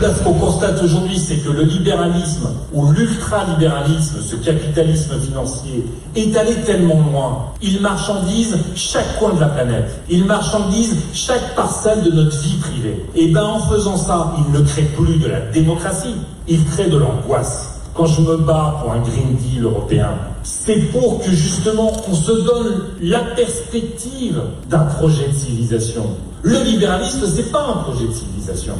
Là, 0.00 0.14
ce 0.14 0.22
qu'on 0.22 0.34
constate 0.34 0.80
aujourd'hui, 0.82 1.18
c'est 1.18 1.38
que 1.38 1.48
le 1.48 1.62
libéralisme 1.62 2.50
ou 2.72 2.92
l'ultralibéralisme, 2.92 4.20
ce 4.20 4.36
capitalisme 4.36 5.18
financier, 5.20 5.84
est 6.14 6.36
allé 6.36 6.54
tellement 6.66 7.00
loin. 7.10 7.46
Il 7.62 7.80
marchandise 7.80 8.58
chaque 8.74 9.18
coin 9.18 9.32
de 9.32 9.40
la 9.40 9.48
planète. 9.48 10.02
Il 10.10 10.24
marchandise 10.26 10.96
chaque 11.14 11.54
parcelle 11.54 12.02
de 12.04 12.10
notre 12.10 12.38
vie 12.42 12.58
privée. 12.58 13.06
Et 13.14 13.28
ben, 13.28 13.42
en 13.42 13.60
faisant 13.60 13.96
ça, 13.96 14.34
il 14.38 14.52
ne 14.52 14.64
crée 14.64 14.82
plus 14.82 15.16
de 15.16 15.28
la 15.28 15.40
démocratie. 15.40 16.14
Il 16.46 16.64
crée 16.66 16.88
de 16.88 16.98
l'angoisse. 16.98 17.80
Quand 17.94 18.06
je 18.06 18.20
me 18.20 18.36
bats 18.36 18.78
pour 18.82 18.92
un 18.92 19.00
Green 19.00 19.34
Deal 19.36 19.64
européen, 19.64 20.10
c'est 20.42 20.92
pour 20.92 21.22
que 21.22 21.30
justement 21.30 21.90
on 22.08 22.14
se 22.14 22.32
donne 22.32 22.82
la 23.00 23.20
perspective 23.34 24.42
d'un 24.68 24.84
projet 24.84 25.26
de 25.28 25.34
civilisation. 25.34 26.04
Le 26.46 26.62
libéralisme, 26.62 27.24
c'est 27.34 27.50
pas 27.50 27.60
un 27.66 27.76
projet 27.82 28.06
de 28.06 28.12
civilisation. 28.12 28.74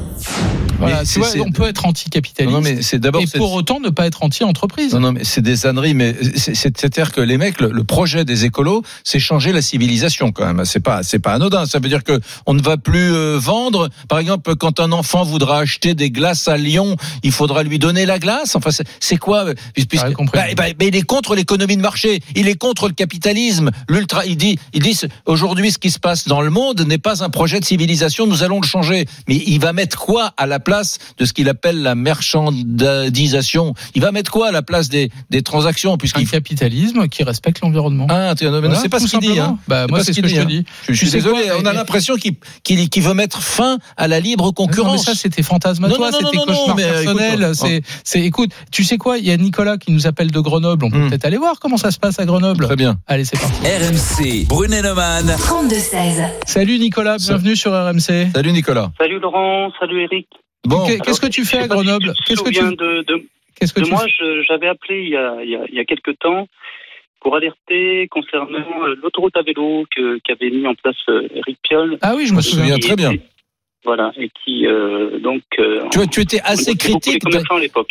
Voilà, 0.78 0.98
Mais 0.98 1.00
tu 1.02 1.06
c'est- 1.08 1.18
vois, 1.20 1.28
c'est- 1.30 1.40
on 1.40 1.50
peut 1.50 1.66
être 1.66 1.84
anticapitaliste 1.84 2.54
Non, 2.54 2.60
mais 2.60 2.80
c'est 2.82 3.00
d'abord 3.00 3.20
et 3.22 3.26
pour 3.26 3.54
autant 3.54 3.80
ne 3.80 3.88
pas 3.88 4.06
être 4.06 4.22
anti-entreprise. 4.22 4.92
Non, 4.94 5.00
non, 5.00 5.10
mais 5.12 5.24
c'est 5.24 5.40
des 5.40 5.66
âneries, 5.66 5.94
mais 5.94 6.14
c'est- 6.22 6.54
c'est- 6.54 6.78
c'est-à-dire 6.78 7.10
que 7.10 7.20
les 7.20 7.38
mecs, 7.38 7.60
le, 7.60 7.70
le 7.72 7.82
projet 7.82 8.24
des 8.24 8.44
écolos, 8.44 8.82
c'est 9.02 9.18
changer 9.18 9.50
la 9.52 9.62
civilisation 9.62 10.30
quand 10.30 10.46
même. 10.46 10.64
C'est 10.64 10.78
pas, 10.78 11.02
c'est 11.02 11.18
pas 11.18 11.32
anodin. 11.32 11.66
Ça 11.66 11.80
veut 11.80 11.88
dire 11.88 12.04
que 12.04 12.20
on 12.46 12.54
ne 12.54 12.62
va 12.62 12.76
plus 12.76 13.12
euh, 13.12 13.36
vendre. 13.40 13.88
Par 14.08 14.20
exemple, 14.20 14.54
quand 14.54 14.78
un 14.78 14.92
enfant 14.92 15.24
voudra 15.24 15.58
acheter 15.58 15.94
des 15.94 16.10
glaces 16.12 16.46
à 16.46 16.56
Lyon, 16.58 16.96
il 17.24 17.32
faudra 17.32 17.64
lui 17.64 17.80
donner 17.80 18.06
la 18.06 18.20
glace. 18.20 18.54
Enfin, 18.54 18.70
c'est- 18.70 19.16
quoi 19.16 19.46
euh, 19.46 19.54
puisque- 19.88 20.12
compris. 20.12 20.38
bah, 20.38 20.44
bah, 20.56 20.64
mais 20.78 20.86
il 20.88 20.94
est 20.94 21.02
contre 21.02 21.34
l'économie 21.34 21.76
de 21.76 21.82
marché. 21.82 22.20
Il 22.36 22.46
est 22.46 22.54
contre 22.54 22.86
le 22.86 22.94
capitalisme. 22.94 23.70
L'ultra, 23.88 24.24
il 24.24 24.36
dit, 24.36 24.56
il 24.72 24.82
dit, 24.82 24.96
aujourd'hui, 25.24 25.72
ce 25.72 25.78
qui 25.78 25.90
se 25.90 25.98
passe 25.98 26.28
dans 26.28 26.42
le 26.42 26.50
monde 26.50 26.82
n'est 26.86 26.98
pas 26.98 27.24
un 27.24 27.30
projet 27.30 27.55
de 27.60 27.64
civilisation. 27.64 28.26
Nous 28.26 28.42
allons 28.42 28.60
le 28.60 28.66
changer. 28.66 29.06
Mais 29.28 29.36
il 29.36 29.58
va 29.60 29.72
mettre 29.72 29.98
quoi 29.98 30.32
à 30.36 30.46
la 30.46 30.60
place 30.60 30.98
de 31.18 31.24
ce 31.24 31.32
qu'il 31.32 31.48
appelle 31.48 31.82
la 31.82 31.94
marchandisation 31.94 33.74
Il 33.94 34.02
va 34.02 34.12
mettre 34.12 34.30
quoi 34.30 34.48
à 34.48 34.52
la 34.52 34.62
place 34.62 34.88
des, 34.88 35.10
des 35.30 35.42
transactions 35.42 35.94
Un 35.94 35.96
puisqu'il 35.96 36.28
capitalisme 36.28 37.08
qui 37.08 37.22
respecte 37.22 37.60
l'environnement. 37.60 38.06
ah, 38.10 38.34
tiens, 38.36 38.50
non, 38.50 38.56
mais 38.60 38.68
non, 38.68 38.74
Voilà, 38.74 38.80
c'est 38.82 38.88
pas 38.88 39.00
ce 39.00 39.06
qu'il 39.06 39.20
dit. 39.20 39.38
Hein. 39.38 39.58
Bah, 39.68 39.86
moi, 39.88 40.00
c'est 40.00 40.12
ce 40.12 40.20
qu'il 40.20 40.22
que 40.22 40.28
je 40.28 40.34
te 40.36 40.40
hein. 40.40 40.44
dis. 40.44 40.64
Je, 40.88 40.94
suis 40.94 41.10
désolé. 41.10 41.44
quoi, 41.48 41.56
on 41.62 41.66
a 41.66 41.72
et- 41.72 41.76
l'impression 41.76 42.16
qu'il 42.16 42.34
qu'il 42.62 42.88
qu'il 42.88 43.02
veut 43.02 43.14
mettre 43.14 43.42
fin 43.42 43.78
à 43.96 44.08
la 44.08 44.20
libre 44.20 44.44
Non, 44.44 44.50
mais 44.50 44.54
concurrence. 44.66 45.04
ça, 45.04 45.14
c'était 45.14 45.42
fantasmatoire, 45.42 46.10
Non, 46.12 46.18
non, 46.20 46.22
non, 46.22 46.30
c'était 46.32 46.46
cauchemar 46.46 46.76
mais, 46.76 46.82
personnel. 46.84 47.42
écoute, 47.42 47.54
c'est, 47.54 47.82
c'est, 48.04 48.20
écoute, 48.22 48.50
tu 48.70 48.84
sais 48.84 48.98
quoi, 48.98 49.18
il 49.18 49.26
y 49.26 49.30
a 49.30 49.36
Nicolas 49.36 49.76
qui 49.78 49.92
nous 49.92 50.06
appelle 50.06 50.30
de 50.30 50.40
Grenoble. 50.40 50.84
On 50.84 50.90
peut 50.90 50.96
Hmm. 50.98 51.08
peut-être 51.10 51.24
aller 51.24 51.36
voir 51.36 51.58
comment 51.60 51.76
ça 51.76 51.90
se 51.90 51.98
passe 51.98 52.18
à 52.18 52.24
Grenoble. 52.24 52.64
Très 52.66 52.76
bien. 52.76 52.98
Allez, 53.06 53.24
c'est 53.24 53.38
parti. 53.38 53.60
RMC, 53.62 54.46
Brunet-Neumann. 54.46 55.26
32-16. 55.38 56.22
Salut 56.46 56.78
Nicolas, 56.78 57.18
Ça- 57.18 57.34
bienvenue 57.46 57.56
sur 57.56 57.72
RMC. 57.72 58.32
Salut 58.34 58.52
Nicolas. 58.52 58.90
Salut 58.98 59.20
Laurent, 59.20 59.70
salut 59.78 60.02
Eric. 60.02 60.26
Bon, 60.64 60.84
Qu'est- 60.86 60.98
Qu'est-ce 61.00 61.20
que 61.20 61.28
tu 61.28 61.44
fais 61.44 61.58
à 61.58 61.62
si 61.62 61.68
Grenoble 61.68 62.12
Qu'est-ce 62.26 62.42
que 62.42 62.48
tu 62.48 62.54
souviens 62.56 62.72
de, 62.72 63.02
de- 63.06 63.22
Qu'est-ce 63.58 63.72
que 63.72 63.80
De 63.80 63.84
tu 63.84 63.90
moi, 63.92 64.04
j'avais 64.48 64.66
appelé 64.68 65.02
il 65.04 65.10
y, 65.10 65.16
a, 65.16 65.36
il, 65.44 65.50
y 65.50 65.54
a, 65.56 65.60
il 65.68 65.74
y 65.74 65.78
a 65.78 65.84
quelques 65.84 66.18
temps 66.18 66.48
pour 67.20 67.36
alerter 67.36 68.08
concernant 68.10 68.58
euh, 68.84 68.96
l'autoroute 69.00 69.36
à 69.36 69.42
vélo 69.42 69.84
que- 69.94 70.18
qu'avait 70.24 70.50
mis 70.50 70.66
en 70.66 70.74
place 70.74 70.96
euh, 71.08 71.28
Eric 71.34 71.58
Piolle. 71.62 71.98
Ah 72.02 72.14
oui, 72.16 72.26
je 72.26 72.34
me 72.34 72.40
souviens 72.40 72.78
très 72.78 72.96
bien. 72.96 73.12
Voilà, 73.86 74.10
et 74.18 74.30
qui, 74.44 74.66
euh, 74.66 75.20
donc... 75.20 75.42
euh, 75.60 75.84
Tu, 75.92 76.06
tu 76.08 76.20
étais 76.20 76.40
assez 76.42 76.74
critique. 76.74 77.22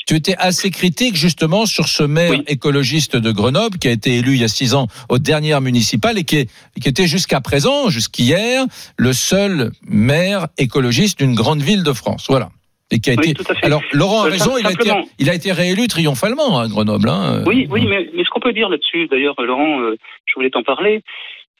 Tu 0.05 0.15
étais 0.15 0.35
assez 0.37 0.69
critique 0.69 1.15
justement 1.15 1.65
sur 1.65 1.87
ce 1.87 2.03
maire 2.03 2.31
Oui. 2.31 2.43
écologiste 2.47 3.15
de 3.15 3.31
Grenoble 3.31 3.77
qui 3.77 3.87
a 3.87 3.91
été 3.91 4.17
élu 4.17 4.33
il 4.33 4.41
y 4.41 4.43
a 4.43 4.49
six 4.49 4.75
ans 4.75 4.87
aux 5.07 5.19
dernières 5.19 5.61
municipales 5.61 6.17
et 6.17 6.25
qui, 6.25 6.35
est- 6.39 6.49
qui 6.81 6.89
était 6.89 7.07
jusqu'à 7.07 7.39
présent, 7.39 7.89
jusqu'hier, 7.89 8.65
le 8.97 9.13
seul 9.13 9.71
maire 9.87 10.47
écologiste 10.57 11.19
d'une 11.19 11.33
grande 11.33 11.61
ville 11.61 11.83
de 11.83 11.93
France. 11.93 12.25
Voilà. 12.27 12.49
Et 12.91 12.99
qui 12.99 13.09
a 13.11 13.15
Oui, 13.17 13.29
été. 13.31 13.43
Alors 13.63 13.81
Laurent 13.93 14.23
a 14.23 14.27
Euh, 14.27 14.31
raison, 14.31 14.57
il 14.59 14.67
a, 14.67 14.71
été, 14.71 14.91
il 15.17 15.29
a 15.29 15.33
été 15.33 15.51
réélu 15.53 15.87
triomphalement 15.87 16.59
à 16.59 16.67
Grenoble. 16.67 17.09
Hein. 17.09 17.41
Oui, 17.47 17.67
oui, 17.71 17.85
mais, 17.87 18.09
mais 18.13 18.23
ce 18.23 18.29
qu'on 18.29 18.39
peut 18.41 18.53
dire 18.53 18.69
là-dessus, 18.69 19.07
d'ailleurs, 19.07 19.35
Laurent, 19.41 19.79
euh, 19.81 19.95
je 20.25 20.33
voulais 20.35 20.49
t'en 20.51 20.61
parler. 20.61 21.01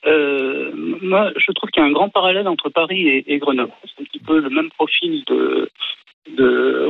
Euh, 0.08 0.72
moi, 1.02 1.32
je 1.36 1.52
trouve 1.52 1.70
qu'il 1.72 1.82
y 1.82 1.86
a 1.86 1.90
un 1.90 1.94
grand 1.94 2.10
parallèle 2.10 2.48
entre 2.48 2.70
Paris 2.70 3.24
et, 3.26 3.38
Grenoble. 3.38 3.72
C'est 3.84 4.02
un 4.02 4.06
petit 4.06 4.20
peu 4.20 4.40
le 4.40 4.50
même 4.50 4.70
profil 4.72 5.24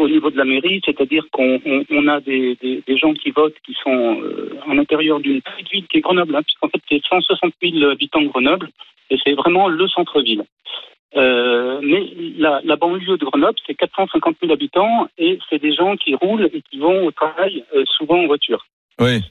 au 0.06 0.08
niveau 0.08 0.30
de 0.30 0.38
la 0.38 0.46
mairie, 0.46 0.82
c'est-à-dire 0.86 1.26
qu'on 1.32 1.60
on, 1.66 1.84
on 1.90 2.08
a 2.08 2.20
des, 2.22 2.58
gens 2.88 3.14
qui 3.14 3.32
votent 3.32 3.56
qui 3.66 3.76
sont 3.84 4.22
euh, 4.22 4.58
à 4.70 4.74
l'intérieur 4.74 5.20
d'une 5.20 5.42
petite 5.42 5.72
ville 5.72 5.88
qui 5.88 5.98
est 5.98 6.02
Grenoble, 6.02 6.36
hein, 6.36 6.44
puisqu'en 6.44 6.70
fait 6.70 6.82
c'est 6.90 7.02
160 7.06 7.54
000 7.62 7.90
habitants 7.90 8.22
de 8.22 8.28
Grenoble 8.28 8.70
et 9.10 9.18
c'est 9.24 9.34
vraiment 9.34 9.68
le 9.68 9.88
centre-ville. 9.88 10.44
Euh, 11.16 11.80
mais 11.82 12.04
la, 12.38 12.62
la 12.64 12.76
banlieue 12.76 13.18
de 13.18 13.26
Grenoble, 13.26 13.58
c'est 13.66 13.76
450 13.76 14.38
000 14.42 14.52
habitants 14.52 15.08
et 15.18 15.40
c'est 15.50 15.62
des 15.62 15.74
gens 15.74 15.96
qui 15.96 16.14
roulent 16.16 16.50
et 16.54 16.62
qui 16.62 16.80
vont 16.80 17.06
au 17.06 17.12
travail 17.12 17.64
euh, 17.76 17.84
souvent 17.86 18.20
en 18.20 18.28
voiture. 18.28 18.66
Oui. 19.00 19.22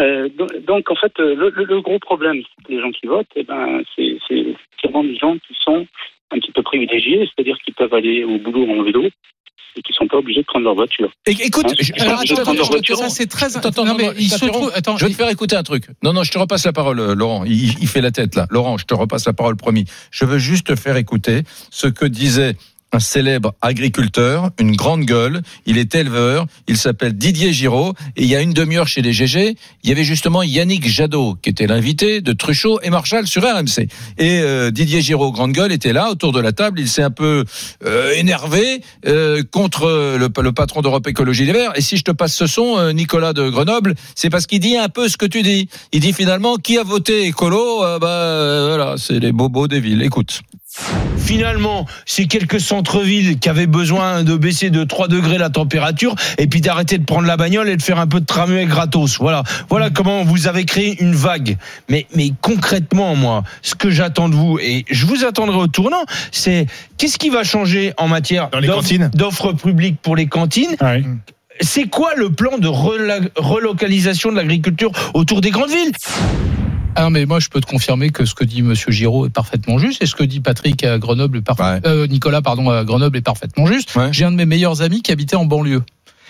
Euh, 0.00 0.28
donc, 0.66 0.90
en 0.90 0.96
fait, 0.96 1.12
euh, 1.20 1.34
le, 1.36 1.50
le- 1.50 1.64
le 1.64 1.80
gros 1.80 1.98
problème, 1.98 2.42
c'est 2.42 2.64
que 2.66 2.72
les 2.72 2.80
gens 2.80 2.90
qui 2.90 3.06
votent, 3.06 3.26
eh 3.36 3.44
ben, 3.44 3.82
c'est 3.94 4.18
c'est 4.28 4.44
vraiment 4.82 5.04
des 5.04 5.16
gens 5.16 5.34
qui 5.34 5.54
sont 5.62 5.86
un 6.32 6.38
petit 6.38 6.50
peu 6.52 6.62
privilégiés, 6.62 7.28
c'est-à-dire 7.34 7.56
qu'ils 7.64 7.74
peuvent 7.74 7.94
aller 7.94 8.24
au 8.24 8.38
boulot 8.38 8.66
en 8.70 8.82
vélo 8.82 9.04
et 9.76 9.82
qui 9.82 9.92
sont 9.92 10.06
pas 10.06 10.18
obligés 10.18 10.40
de 10.40 10.46
prendre 10.46 10.64
leur 10.64 10.74
voiture. 10.74 11.10
Écoute, 11.26 11.66
Hein, 11.68 11.74
je, 11.80 11.84
je- 11.96 12.02
Alors, 12.02 12.20
je 12.24 12.32
attends, 12.32 12.42
prends 12.42 12.52
leur 12.54 12.62
attends, 12.64 12.72
voiture. 12.72 12.96
ça 12.96 13.08
c'est 13.08 13.26
très. 13.26 13.56
Attends, 13.56 13.68
attends, 13.68 13.84
non, 13.84 13.92
non, 13.92 13.98
mais 13.98 14.06
non, 14.06 14.12
il 14.16 14.24
je 14.24 14.28
se 14.30 14.40
t'interromps. 14.40 14.60
trouve. 14.66 14.72
Attends, 14.76 14.96
Je 14.96 15.04
vais 15.04 15.10
te 15.12 15.16
faire 15.16 15.28
écouter 15.30 15.56
un 15.56 15.62
truc. 15.62 15.84
Non, 16.02 16.12
non, 16.12 16.22
je 16.24 16.30
te 16.32 16.38
repasse 16.38 16.64
la 16.66 16.72
parole, 16.72 16.98
euh, 17.00 17.14
Laurent. 17.14 17.44
Il, 17.44 17.52
il 17.80 17.86
fait 17.88 18.00
la 18.00 18.10
tête 18.10 18.34
là. 18.36 18.46
Laurent, 18.50 18.78
je 18.78 18.84
te 18.86 18.94
repasse 18.94 19.26
la 19.26 19.32
parole 19.32 19.56
promis. 19.56 19.84
Je 20.12 20.24
veux 20.24 20.38
juste 20.38 20.66
te 20.68 20.76
faire 20.76 20.96
écouter 20.96 21.42
ce 21.70 21.86
que 21.88 22.04
disait 22.04 22.54
un 22.94 23.00
célèbre 23.00 23.54
agriculteur, 23.60 24.50
une 24.58 24.76
grande 24.76 25.04
gueule. 25.04 25.42
Il 25.66 25.78
est 25.78 25.94
éleveur. 25.94 26.46
Il 26.68 26.76
s'appelle 26.76 27.14
Didier 27.14 27.52
Giraud. 27.52 27.94
Et 28.16 28.22
il 28.22 28.28
y 28.28 28.36
a 28.36 28.40
une 28.40 28.52
demi-heure 28.52 28.88
chez 28.88 29.02
les 29.02 29.12
GG, 29.12 29.56
il 29.82 29.88
y 29.88 29.92
avait 29.92 30.04
justement 30.04 30.42
Yannick 30.42 30.86
Jadot, 30.88 31.36
qui 31.42 31.50
était 31.50 31.66
l'invité 31.66 32.20
de 32.20 32.32
Truchot 32.32 32.80
et 32.82 32.90
Marshall 32.90 33.26
sur 33.26 33.42
RMC. 33.42 33.88
Et 34.18 34.40
euh, 34.40 34.70
Didier 34.70 35.00
Giraud, 35.00 35.32
grande 35.32 35.52
gueule, 35.52 35.72
était 35.72 35.92
là 35.92 36.10
autour 36.10 36.32
de 36.32 36.40
la 36.40 36.52
table. 36.52 36.80
Il 36.80 36.88
s'est 36.88 37.02
un 37.02 37.10
peu 37.10 37.44
euh, 37.84 38.12
énervé 38.12 38.80
euh, 39.06 39.42
contre 39.50 39.86
le, 40.18 40.28
le 40.42 40.52
patron 40.52 40.80
d'Europe 40.80 41.06
Écologie 41.06 41.44
Les 41.44 41.52
Verts. 41.52 41.72
Et 41.76 41.80
si 41.80 41.96
je 41.96 42.04
te 42.04 42.12
passe 42.12 42.34
ce 42.34 42.46
son, 42.46 42.92
Nicolas 42.92 43.32
de 43.32 43.48
Grenoble, 43.48 43.94
c'est 44.14 44.30
parce 44.30 44.46
qu'il 44.46 44.60
dit 44.60 44.76
un 44.76 44.88
peu 44.88 45.08
ce 45.08 45.16
que 45.16 45.26
tu 45.26 45.42
dis. 45.42 45.68
Il 45.92 46.00
dit 46.00 46.12
finalement 46.12 46.56
qui 46.56 46.78
a 46.78 46.82
voté 46.82 47.26
écolo, 47.26 47.80
bah 48.00 48.66
voilà, 48.68 48.94
c'est 48.96 49.18
les 49.18 49.32
bobos 49.32 49.68
des 49.68 49.80
villes. 49.80 50.02
Écoute. 50.02 50.42
Finalement, 51.18 51.86
c'est 52.04 52.26
quelques 52.26 52.60
centres-villes 52.60 53.38
qui 53.38 53.48
avaient 53.48 53.66
besoin 53.66 54.22
de 54.24 54.36
baisser 54.36 54.70
de 54.70 54.84
3 54.84 55.08
degrés 55.08 55.38
la 55.38 55.48
température 55.50 56.14
et 56.38 56.46
puis 56.46 56.60
d'arrêter 56.60 56.98
de 56.98 57.04
prendre 57.04 57.26
la 57.26 57.36
bagnole 57.36 57.68
et 57.68 57.76
de 57.76 57.82
faire 57.82 57.98
un 57.98 58.06
peu 58.06 58.20
de 58.20 58.26
tramway 58.26 58.66
gratos. 58.66 59.18
Voilà. 59.18 59.42
Voilà 59.70 59.90
comment 59.90 60.22
vous 60.24 60.46
avez 60.48 60.64
créé 60.64 61.00
une 61.02 61.14
vague. 61.14 61.56
Mais, 61.88 62.06
mais 62.14 62.32
concrètement, 62.42 63.16
moi, 63.16 63.42
ce 63.62 63.74
que 63.74 63.88
j'attends 63.90 64.28
de 64.28 64.34
vous, 64.34 64.58
et 64.60 64.84
je 64.90 65.06
vous 65.06 65.24
attendrai 65.24 65.56
au 65.56 65.66
tournant, 65.66 66.04
c'est 66.30 66.66
qu'est-ce 66.98 67.18
qui 67.18 67.30
va 67.30 67.44
changer 67.44 67.94
en 67.96 68.08
matière 68.08 68.50
d'offres- 69.14 69.52
publiques 69.54 69.96
pour 70.02 70.16
les 70.16 70.26
cantines 70.26 70.76
Ouais. 70.80 71.02
c'est 71.60 71.84
quoi 71.88 72.14
le 72.16 72.30
plan 72.30 72.58
de 72.58 72.68
relocalisation 72.68 74.30
de 74.30 74.36
l'agriculture 74.36 74.90
autour 75.14 75.40
des 75.40 75.50
grandes 75.50 75.70
villes? 75.70 75.92
Ah 76.96 77.10
mais 77.10 77.26
moi, 77.26 77.40
je 77.40 77.48
peux 77.48 77.60
te 77.60 77.66
confirmer 77.66 78.10
que 78.10 78.24
ce 78.24 78.34
que 78.34 78.44
dit 78.44 78.62
Monsieur 78.62 78.92
Giraud 78.92 79.26
est 79.26 79.30
parfaitement 79.30 79.78
juste 79.78 80.02
et 80.02 80.06
ce 80.06 80.14
que 80.14 80.24
dit 80.24 80.40
Patrick 80.40 80.84
à 80.84 80.98
Grenoble 80.98 81.38
est 81.38 81.42
parfait- 81.42 81.62
Ouais. 81.64 81.80
euh, 81.86 82.06
Nicolas, 82.06 82.42
pardon, 82.42 82.70
à 82.70 82.84
Grenoble 82.84 83.16
est 83.16 83.22
parfaitement 83.22 83.66
juste. 83.66 83.94
Ouais. 83.96 84.08
J'ai 84.12 84.24
un 84.24 84.30
de 84.30 84.36
mes 84.36 84.46
meilleurs 84.46 84.82
amis 84.82 85.02
qui 85.02 85.12
habitait 85.12 85.36
en 85.36 85.44
banlieue. 85.44 85.82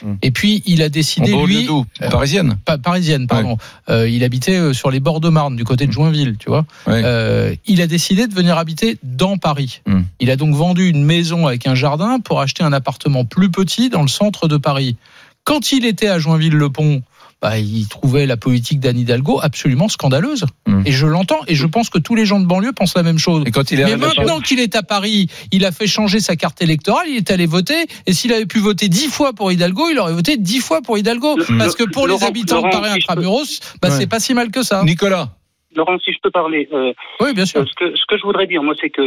Hmm. 0.03 0.15
Et 0.23 0.33
puis, 0.33 0.63
il 0.67 0.83
a 0.83 0.87
En 0.87 0.89
décidé, 0.89 1.33
banlieue 1.33 1.47
lui, 1.61 1.69
euh, 2.03 2.09
Parisienne. 2.11 2.57
pa- 2.65 2.79
parisienne, 2.79 3.27
pardon. 3.29 3.59
Euh, 3.89 4.09
il 4.09 4.25
habitait 4.25 4.57
euh, 4.57 4.73
sur 4.73 4.91
les 4.91 4.99
bords 4.99 5.21
de 5.21 5.29
Marne, 5.29 5.55
du 5.55 5.65
côté 5.65 5.87
de 5.87 5.93
Joinville, 5.93 6.37
tu 6.39 6.49
vois. 6.49 6.67
Euh, 6.89 7.55
il 7.67 7.81
a 7.81 7.87
décidé 7.87 8.27
de 8.27 8.35
venir 8.35 8.59
habiter 8.59 8.99
dans 9.05 9.39
Paris. 9.39 9.83
Hmm. 9.87 10.03
Il 10.19 10.31
a 10.33 10.37
donc 10.37 10.55
vendu 10.55 10.89
une 10.89 11.05
maison 11.05 11.47
avec 11.47 11.67
un 11.69 11.77
jardin 11.77 12.19
pour 12.19 12.41
acheter 12.41 12.65
un 12.65 12.73
appartement 12.73 13.25
plus 13.25 13.51
petit 13.51 13.89
dans 13.89 14.03
le 14.03 14.09
centre 14.09 14.49
de 14.49 14.57
Paris. 14.57 14.97
Quand 15.45 15.71
il 15.73 15.85
était 15.85 16.09
à 16.09 16.19
Joinville-le-Pont, 16.19 17.03
bah, 17.45 17.59
il 17.59 17.87
trouvait 17.89 18.25
la 18.25 18.39
politique 18.39 18.81
d'Anne 18.81 18.99
Hidalgo 18.99 19.39
absolument 19.43 19.89
scandaleuse. 19.91 20.47
Hmm. 20.67 20.81
Et 20.87 20.93
je 20.93 21.07
l'entends, 21.07 21.41
et 21.47 21.55
je 21.55 21.67
pense 21.67 21.91
que 21.91 21.99
tous 21.99 22.15
les 22.15 22.25
gens 22.25 22.41
de 22.41 22.47
banlieue 22.47 22.73
pensent 22.73 22.97
la 22.97 23.03
même 23.03 23.19
chose. 23.19 23.43
Et 23.45 23.51
quand 23.51 23.71
il 23.71 23.81
est 23.81 23.85
Mais 23.85 23.99
maintenant 23.99 24.41
qu'il 24.41 24.61
est 24.61 24.75
à 24.77 24.83
Paris, 24.83 25.27
il 25.53 25.67
a 25.67 25.71
fait 25.71 25.87
changer 25.87 26.21
sa 26.21 26.37
carte 26.37 26.63
électorale, 26.63 27.05
il 27.07 27.17
est 27.19 27.31
allé 27.31 27.45
voter, 27.45 27.85
et 28.07 28.15
s'il 28.15 28.33
avait 28.33 28.47
pu 28.47 28.61
voter 28.61 28.89
dix 28.89 29.09
fois 29.09 29.35
pour 29.35 29.53
Hidalgo, 29.53 29.91
il 29.91 29.99
aurait 29.99 30.15
voté 30.15 30.39
dix 30.39 30.61
fois 30.61 30.81
pour 30.81 30.97
Hidalgo. 30.97 31.37
Le- 31.37 31.59
Parce 31.59 31.77
que 31.77 31.85
pour 31.85 32.09
les 32.09 32.25
habitants 32.25 32.57
Laurent, 32.63 32.69
de 32.69 32.73
Paris 32.73 32.89
si 32.93 32.97
intramuros, 33.11 33.61
bah, 33.83 33.89
Ouais. 33.91 33.95
c'est 33.95 34.07
pas 34.07 34.21
si 34.21 34.33
mal 34.33 34.51
que 34.51 34.63
ça. 34.63 34.83
Nicolas. 34.83 35.29
Laurent, 35.77 35.99
si 36.03 36.13
je 36.13 36.19
peux 36.23 36.31
parler, 36.31 36.67
euh, 36.73 36.93
Oui, 37.21 37.35
bien 37.35 37.45
sûr. 37.45 37.61
Euh, 37.61 37.65
Ce 37.69 37.75
que, 37.75 37.95
ce 37.95 38.03
que 38.09 38.17
je 38.17 38.23
voudrais 38.23 38.47
dire, 38.47 38.63
moi, 38.63 38.75
c'est 38.81 38.89
que 38.89 39.03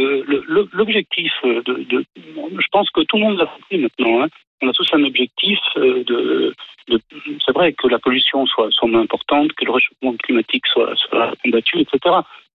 l'objectif 0.76 1.32
euh, 1.44 1.60
de, 1.66 1.72
de- 1.90 2.04
Je 2.16 2.66
pense 2.70 2.88
que 2.90 3.00
tout 3.00 3.16
le 3.16 3.22
monde 3.24 3.38
l'a 3.38 3.46
compris 3.46 3.78
maintenant. 3.82 4.22
hein. 4.22 4.28
On 4.62 4.68
a 4.68 4.72
tous 4.72 4.88
un 4.92 5.04
objectif 5.04 5.58
euh, 5.76 6.04
de. 6.04 6.54
de 6.88 7.00
c'est 7.44 7.52
vrai 7.52 7.72
que 7.72 7.86
la 7.88 7.98
pollution 7.98 8.46
soit, 8.46 8.68
soit 8.70 8.88
moins 8.88 9.02
importante, 9.02 9.52
que 9.52 9.64
le 9.64 9.72
réchauffement 9.72 10.16
climatique 10.16 10.66
soit, 10.66 10.94
soit 10.96 11.32
combattu, 11.42 11.80
etc. 11.80 11.98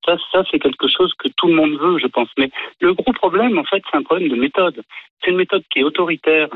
Ça, 0.05 0.17
ça 0.33 0.43
c'est 0.51 0.59
quelque 0.59 0.89
chose 0.89 1.13
que 1.15 1.29
tout 1.37 1.47
le 1.47 1.55
monde 1.55 1.79
veut, 1.79 1.99
je 1.99 2.09
pense. 2.09 2.29
Mais 2.39 2.51
le 2.81 2.95
gros 2.95 3.13
problème, 3.13 3.59
en 3.59 3.65
fait, 3.65 3.83
c'est 3.91 3.97
un 3.97 4.03
problème 4.03 4.29
de 4.29 4.37
méthode. 4.37 4.83
C'est 5.23 5.31
une 5.31 5.37
méthode 5.37 5.63
qui 5.71 5.81
est 5.81 5.85
autoritaire, 5.85 6.49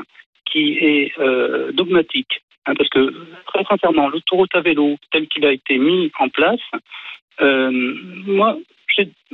qui 0.45 0.77
est 0.79 1.17
euh, 1.19 1.71
dogmatique. 1.71 2.41
hein, 2.65 2.73
parce 2.75 2.89
que, 2.89 3.13
très 3.45 3.63
sincèrement, 3.63 4.09
l'autoroute 4.09 4.53
à 4.55 4.61
vélo, 4.61 4.97
tel 5.11 5.27
qu'il 5.27 5.45
a 5.45 5.53
été 5.53 5.77
mis 5.77 6.11
en 6.19 6.29
place, 6.29 6.59
euh, 7.41 7.71
moi, 7.71 8.57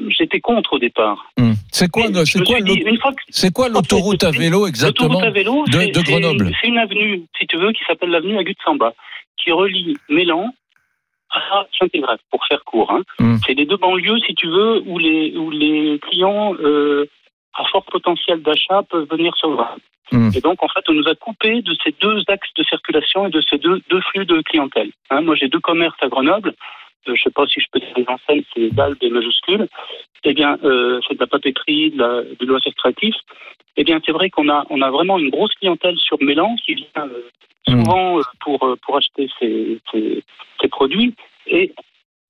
j'étais 0.09 0.39
contre 0.39 0.73
au 0.73 0.79
départ. 0.79 1.25
Hmm. 1.37 1.53
C'est 1.71 1.89
quoi, 1.89 2.03
c'est 2.25 2.43
quoi, 2.43 3.67
c'est 3.67 3.73
l'autoroute 3.73 4.23
à 4.23 4.31
vélo 4.31 4.67
exactement 4.67 5.07
L'autoroute 5.21 5.27
à 5.27 5.31
vélo, 5.31 5.63
de- 5.67 6.01
Grenoble? 6.03 6.51
C'est 6.61 6.67
une 6.67 6.77
avenue, 6.77 7.23
si 7.39 7.47
tu 7.47 7.57
veux, 7.57 7.71
qui 7.71 7.83
s'appelle 7.85 8.09
l'avenue 8.09 8.37
Agut-Samba, 8.37 8.93
qui 9.43 9.51
relie 9.51 9.97
Mélan 10.09 10.53
à 11.31 11.65
Saint-Égrève, 11.79 12.19
pour 12.29 12.45
faire 12.47 12.63
court. 12.63 12.91
hein. 12.91 13.01
Mm. 13.19 13.37
C'est 13.45 13.55
les 13.55 13.65
deux 13.65 13.77
banlieues, 13.77 14.19
si 14.27 14.35
tu 14.35 14.47
veux, 14.47 14.83
où 14.85 14.99
les, 14.99 15.35
où 15.35 15.49
les 15.49 15.99
clients 16.07 16.53
euh, 16.59 17.05
à 17.55 17.65
fort 17.71 17.85
potentiel 17.85 18.41
d'achat 18.43 18.83
peuvent 18.89 19.07
venir 19.09 19.35
sur 19.37 19.49
Grenoble. 19.55 19.81
Mm. 20.11 20.29
Et 20.35 20.41
donc, 20.41 20.61
en 20.61 20.67
fait, 20.67 20.83
on 20.89 20.93
nous 20.93 21.07
a 21.07 21.15
coupé 21.15 21.61
de 21.63 21.73
ces 21.83 21.95
deux 21.99 22.21
axes 22.27 22.53
de 22.55 22.63
circulation 22.63 23.25
et 23.27 23.31
de 23.31 23.41
ces 23.49 23.57
deux, 23.57 23.81
deux 23.89 24.01
flux 24.11 24.25
de 24.27 24.41
clientèle. 24.41 24.91
Hein, 25.09 25.21
moi, 25.21 25.33
j'ai 25.35 25.47
deux 25.47 25.59
commerces 25.59 25.97
à 26.01 26.07
Grenoble. 26.07 26.53
Euh, 27.07 27.15
je 27.15 27.23
sais 27.23 27.29
pas 27.31 27.45
si 27.47 27.59
je 27.59 27.67
peux 27.71 27.79
dire 27.79 27.93
les 27.97 28.05
enseignes, 28.07 28.43
c'est 28.55 28.69
d'Albe 28.73 28.97
et 29.01 29.09
majuscule. 29.09 29.67
Eh 30.23 30.33
bien, 30.33 30.57
euh, 30.63 30.99
c'est 31.07 31.15
de 31.15 31.19
la 31.19 31.27
papeterie, 31.27 31.91
de 31.91 31.97
la, 31.99 32.23
du 32.39 32.45
loisir 32.45 32.73
créatif. 32.75 33.15
Eh 33.75 33.83
bien, 33.83 33.99
c'est 34.05 34.11
vrai 34.11 34.29
qu'on 34.29 34.49
a, 34.49 34.65
on 34.69 34.81
a 34.81 34.89
vraiment 34.91 35.17
une 35.19 35.29
grosse 35.29 35.53
clientèle 35.55 35.97
sur 35.97 36.17
Mélan 36.21 36.55
qui 36.65 36.75
vient 36.75 36.87
euh, 36.97 37.29
souvent 37.67 38.19
euh, 38.19 38.21
pour, 38.39 38.63
euh, 38.63 38.75
pour 38.85 38.97
acheter 38.97 39.29
ces, 39.39 39.79
ces, 39.91 40.23
ces 40.61 40.67
produits. 40.69 41.13
Et 41.47 41.73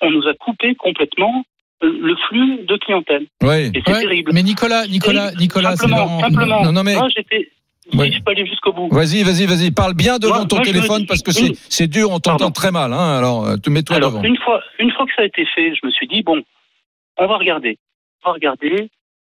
on 0.02 0.10
nous 0.10 0.28
a 0.28 0.34
coupé 0.34 0.74
complètement 0.76 1.44
le 1.82 2.16
flux 2.28 2.60
de 2.64 2.78
clientèle. 2.78 3.28
Oui. 3.44 3.70
Et 3.76 3.82
c'est 3.86 3.94
Ouais, 3.94 4.02
terrible. 4.02 4.32
Mais 4.34 4.42
Nicolas, 4.42 4.88
Nicolas, 4.88 5.32
Nicolas, 5.34 5.76
simplement, 5.76 5.98
Laurent. 5.98 6.20
simplement, 6.22 6.64
Non, 6.64 6.72
non, 6.72 6.84
mais- 6.84 6.96
moi, 6.96 7.10
j'étais, 7.10 7.50
Ouais. 7.94 8.12
je 8.12 8.20
aller 8.32 8.46
jusqu'au 8.46 8.72
bout. 8.74 8.88
Vas-y, 8.92 9.24
vas-y, 9.24 9.46
vas-y. 9.46 9.72
Parle 9.72 9.94
bien 9.94 10.18
devant 10.20 10.36
Moi- 10.38 10.46
ton 10.48 10.56
moi, 10.58 10.66
téléphone 10.66 11.00
dis- 11.02 11.06
parce 11.06 11.22
que 11.22 11.32
c'est 11.32 11.48
une- 11.48 11.56
c'est 11.56 11.88
dur, 11.88 12.10
on 12.12 12.20
t'entend 12.20 12.52
très 12.52 12.72
mal. 12.72 12.94
Hein, 12.94 13.18
alors, 13.18 13.46
euh, 13.46 13.58
te 13.58 13.70
mets-toi 13.70 14.00
devant. 14.00 14.24
une 14.24 14.38
fois, 14.38 14.62
une 14.80 14.92
fois 14.92 15.06
que 15.06 15.12
ça 15.16 15.24
a 15.24 15.26
été 15.26 15.46
fait, 15.46 15.74
je 15.76 15.86
me 15.86 15.92
suis 15.92 16.08
dit, 16.08 16.22
bon, 16.24 16.42
on 17.18 17.28
va 17.28 17.38
regarder. 17.38 17.78
On 18.24 18.30
va 18.30 18.34
regarder. 18.36 18.90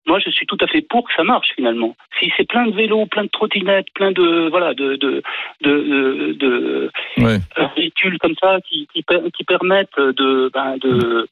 Moi, 0.07 0.19
je 0.23 0.29
suis 0.31 0.45
tout 0.47 0.59
à 0.61 0.67
fait 0.67 0.83
pour 0.83 1.09
que 1.09 1.15
ça 1.17 1.25
marche, 1.25 1.49
finalement. 1.57 1.97
Si 2.21 2.31
c'est 2.37 2.47
plein 2.47 2.67
de 2.67 2.73
vélos, 2.77 3.07
plein 3.07 3.25
de 3.25 3.31
trottinettes, 3.31 3.87
plein 3.95 4.13
de, 4.13 4.49
voilà, 4.51 4.75
de, 4.75 4.97
de, 4.97 5.23
de, 5.63 6.37
de, 6.39 6.91
Ouais. 7.17 7.39
euh, 7.59 7.67
véhicules 7.75 8.19
comme 8.19 8.35
ça 8.39 8.59
qui, 8.69 8.87
qui, 8.93 9.03
qui 9.35 9.45
permettent 9.45 9.97
de, 9.99 10.51
ben, 10.53 10.77
de, 10.77 11.27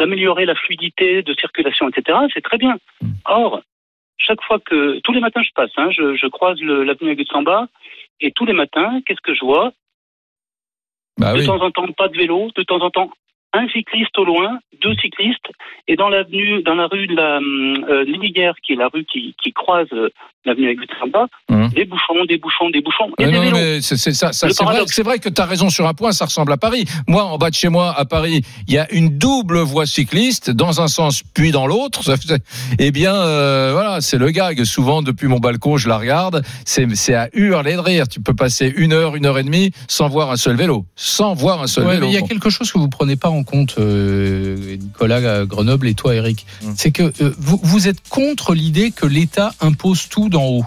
d'améliorer 0.00 0.44
la 0.46 0.56
fluidité 0.56 1.22
de 1.22 1.32
circulation, 1.38 1.88
etc., 1.88 2.18
c'est 2.34 2.40
très 2.42 2.58
bien. 2.58 2.76
Or, 3.26 3.60
chaque 4.20 4.42
fois 4.42 4.58
que 4.60 5.00
tous 5.00 5.12
les 5.12 5.20
matins 5.20 5.42
je 5.42 5.50
passe, 5.54 5.70
hein, 5.76 5.90
je, 5.90 6.14
je, 6.14 6.26
croise 6.28 6.60
l'avenue 6.60 7.10
Agutsamba 7.10 7.68
et 8.20 8.30
tous 8.32 8.44
les 8.44 8.52
matins, 8.52 9.00
qu'est-ce 9.04 9.20
que 9.22 9.34
je 9.34 9.44
vois? 9.44 9.72
Bah 11.18 11.34
De 11.34 11.44
temps 11.44 11.60
en 11.60 11.70
temps, 11.70 11.90
pas 11.92 12.08
de 12.08 12.16
vélo, 12.16 12.50
de 12.54 12.62
temps 12.62 12.80
en 12.80 12.90
temps, 12.90 13.10
un 13.52 13.66
cycliste 13.68 14.16
au 14.18 14.24
loin, 14.24 14.58
deux 14.82 14.94
cyclistes. 14.94 15.48
Et 15.88 15.96
dans 15.96 16.08
l'avenue, 16.08 16.62
dans 16.62 16.74
la 16.74 16.86
rue 16.86 17.06
de 17.06 17.14
la 17.16 17.38
euh, 17.38 18.04
Liguière, 18.04 18.54
qui 18.64 18.72
est 18.74 18.76
la 18.76 18.88
rue 18.88 19.04
qui, 19.04 19.34
qui 19.42 19.52
croise 19.52 19.88
euh, 19.92 20.08
l'avenue 20.44 20.70
Aiguille-Samba, 20.70 21.26
Hum. 21.50 21.68
des 21.70 21.84
bouchons, 21.84 22.24
des 22.28 22.38
bouchons, 22.38 22.70
des 22.70 22.80
bouchons 22.80 23.10
et 23.18 23.24
des 23.26 23.32
non, 23.32 23.40
vélos. 23.40 23.56
mais 23.56 23.80
c'est 23.80 23.96
c'est 23.96 24.12
ça, 24.12 24.32
c'est 24.32 24.46
vrai, 24.46 24.54
paradoxe. 24.64 24.94
c'est 24.94 25.02
vrai 25.02 25.18
que 25.18 25.28
tu 25.28 25.40
as 25.42 25.44
raison 25.46 25.68
sur 25.68 25.84
un 25.86 25.94
point, 25.94 26.12
ça 26.12 26.26
ressemble 26.26 26.52
à 26.52 26.56
Paris. 26.56 26.84
Moi, 27.08 27.24
en 27.24 27.38
bas 27.38 27.50
de 27.50 27.54
chez 27.56 27.68
moi, 27.68 27.92
à 27.98 28.04
Paris, 28.04 28.42
il 28.68 28.74
y 28.74 28.78
a 28.78 28.86
une 28.92 29.18
double 29.18 29.58
voie 29.58 29.84
cycliste, 29.84 30.50
dans 30.52 30.80
un 30.80 30.86
sens 30.86 31.22
puis 31.34 31.50
dans 31.50 31.66
l'autre. 31.66 32.02
Eh 32.78 32.92
bien, 32.92 33.14
euh, 33.14 33.70
voilà, 33.72 34.00
c'est 34.00 34.16
le 34.18 34.30
gag. 34.30 34.62
Souvent, 34.62 35.02
depuis 35.02 35.26
mon 35.26 35.38
balcon, 35.40 35.76
je 35.76 35.88
la 35.88 35.98
regarde. 35.98 36.42
C'est 36.64 36.86
c'est 36.94 37.14
à 37.14 37.28
hurler 37.32 37.74
de 37.74 37.78
rire. 37.80 38.06
Tu 38.06 38.20
peux 38.20 38.34
passer 38.34 38.72
une 38.76 38.92
heure, 38.92 39.16
une 39.16 39.26
heure 39.26 39.38
et 39.38 39.42
demie 39.42 39.72
sans 39.88 40.08
voir 40.08 40.30
un 40.30 40.36
seul 40.36 40.54
vélo. 40.56 40.84
Sans 40.94 41.34
voir 41.34 41.62
un 41.62 41.66
seul 41.66 41.84
Ouais, 41.84 41.94
vélo. 41.94 42.06
mais 42.06 42.12
il 42.12 42.14
y 42.14 42.18
a 42.18 42.20
Bon. 42.20 42.28
quelque 42.28 42.48
chose 42.50 42.70
que 42.70 42.78
vous 42.78 42.88
prenez 42.88 43.16
pas 43.16 43.28
en 43.30 43.39
compte, 43.44 43.76
euh, 43.78 44.76
Nicolas 44.76 45.40
à 45.40 45.44
Grenoble 45.44 45.88
et 45.88 45.94
toi, 45.94 46.14
Eric. 46.14 46.46
Hum. 46.64 46.74
C'est 46.76 46.90
que 46.90 47.12
euh, 47.22 47.34
vous, 47.38 47.60
vous 47.62 47.88
êtes 47.88 48.08
contre 48.08 48.54
l'idée 48.54 48.90
que 48.90 49.06
l'État 49.06 49.52
impose 49.60 50.08
tout 50.08 50.28
d'en 50.28 50.46
haut. 50.46 50.66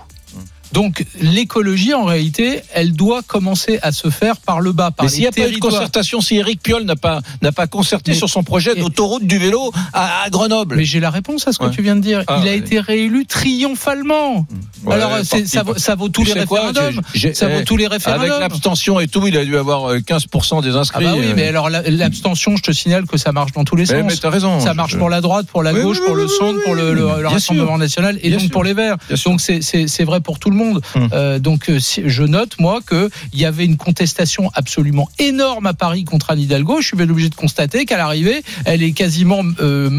Donc 0.73 1.05
l'écologie, 1.21 1.93
en 1.93 2.03
réalité, 2.03 2.61
elle 2.73 2.93
doit 2.93 3.21
commencer 3.21 3.79
à 3.83 3.91
se 3.91 4.09
faire 4.09 4.37
par 4.37 4.59
le 4.59 4.71
bas, 4.71 4.91
par 4.91 5.05
Mais 5.05 5.09
s'il 5.11 5.21
n'y 5.21 5.27
a 5.27 5.31
pas 5.31 5.47
eu 5.47 5.53
de 5.53 5.59
concertation, 5.59 6.19
si 6.19 6.35
Eric 6.37 6.61
Piolle 6.61 6.83
n'a 6.83 6.95
pas, 6.95 7.21
n'a 7.41 7.51
pas 7.51 7.67
concerté 7.67 8.11
Mais- 8.11 8.17
sur 8.17 8.29
son 8.29 8.43
projet 8.43 8.71
et- 8.75 8.79
d'autoroute 8.81 9.23
du 9.25 9.37
vélo 9.37 9.71
à, 9.93 10.23
à 10.23 10.29
Grenoble. 10.29 10.75
Mais 10.77 10.85
j'ai 10.85 10.99
la 10.99 11.09
réponse 11.11 11.47
à 11.47 11.53
ce 11.53 11.59
que 11.59 11.65
Ouais. 11.65 11.71
tu 11.71 11.81
viens 11.83 11.95
de 11.95 12.01
dire. 12.01 12.23
Ah, 12.27 12.39
il 12.41 12.47
a 12.47 12.51
ouais. 12.51 12.57
été 12.57 12.79
réélu 12.79 13.25
triomphalement. 13.27 14.45
Ouais, 14.83 14.95
Alors 14.95 15.11
parti- 15.11 15.47
ça, 15.47 15.63
vaut, 15.63 15.77
ça 15.77 15.95
vaut 15.95 16.09
tous 16.09 16.23
les 16.25 16.45
quoi, 16.45 16.67
référendums. 16.67 17.01
j'ai- 17.13 17.19
j'ai- 17.29 17.33
ça 17.33 17.47
vaut 17.47 17.59
eh, 17.61 17.63
tous 17.63 17.77
les 17.77 17.87
référendums. 17.87 18.25
Avec 18.29 18.39
l'abstention 18.39 18.99
et 18.99 19.07
tout, 19.07 19.25
il 19.27 19.37
a 19.37 19.45
dû 19.45 19.55
avoir 19.57 19.91
euh, 19.91 19.99
15% 19.99 20.61
des 20.61 20.75
Ah 20.75 20.79
inscrits. 20.79 21.05
bah 21.05 21.13
oui, 21.15 21.25
euh. 21.27 21.33
mais 21.35 21.47
alors 21.47 21.69
la- 21.69 21.83
l'abstention, 21.89 22.55
je 22.57 22.63
te 22.63 22.71
signale 22.71 23.05
que 23.05 23.17
ça 23.17 23.31
marche 23.31 23.51
dans 23.53 23.63
tous 23.63 23.75
les 23.75 23.83
Mais, 23.83 24.01
sens. 24.01 24.03
mais 24.07 24.15
t'as 24.17 24.29
raison. 24.29 24.59
Ça 24.59 24.73
marche 24.73 24.93
Je- 24.93 24.97
pour 24.97 25.09
la 25.09 25.21
droite, 25.21 25.45
pour 25.47 25.63
la 25.63 25.71
gauche, 25.73 25.97
oui, 25.99 26.05
pour 26.07 26.15
le 26.15 26.25
oui, 26.25 26.61
pour 26.65 26.75
le, 26.75 26.95
sûr. 26.97 27.29
Rassemblement 27.29 27.77
national 27.77 28.17
et 28.21 28.29
Bien 28.29 28.31
donc 28.31 28.41
sûr. 28.41 28.51
pour 28.51 28.63
les 28.63 28.73
Verts. 28.73 28.97
Donc 29.25 29.39
c'est- 29.39 29.61
c'est 29.61 29.87
c'est 29.87 30.03
vrai 30.03 30.19
pour 30.19 30.39
tout 30.39 30.49
le 30.49 30.55
monde. 30.57 30.62
Hum. 30.95 31.09
Euh, 31.13 31.39
donc 31.39 31.69
euh, 31.69 31.79
je 31.79 32.23
note 32.23 32.59
moi 32.59 32.79
que 32.85 33.09
il 33.33 33.39
y 33.39 33.45
avait 33.45 33.65
une 33.65 33.77
contestation 33.77 34.49
absolument 34.53 35.09
énorme 35.19 35.65
à 35.67 35.73
Paris 35.73 36.03
contre 36.05 36.31
Anne 36.31 36.39
Hidalgo. 36.39 36.81
Je 36.81 36.87
suis 36.87 36.97
bien 36.97 37.09
obligé 37.09 37.29
de 37.29 37.35
constater 37.35 37.85
qu'à 37.85 37.97
l'arrivée, 37.97 38.43
elle 38.65 38.83
est 38.83 38.91
quasiment 38.93 39.41
euh, 39.59 39.89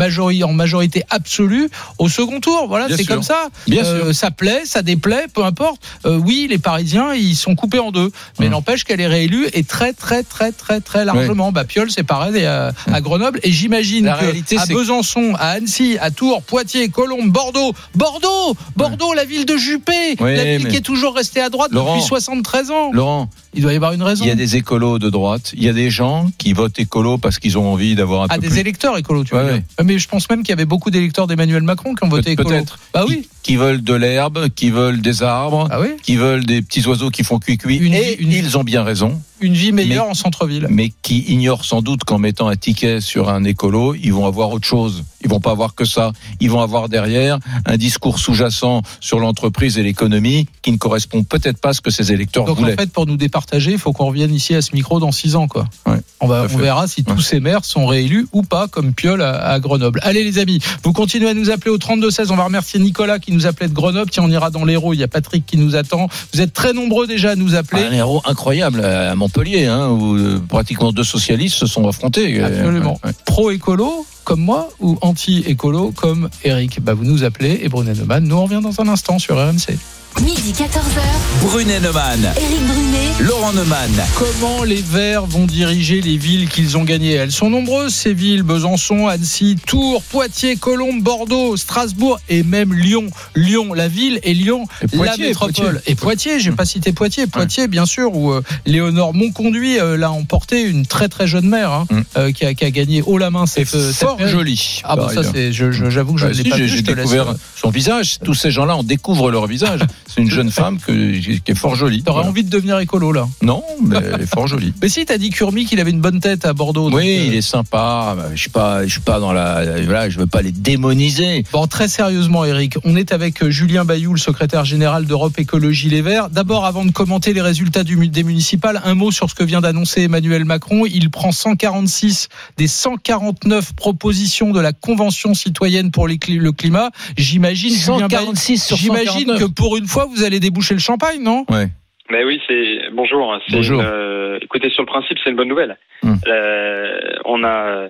en 0.45 0.53
majorité 0.53 1.03
absolue 1.11 1.69
au 1.99 2.09
second 2.09 2.41
tour. 2.41 2.67
Voilà, 2.69 2.87
c'est 2.97 3.05
comme 3.05 3.23
ça. 3.23 3.49
Bien 3.67 3.85
Euh, 3.85 4.05
sûr. 4.07 4.15
Ça 4.15 4.31
plaît, 4.31 4.63
ça 4.65 4.83
déplaît, 4.83 5.27
peu 5.33 5.45
importe. 5.45 5.81
Oui, 6.05 6.47
les 6.49 6.59
Parisiens, 6.59 7.15
ils 7.15 7.35
sont 7.37 7.55
coupés 7.55 7.79
en 7.79 7.91
deux, 7.91 8.11
mais 8.39 8.47
Hum. 8.47 8.53
n'empêche 8.53 8.85
qu'elle 8.85 9.01
est 9.01 9.07
réélue 9.07 9.47
et 9.53 9.65
très 9.65 9.93
très 9.93 10.23
très 10.23 10.53
très 10.53 10.81
très 10.81 11.05
largement. 11.05 11.53
Bah 11.53 11.65
Piolle, 11.65 11.91
c'est 11.91 12.03
pareil 12.05 12.45
à, 12.45 12.73
à 12.93 13.01
Grenoble 13.01 13.41
et 13.43 13.53
j'imagine 13.53 14.09
à 14.09 14.67
Besançon, 14.75 15.35
à 15.39 15.51
Annecy, 15.51 15.97
à 16.01 16.11
Tours, 16.11 16.43
Poitiers, 16.43 16.89
Colombes, 16.89 17.31
Bordeaux, 17.31 17.73
Bordeaux, 17.95 18.57
Bordeaux, 18.77 19.13
la 19.15 19.25
ville 19.25 19.47
de 19.47 19.57
Juppé, 19.57 20.17
la 20.21 20.45
ville 20.45 20.54
mais- 20.63 20.71
qui 20.71 20.77
est 20.77 20.81
toujours 20.81 21.15
restée 21.15 21.41
à 21.41 21.51
droite 21.51 21.73
Laurent, 21.73 21.97
depuis 21.97 22.07
73 22.07 22.71
ans. 22.71 22.91
Laurent, 22.93 23.29
Il 23.55 23.63
doit 23.63 23.73
y 23.73 23.77
avoir 23.77 23.93
une 23.93 24.03
raison. 24.03 24.25
il 24.25 24.29
y 24.29 24.31
a 24.31 24.35
des 24.37 24.57
écolos 24.57 24.99
de 24.99 25.11
droite, 25.11 25.53
il 25.57 25.63
y 25.65 25.69
a 25.69 25.73
des 25.73 25.91
gens 25.91 26.31
qui 26.39 26.53
votent 26.53 26.79
écolo 26.79 27.19
parce 27.19 27.39
qu'ils 27.39 27.57
ont 27.59 27.73
envie 27.73 27.95
d'avoir 27.95 28.23
un 28.23 28.27
Ah, 28.31 28.35
peu 28.37 28.43
des 28.43 28.49
plus. 28.49 28.59
électeurs 28.59 28.97
écolos, 28.99 29.25
tu 29.25 29.35
Ouais, 29.35 29.45
dire. 29.45 29.53
ouais. 29.55 29.85
Mais 29.85 29.99
je 29.99 30.09
pense 30.09 30.29
même 30.31 30.41
qu'il 30.43 30.51
y 30.51 30.53
avait 30.53 30.65
beaucoup 30.65 30.91
d'électeurs 30.91 31.27
d'Emmanuel 31.27 31.63
Macron 31.63 31.95
qui 31.95 32.05
ont 32.05 32.09
voté 32.09 32.33
écolo. 32.33 32.49
peut-être. 32.51 32.79
Bah 32.93 33.05
oui. 33.09 33.29
Qui, 33.45 33.55
veulent 33.57 33.83
de 33.85 33.95
l'herbe, 33.95 34.49
qui 34.49 34.71
veulent 34.71 35.01
des 35.01 35.23
arbres, 35.23 35.69
Ah 35.71 35.81
oui. 35.81 35.89
qui 36.03 36.17
veulent 36.17 36.45
des 36.47 36.63
petits 36.63 36.85
oiseaux 36.89 37.11
qui 37.11 37.23
font 37.23 37.39
cuit-cuit. 37.39 37.77
Une 37.77 37.95
Et 37.95 38.17
vie- 38.17 38.23
une- 38.25 38.33
ils 38.33 38.59
ont 38.59 38.65
bien 38.65 38.83
raison, 38.83 39.21
Une 39.41 39.53
vie 39.55 39.71
meilleure 39.71 40.09
en 40.09 40.15
centre-ville. 40.15 40.67
mais 40.71 40.91
qui 41.03 41.19
ignorent 41.29 41.65
sans 41.67 41.83
doute 41.83 42.05
qu'en 42.05 42.19
mettant 42.19 42.49
un 42.49 42.57
ticket 42.57 43.01
sur 43.03 43.29
un 43.29 43.45
écolo, 43.45 43.95
ils 43.95 44.13
vont 44.15 44.27
avoir 44.27 44.51
autre 44.51 44.67
chose. 44.67 45.05
Ils 45.23 45.29
vont 45.31 45.41
pas 45.41 45.53
avoir 45.53 45.75
que 45.75 45.85
ça. 45.87 46.13
Ils 46.41 46.51
vont 46.51 46.61
avoir 46.61 46.89
derrière 46.91 47.39
un 47.67 47.77
discours 47.79 48.19
sous-jacent 48.19 48.83
sur 49.01 49.19
l'entreprise 49.21 49.79
et 49.79 49.83
l'économie 49.83 50.47
qui 50.63 50.71
ne 50.73 50.77
correspond 50.77 51.23
peut-être 51.23 51.59
pas 51.59 51.71
à 51.71 51.73
ce 51.75 51.81
que 51.81 51.91
ces 51.91 52.13
électeurs 52.13 52.45
Donc 52.45 52.59
en 52.59 52.61
voulaient. 52.61 52.77
fait, 52.77 52.91
pour 52.93 53.07
nous 53.07 53.17
départager, 53.17 53.73
il 53.73 53.79
faut 53.79 53.93
qu'on 53.93 54.07
revienne 54.07 54.35
ici 54.35 54.55
à 54.55 54.61
ce 54.63 54.75
micro 54.75 55.01
dans 55.01 55.13
six 55.13 55.35
ans, 55.37 55.49
quoi. 55.49 55.65
Ouais, 55.87 55.97
on 56.21 56.27
va, 56.27 56.47
on 56.53 56.57
verra 56.59 56.87
si 56.87 57.05
tous 57.05 57.21
ces 57.21 57.41
maires 57.41 57.65
sont 57.65 57.87
réélus 57.87 58.27
ou 58.33 58.43
pas, 58.43 58.69
comme 58.69 58.93
Piolle 58.95 59.23
à, 59.23 59.33
à 59.51 59.61
Grenoble. 59.61 60.01
Allez 60.03 60.25
les 60.25 60.39
amis, 60.39 60.61
vous 60.83 60.93
continuez 60.93 61.29
à 61.29 61.35
nous 61.35 61.51
appeler 61.51 61.71
au 61.71 61.79
32 61.79 62.11
16. 62.11 62.31
On 62.31 62.37
va 62.37 62.45
remercier 62.45 62.79
Nicolas 62.81 63.19
qui 63.19 63.33
nous 63.35 63.47
appelait 63.47 63.69
de 63.69 63.75
Grenoble. 63.75 64.11
Tiens, 64.11 64.25
on 64.25 64.31
ira 64.31 64.51
dans 64.51 64.65
l'Hérault. 64.65 64.95
Il 64.95 65.01
y 65.01 65.03
a 65.03 65.09
Patrick 65.09 65.45
qui 65.47 65.57
nous 65.57 65.77
attend. 65.77 66.09
Vous 66.33 66.41
êtes 66.41 66.53
très 66.53 66.73
nombreux 66.73 67.07
déjà 67.07 67.33
à 67.33 67.37
nous 67.37 67.55
appeler. 67.55 67.83
Un 67.83 67.93
héros 67.93 68.23
incroyable 68.25 68.85
à 68.85 69.15
Montpellier, 69.15 69.67
hein, 69.67 69.89
où 69.89 70.17
euh, 70.17 70.41
pratiquement 70.49 70.93
deux 70.93 71.05
socialistes 71.05 71.57
se 71.57 71.67
sont 71.67 71.87
affrontés. 71.87 72.41
Euh, 72.41 72.47
Absolument. 72.47 72.99
ouais, 73.05 73.11
ouais. 73.11 73.15
Pro-écolo 73.25 74.07
comme 74.25 74.41
moi 74.41 74.71
ou 74.81 74.97
anti-écolo 75.03 75.93
comme 75.93 76.31
Eric 76.45 76.81
bah, 76.81 76.95
Vous 76.95 77.05
nous 77.05 77.25
appelez 77.25 77.61
et 77.63 77.69
Brunet 77.69 77.95
Neumann. 77.95 78.25
Nous 78.25 78.37
on 78.37 78.45
revient 78.45 78.61
dans 78.63 78.81
un 78.81 78.89
instant 78.89 79.19
sur 79.19 79.37
RMC. 79.37 79.77
Midi 80.23 80.53
14h, 80.53 81.01
Brunet 81.43 81.81
Neumann, 81.81 82.33
Éric 82.37 82.67
Brunet, 82.67 83.11
Laurent 83.29 83.53
Neumann. 83.53 83.91
Comment 84.17 84.63
les 84.63 84.81
Verts 84.81 85.27
vont 85.27 85.45
diriger 85.45 86.01
les 86.01 86.17
villes 86.17 86.49
qu'ils 86.49 86.77
ont 86.79 86.85
gagnées? 86.85 87.13
Elles 87.13 87.33
sont 87.33 87.51
nombreuses, 87.51 87.93
ces 87.95 88.15
villes. 88.15 88.43
Besançon, 88.45 89.09
Annecy, 89.09 89.57
Tours, 89.67 90.03
Poitiers, 90.05 90.57
Colombes, 90.57 91.03
Bordeaux, 91.03 91.57
Strasbourg 91.57 92.21
et 92.29 92.43
même 92.45 92.73
Lyon. 92.73 93.07
Lyon, 93.35 93.75
la 93.75 93.89
ville, 93.89 94.21
et 94.23 94.35
Lyon, 94.35 94.67
Et 94.83 94.87
Poitiers, 94.97 95.23
la 95.25 95.29
métropole. 95.31 95.53
Poitiers. 95.73 95.93
Et 95.93 95.95
Poitiers, 95.97 96.41
j'ai 96.41 96.53
pas 96.53 96.65
cité 96.65 96.93
Poitiers. 96.93 97.27
Poitiers, 97.27 97.67
bien 97.67 97.85
sûr, 97.85 98.15
où 98.15 98.31
euh, 98.33 98.43
Léonore 98.67 99.15
Monconduit 99.15 99.79
euh, 99.81 99.97
l'a 99.97 100.13
emporté, 100.13 100.63
une 100.63 100.87
très 100.87 101.09
très 101.09 101.27
jeune 101.27 101.49
mère, 101.49 101.73
hein, 101.73 101.87
Mm. 101.91 102.01
euh, 102.17 102.33
qui, 102.33 102.47
a, 102.47 102.55
qui 102.55 102.65
a 102.65 102.71
gagné 102.71 103.03
haut 103.03 103.19
la 103.19 103.31
main 103.31 103.47
C'est 103.47 103.65
cette, 103.65 103.81
cette 103.81 103.95
fort 104.09 104.17
mairie. 104.19 104.31
joli. 104.31 104.81
Ah 104.85 104.95
bon, 104.97 105.03
par 105.03 105.11
ça 105.13 105.23
c'est, 105.25 105.53
je- 105.53 105.71
je- 105.73 105.91
j'avoue 105.91 106.15
que 106.15 106.21
je 106.21 106.27
Bah, 106.27 106.33
ne 106.33 106.37
l'ai 106.37 106.43
si, 106.45 106.49
pas 106.51 106.57
j'ai 106.57 106.65
vu. 106.65 106.69
j'ai 106.71 106.83
laisse, 106.83 106.95
découvert 106.97 107.31
euh, 107.31 107.35
son 107.61 107.71
visage. 107.71 108.19
Tous 108.25 108.35
ces 108.35 108.51
gens-là, 108.51 108.77
on 108.77 108.83
découvre 108.85 109.31
leur 109.31 109.47
visage. 109.47 109.81
C'est 110.15 110.21
une 110.21 110.31
jeune 110.31 110.51
femme 110.51 110.79
que, 110.79 110.93
qui 111.19 111.43
est 111.51 111.55
fort 111.57 111.75
jolie. 111.75 112.03
T'aurais 112.03 112.19
Voilà. 112.19 112.31
envie 112.31 112.45
de 112.45 112.51
devenir 112.51 112.79
écolo 112.79 113.11
là 113.11 113.27
Non, 113.43 113.65
mais 113.83 113.97
elle 114.15 114.23
est 114.23 114.27
fort 114.33 114.47
jolie. 114.47 114.73
Mais 114.83 114.89
si, 114.89 115.05
t'as 115.05 115.19
dit 115.19 115.31
Curmi 115.31 115.65
qu'il 115.65 115.81
avait 115.81 115.91
une 115.91 116.01
bonne 116.01 116.21
tête 116.21 116.45
à 116.45 116.53
Bordeaux. 116.53 116.91
Oui, 116.93 117.19
euh, 117.19 117.25
il 117.27 117.35
est 117.35 117.43
sympa. 117.43 118.17
Je 118.35 118.41
suis 118.41 118.51
pas, 118.51 118.85
je 118.87 118.93
suis 118.93 119.01
pas 119.01 119.19
dans 119.19 119.33
la, 119.33 119.83
voilà, 119.83 120.09
je 120.09 120.19
veux 120.19 120.27
pas 120.27 120.43
les 120.43 120.53
démoniser. 120.53 121.45
Bon, 121.53 121.67
très 121.67 121.89
sérieusement, 121.89 122.45
Eric, 122.45 122.75
on 122.85 122.95
est 122.97 123.13
avec 123.13 123.43
euh, 123.43 123.51
Julien 123.51 123.85
Bayou, 123.85 124.13
le 124.13 124.19
secrétaire 124.21 124.65
général 124.65 125.07
d'Europe 125.07 125.39
Écologie 125.39 125.89
Les 125.89 126.03
Verts. 126.03 126.31
D'abord, 126.31 126.65
avant 126.65 126.85
de 126.85 126.93
commenter 126.93 127.33
les 127.33 127.41
résultats 127.43 127.83
du, 127.83 128.09
des 128.09 128.23
municipales, 128.23 128.81
un 128.85 128.95
mot 128.95 129.11
sur 129.11 129.29
ce 129.31 129.35
que 129.35 129.43
vient 129.45 129.61
d'annoncer 129.61 130.03
Emmanuel 130.03 130.45
Macron. 130.45 130.85
Il 130.87 131.11
prend 131.11 131.33
146 131.33 132.29
des 132.57 132.69
149 132.69 133.73
propositions 133.75 134.51
de 134.53 134.61
la 134.61 134.73
Convention 134.73 135.35
citoyenne 135.35 135.91
pour 135.91 136.07
les 136.07 136.19
le 136.29 136.53
climat. 136.53 136.91
J'imagine, 137.17 137.75
Julien 137.75 138.07
Bayou, 138.09 138.27
146 138.35 138.63
sur 138.63 138.77
j'imagine 138.77 139.09
149. 139.27 139.41
que 139.41 139.45
pour 139.47 139.77
une 139.77 139.87
fois, 139.87 140.04
vous 140.07 140.25
allez 140.25 140.41
déboucher 140.41 140.75
le 140.75 140.81
champagne, 140.81 141.23
non 141.23 141.45
Ouais. 141.51 141.67
Mais 142.11 142.25
oui, 142.25 142.41
c'est 142.47 142.91
bonjour. 142.93 143.39
Bonjour. 143.51 143.81
une, 143.81 143.87
euh, 143.87 144.39
écoutez, 144.43 144.69
sur 144.71 144.83
le 144.83 144.87
principe, 144.87 145.19
c'est 145.23 145.31
une 145.31 145.37
bonne 145.37 145.49
nouvelle. 145.49 145.79
Hmm. 146.03 146.15
Euh, 146.27 147.01
on 147.25 147.43
a, 147.45 147.89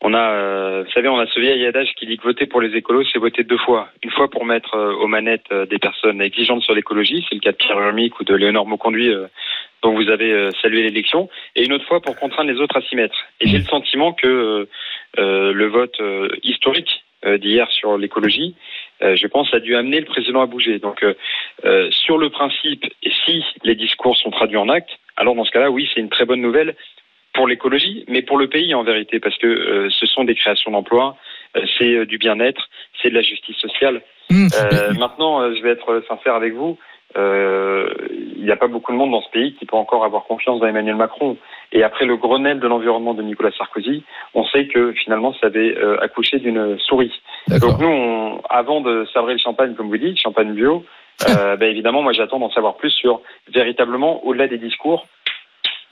on 0.00 0.14
a, 0.14 0.30
euh, 0.30 0.84
vous 0.86 0.92
savez, 0.92 1.08
on 1.08 1.18
a 1.18 1.26
ce 1.26 1.38
vieil 1.38 1.66
adage 1.66 1.88
qui 1.98 2.06
dit 2.06 2.16
que 2.16 2.22
voter 2.22 2.46
pour 2.46 2.62
les 2.62 2.74
écolos, 2.74 3.04
c'est 3.12 3.18
voter 3.18 3.44
deux 3.44 3.58
fois. 3.58 3.88
Une 4.02 4.10
fois 4.10 4.30
pour 4.30 4.46
mettre 4.46 4.76
aux 4.76 5.06
manettes 5.06 5.52
des 5.68 5.78
personnes 5.78 6.22
exigeantes 6.22 6.62
sur 6.62 6.74
l'écologie, 6.74 7.26
c'est 7.28 7.34
le 7.34 7.40
cas 7.40 7.52
de 7.52 7.56
Pierre 7.56 7.78
Urmic 7.78 8.18
ou 8.18 8.24
de 8.24 8.34
Léonore 8.34 8.66
Mauconduit, 8.66 9.10
euh, 9.10 9.26
dont 9.82 9.94
vous 9.94 10.08
avez 10.08 10.50
salué 10.62 10.82
l'élection, 10.82 11.28
et 11.54 11.64
une 11.64 11.74
autre 11.74 11.86
fois 11.86 12.00
pour 12.00 12.16
contraindre 12.16 12.50
les 12.50 12.58
autres 12.58 12.78
à 12.78 12.82
s'y 12.82 12.96
mettre. 12.96 13.16
Et 13.40 13.48
j'ai 13.48 13.58
le 13.58 13.64
sentiment 13.64 14.14
que 14.14 14.66
le 15.18 15.66
vote 15.66 16.00
euh, 16.00 16.28
historique 16.42 17.04
euh, 17.24 17.38
d'hier 17.38 17.66
sur 17.72 17.96
l'écologie, 17.96 18.54
euh, 18.54 18.85
je 19.00 19.26
pense, 19.26 19.52
a 19.52 19.60
dû 19.60 19.76
amener 19.76 20.00
le 20.00 20.06
président 20.06 20.40
à 20.40 20.46
bouger. 20.46 20.78
Donc, 20.78 21.02
euh, 21.02 21.14
euh, 21.64 21.90
sur 21.90 22.18
le 22.18 22.30
principe, 22.30 22.84
et 23.02 23.12
si 23.24 23.44
les 23.62 23.74
discours 23.74 24.16
sont 24.16 24.30
traduits 24.30 24.56
en 24.56 24.68
actes, 24.68 24.90
alors 25.16 25.34
dans 25.34 25.44
ce 25.44 25.50
cas-là, 25.50 25.70
oui, 25.70 25.88
c'est 25.92 26.00
une 26.00 26.08
très 26.08 26.24
bonne 26.24 26.40
nouvelle 26.40 26.76
pour 27.34 27.46
l'écologie, 27.46 28.04
mais 28.08 28.22
pour 28.22 28.38
le 28.38 28.48
pays 28.48 28.74
en 28.74 28.82
vérité, 28.82 29.20
parce 29.20 29.36
que 29.36 29.46
euh, 29.46 29.90
ce 29.90 30.06
sont 30.06 30.24
des 30.24 30.34
créations 30.34 30.70
d'emplois, 30.70 31.16
euh, 31.56 31.62
c'est 31.78 31.92
euh, 31.94 32.06
du 32.06 32.16
bien-être, 32.16 32.68
c'est 33.00 33.10
de 33.10 33.14
la 33.14 33.22
justice 33.22 33.56
sociale. 33.56 34.00
Mmh. 34.30 34.48
Euh, 34.54 34.94
maintenant, 34.94 35.42
euh, 35.42 35.54
je 35.54 35.62
vais 35.62 35.70
être 35.70 36.02
sincère 36.08 36.34
avec 36.34 36.54
vous. 36.54 36.78
Euh, 37.16 37.92
Il 38.36 38.44
n'y 38.44 38.50
a 38.50 38.56
pas 38.56 38.66
beaucoup 38.66 38.92
de 38.92 38.96
monde 38.96 39.12
dans 39.12 39.22
ce 39.22 39.30
pays 39.30 39.54
qui 39.54 39.66
peut 39.66 39.76
encore 39.76 40.04
avoir 40.04 40.24
confiance 40.24 40.60
dans 40.60 40.66
Emmanuel 40.66 40.96
Macron. 40.96 41.36
Et 41.72 41.82
après 41.82 42.04
le 42.06 42.16
Grenelle 42.16 42.60
de 42.60 42.66
l'environnement 42.68 43.12
de 43.14 43.22
Nicolas 43.22 43.50
Sarkozy, 43.58 44.02
on 44.34 44.44
sait 44.46 44.66
que 44.68 44.92
finalement 44.92 45.34
ça 45.40 45.48
avait 45.48 45.76
euh, 45.76 45.98
accouché 46.02 46.38
d'une 46.38 46.78
souris. 46.78 47.12
Donc 47.48 47.78
nous, 47.80 47.88
on, 47.88 48.40
avant 48.48 48.80
de 48.80 49.06
sabrer 49.12 49.32
le 49.34 49.38
champagne, 49.38 49.74
comme 49.74 49.88
vous 49.88 49.98
dites, 49.98 50.16
champagne 50.18 50.52
bio, 50.54 50.84
euh, 51.28 51.56
ben 51.60 51.68
évidemment, 51.70 52.02
moi 52.02 52.12
j'attends 52.12 52.38
d'en 52.38 52.50
savoir 52.50 52.76
plus 52.76 52.90
sur 52.90 53.20
véritablement, 53.52 54.24
au-delà 54.26 54.46
des 54.48 54.58
discours, 54.58 55.06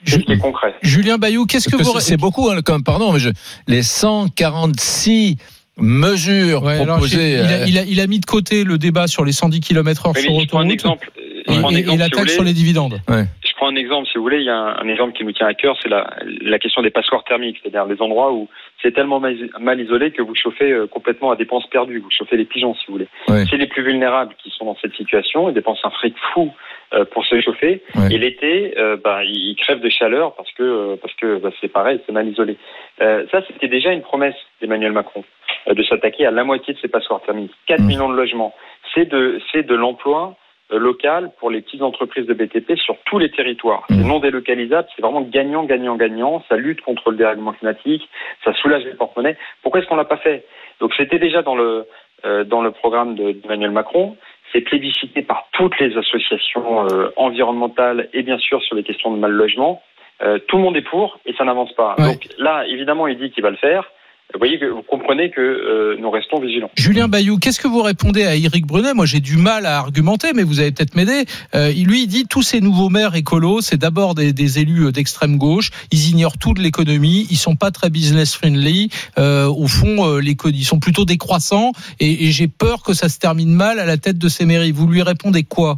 ce 0.05 0.17
qui 0.17 0.31
est 0.31 0.37
concret. 0.37 0.75
Julien 0.81 1.17
Bayou, 1.17 1.45
qu'est-ce 1.45 1.69
que 1.69 1.75
vous... 1.81 1.99
c'est 1.99 2.17
beaucoup, 2.17 2.49
hein, 2.49 2.61
comme, 2.65 2.83
pardon, 2.83 3.11
mais 3.13 3.19
je, 3.19 3.29
les 3.67 3.81
146 3.83 5.37
mesures 5.77 6.63
Ouais, 6.63 6.79
alors, 6.79 6.97
proposées. 6.97 7.17
j'ai- 7.17 7.33
il, 7.33 7.39
a, 7.39 7.51
euh, 7.61 7.65
il 7.67 7.77
a- 7.79 7.83
il 7.83 7.99
a 7.99 8.07
mis 8.07 8.19
de 8.19 8.25
côté 8.25 8.63
le 8.63 8.77
débat 8.77 9.07
sur 9.07 9.25
les 9.25 9.31
110 9.33 9.59
km 9.59 10.05
heure 10.07 10.13
Oui, 10.15 10.21
sur 10.21 10.31
un 10.33 10.37
autoroute 10.41 10.71
exemple. 10.71 11.11
Et, 11.17 11.51
un 11.53 11.69
et- 11.69 11.75
et 11.75 11.79
exemple, 11.79 11.99
la 11.99 12.05
taxe 12.09 12.17
voulez. 12.21 12.31
sur 12.33 12.43
les 12.43 12.53
dividendes. 12.53 13.01
Je 13.09 13.53
prends 13.65 13.73
un 13.73 13.75
exemple, 13.75 14.07
si 14.07 14.17
vous 14.17 14.23
voulez, 14.23 14.37
il 14.39 14.45
y 14.45 14.49
a 14.49 14.57
un, 14.57 14.77
un 14.77 14.87
exemple 14.87 15.13
qui 15.13 15.23
nous 15.23 15.31
tient 15.31 15.47
à 15.47 15.53
cœur, 15.53 15.75
c'est 15.81 15.89
la, 15.89 16.09
la 16.41 16.59
question 16.59 16.81
des 16.81 16.91
passoires 16.91 17.23
thermiques, 17.23 17.57
c'est-à-dire 17.61 17.85
les 17.85 18.01
endroits 18.01 18.31
où 18.31 18.47
c'est 18.81 18.93
tellement 18.93 19.19
mal, 19.19 19.35
mal 19.59 19.79
isolé 19.79 20.11
que 20.11 20.21
vous 20.21 20.35
chauffez 20.35 20.71
euh, 20.71 20.87
complètement 20.87 21.31
à 21.31 21.35
dépenses 21.35 21.67
perdues, 21.67 21.99
vous 21.99 22.11
chauffez 22.11 22.37
les 22.37 22.45
pigeons, 22.45 22.75
si 22.75 22.85
vous 22.87 22.93
voulez. 22.93 23.07
C'est 23.49 23.57
les 23.57 23.67
plus 23.67 23.83
vulnérables 23.83 24.35
qui 24.41 24.51
sont 24.51 24.65
dans 24.65 24.77
cette 24.81 24.93
situation, 24.93 25.49
ils 25.49 25.53
dépensent 25.53 25.81
un 25.83 25.89
fric 25.89 26.15
fou 26.33 26.51
euh, 26.93 27.05
pour 27.05 27.25
se 27.25 27.39
chauffer, 27.41 27.81
et 28.11 28.17
l'été, 28.17 28.75
euh, 28.77 28.97
bah, 29.03 29.23
ils, 29.23 29.55
crèvent 29.55 29.81
de 29.81 29.89
chaleur 29.89 30.35
parce 30.35 30.51
que 30.51 30.95
parce 30.95 31.13
que 31.15 31.39
bah, 31.39 31.49
c'est 31.59 31.69
pareil, 31.71 31.99
c'est 32.05 32.11
mal 32.11 32.27
isolé. 32.27 32.57
Ça, 32.99 33.41
c'était 33.47 33.67
déjà 33.67 33.91
une 33.91 34.01
promesse 34.01 34.35
d'Emmanuel 34.61 34.91
Macron 34.91 35.23
de 35.67 35.81
s'attaquer 35.83 36.25
à 36.27 36.31
la 36.31 36.43
moitié 36.43 36.73
de 36.75 36.79
ces 36.79 36.87
passoires 36.87 37.21
thermiques, 37.25 37.53
4 37.65 37.81
Mm. 37.81 37.85
millions 37.87 38.09
de 38.09 38.15
logements. 38.15 38.53
C'est 38.93 39.05
de 39.05 39.39
c'est 39.51 39.63
de 39.65 39.73
l'emploi 39.75 40.35
euh, 40.71 40.79
local 40.79 41.31
pour 41.39 41.49
les 41.51 41.61
petites 41.61 41.81
entreprises 41.81 42.25
de 42.25 42.33
BTP 42.33 42.75
sur 42.77 42.95
tous 43.05 43.19
les 43.19 43.29
territoires. 43.31 43.83
C'est 43.89 43.95
Mm. 43.97 44.07
non 44.07 44.19
délocalisable, 44.19 44.87
c'est 44.95 45.01
vraiment 45.01 45.21
gagnant, 45.21 45.63
gagnant, 45.63 45.95
gagnant. 45.95 46.43
Ça 46.49 46.55
lutte 46.57 46.81
contre 46.81 47.11
le 47.11 47.17
dérèglement 47.17 47.53
climatique, 47.53 48.07
ça 48.43 48.53
soulage 48.53 48.83
les 48.85 48.93
porte-monnaies. 48.95 49.37
Pourquoi 49.61 49.79
est-ce 49.81 49.87
qu'on 49.89 49.95
l'a 49.95 50.05
pas 50.05 50.17
fait? 50.17 50.45
Donc 50.79 50.93
c'était 50.97 51.19
déjà 51.19 51.41
dans 51.41 51.55
le 51.55 51.85
euh, 52.25 52.43
dans 52.43 52.61
le 52.61 52.71
programme 52.71 53.15
de- 53.15 53.33
d'Emmanuel 53.33 53.71
Macron. 53.71 54.17
C'est 54.51 54.61
plébiscité 54.61 55.21
par 55.21 55.47
toutes 55.51 55.77
les 55.79 55.95
associations 55.97 56.85
euh, 56.87 57.09
environnementales 57.17 58.09
et 58.13 58.23
bien 58.23 58.37
sûr 58.37 58.61
sur 58.63 58.75
les 58.75 58.83
questions 58.83 59.11
de 59.11 59.17
mal 59.19 59.31
logement. 59.31 59.81
Euh, 60.21 60.39
tout 60.47 60.55
le 60.57 60.63
monde 60.63 60.77
est 60.77 60.81
pour 60.89 61.19
et 61.25 61.33
ça 61.33 61.43
n'avance 61.43 61.73
pas. 61.73 61.95
Ouais. 61.99 62.13
Donc 62.13 62.27
là, 62.37 62.65
évidemment, 62.67 63.05
il 63.07 63.17
dit 63.17 63.31
qu'il 63.31 63.43
va 63.43 63.49
le 63.49 63.57
faire. 63.57 63.91
Vous 64.33 64.39
voyez 64.39 64.59
que 64.59 64.65
vous 64.65 64.81
comprenez 64.81 65.29
que 65.29 65.39
euh, 65.39 65.95
nous 65.99 66.09
restons 66.09 66.39
vigilants. 66.39 66.69
Julien 66.75 67.07
Bayou, 67.07 67.37
qu'est-ce 67.37 67.59
que 67.59 67.67
vous 67.67 67.81
répondez 67.81 68.25
à 68.25 68.35
Éric 68.35 68.65
Brunet? 68.65 68.93
Moi, 68.93 69.05
j'ai 69.05 69.21
du 69.21 69.37
mal 69.37 69.65
à 69.65 69.77
argumenter, 69.77 70.33
mais 70.33 70.43
vous 70.43 70.59
allez 70.59 70.71
peut-être 70.71 70.95
m'aider. 70.95 71.23
Euh, 71.53 71.71
il 71.73 71.87
lui 71.87 72.03
il 72.03 72.07
dit 72.07 72.25
tous 72.27 72.41
ces 72.41 72.59
nouveaux 72.59 72.89
maires 72.89 73.15
écolos, 73.15 73.61
c'est 73.61 73.77
d'abord 73.77 74.13
des, 74.13 74.33
des 74.33 74.59
élus 74.59 74.91
d'extrême 74.91 75.37
gauche. 75.37 75.69
Ils 75.91 76.09
ignorent 76.09 76.37
tout 76.37 76.53
de 76.53 76.61
l'économie. 76.61 77.27
Ils 77.29 77.37
sont 77.37 77.55
pas 77.55 77.71
très 77.71 77.89
business 77.89 78.35
friendly. 78.35 78.89
Euh, 79.17 79.47
au 79.47 79.67
fond, 79.67 80.05
euh, 80.05 80.19
l'éco- 80.19 80.49
ils 80.49 80.65
sont 80.65 80.79
plutôt 80.79 81.05
décroissants. 81.05 81.71
Et, 81.99 82.25
et 82.25 82.31
j'ai 82.31 82.47
peur 82.47 82.83
que 82.83 82.93
ça 82.93 83.07
se 83.07 83.19
termine 83.19 83.53
mal 83.53 83.79
à 83.79 83.85
la 83.85 83.97
tête 83.97 84.17
de 84.17 84.27
ces 84.27 84.45
mairies. 84.45 84.71
Vous 84.73 84.87
lui 84.87 85.01
répondez 85.01 85.43
quoi? 85.43 85.77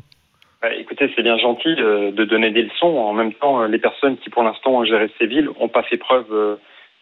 Bah, 0.62 0.70
écoutez, 0.74 1.12
c'est 1.16 1.22
bien 1.22 1.38
gentil 1.38 1.76
euh, 1.78 2.12
de 2.12 2.26
donner 2.26 2.50
des 2.52 2.64
leçons. 2.64 2.88
En 2.88 3.14
même 3.14 3.34
temps, 3.34 3.62
euh, 3.62 3.68
les 3.68 3.78
personnes 3.78 4.18
qui, 4.18 4.32
pour 4.32 4.42
l'instant, 4.42 4.72
ont 4.72 4.86
géré 4.86 5.12
ces 5.20 5.28
villes 5.28 5.50
n'ont 5.60 5.70
pas 5.70 5.84
fait 5.84 5.98
preuve 5.98 6.26
euh, 6.32 6.56
euh, 6.56 6.56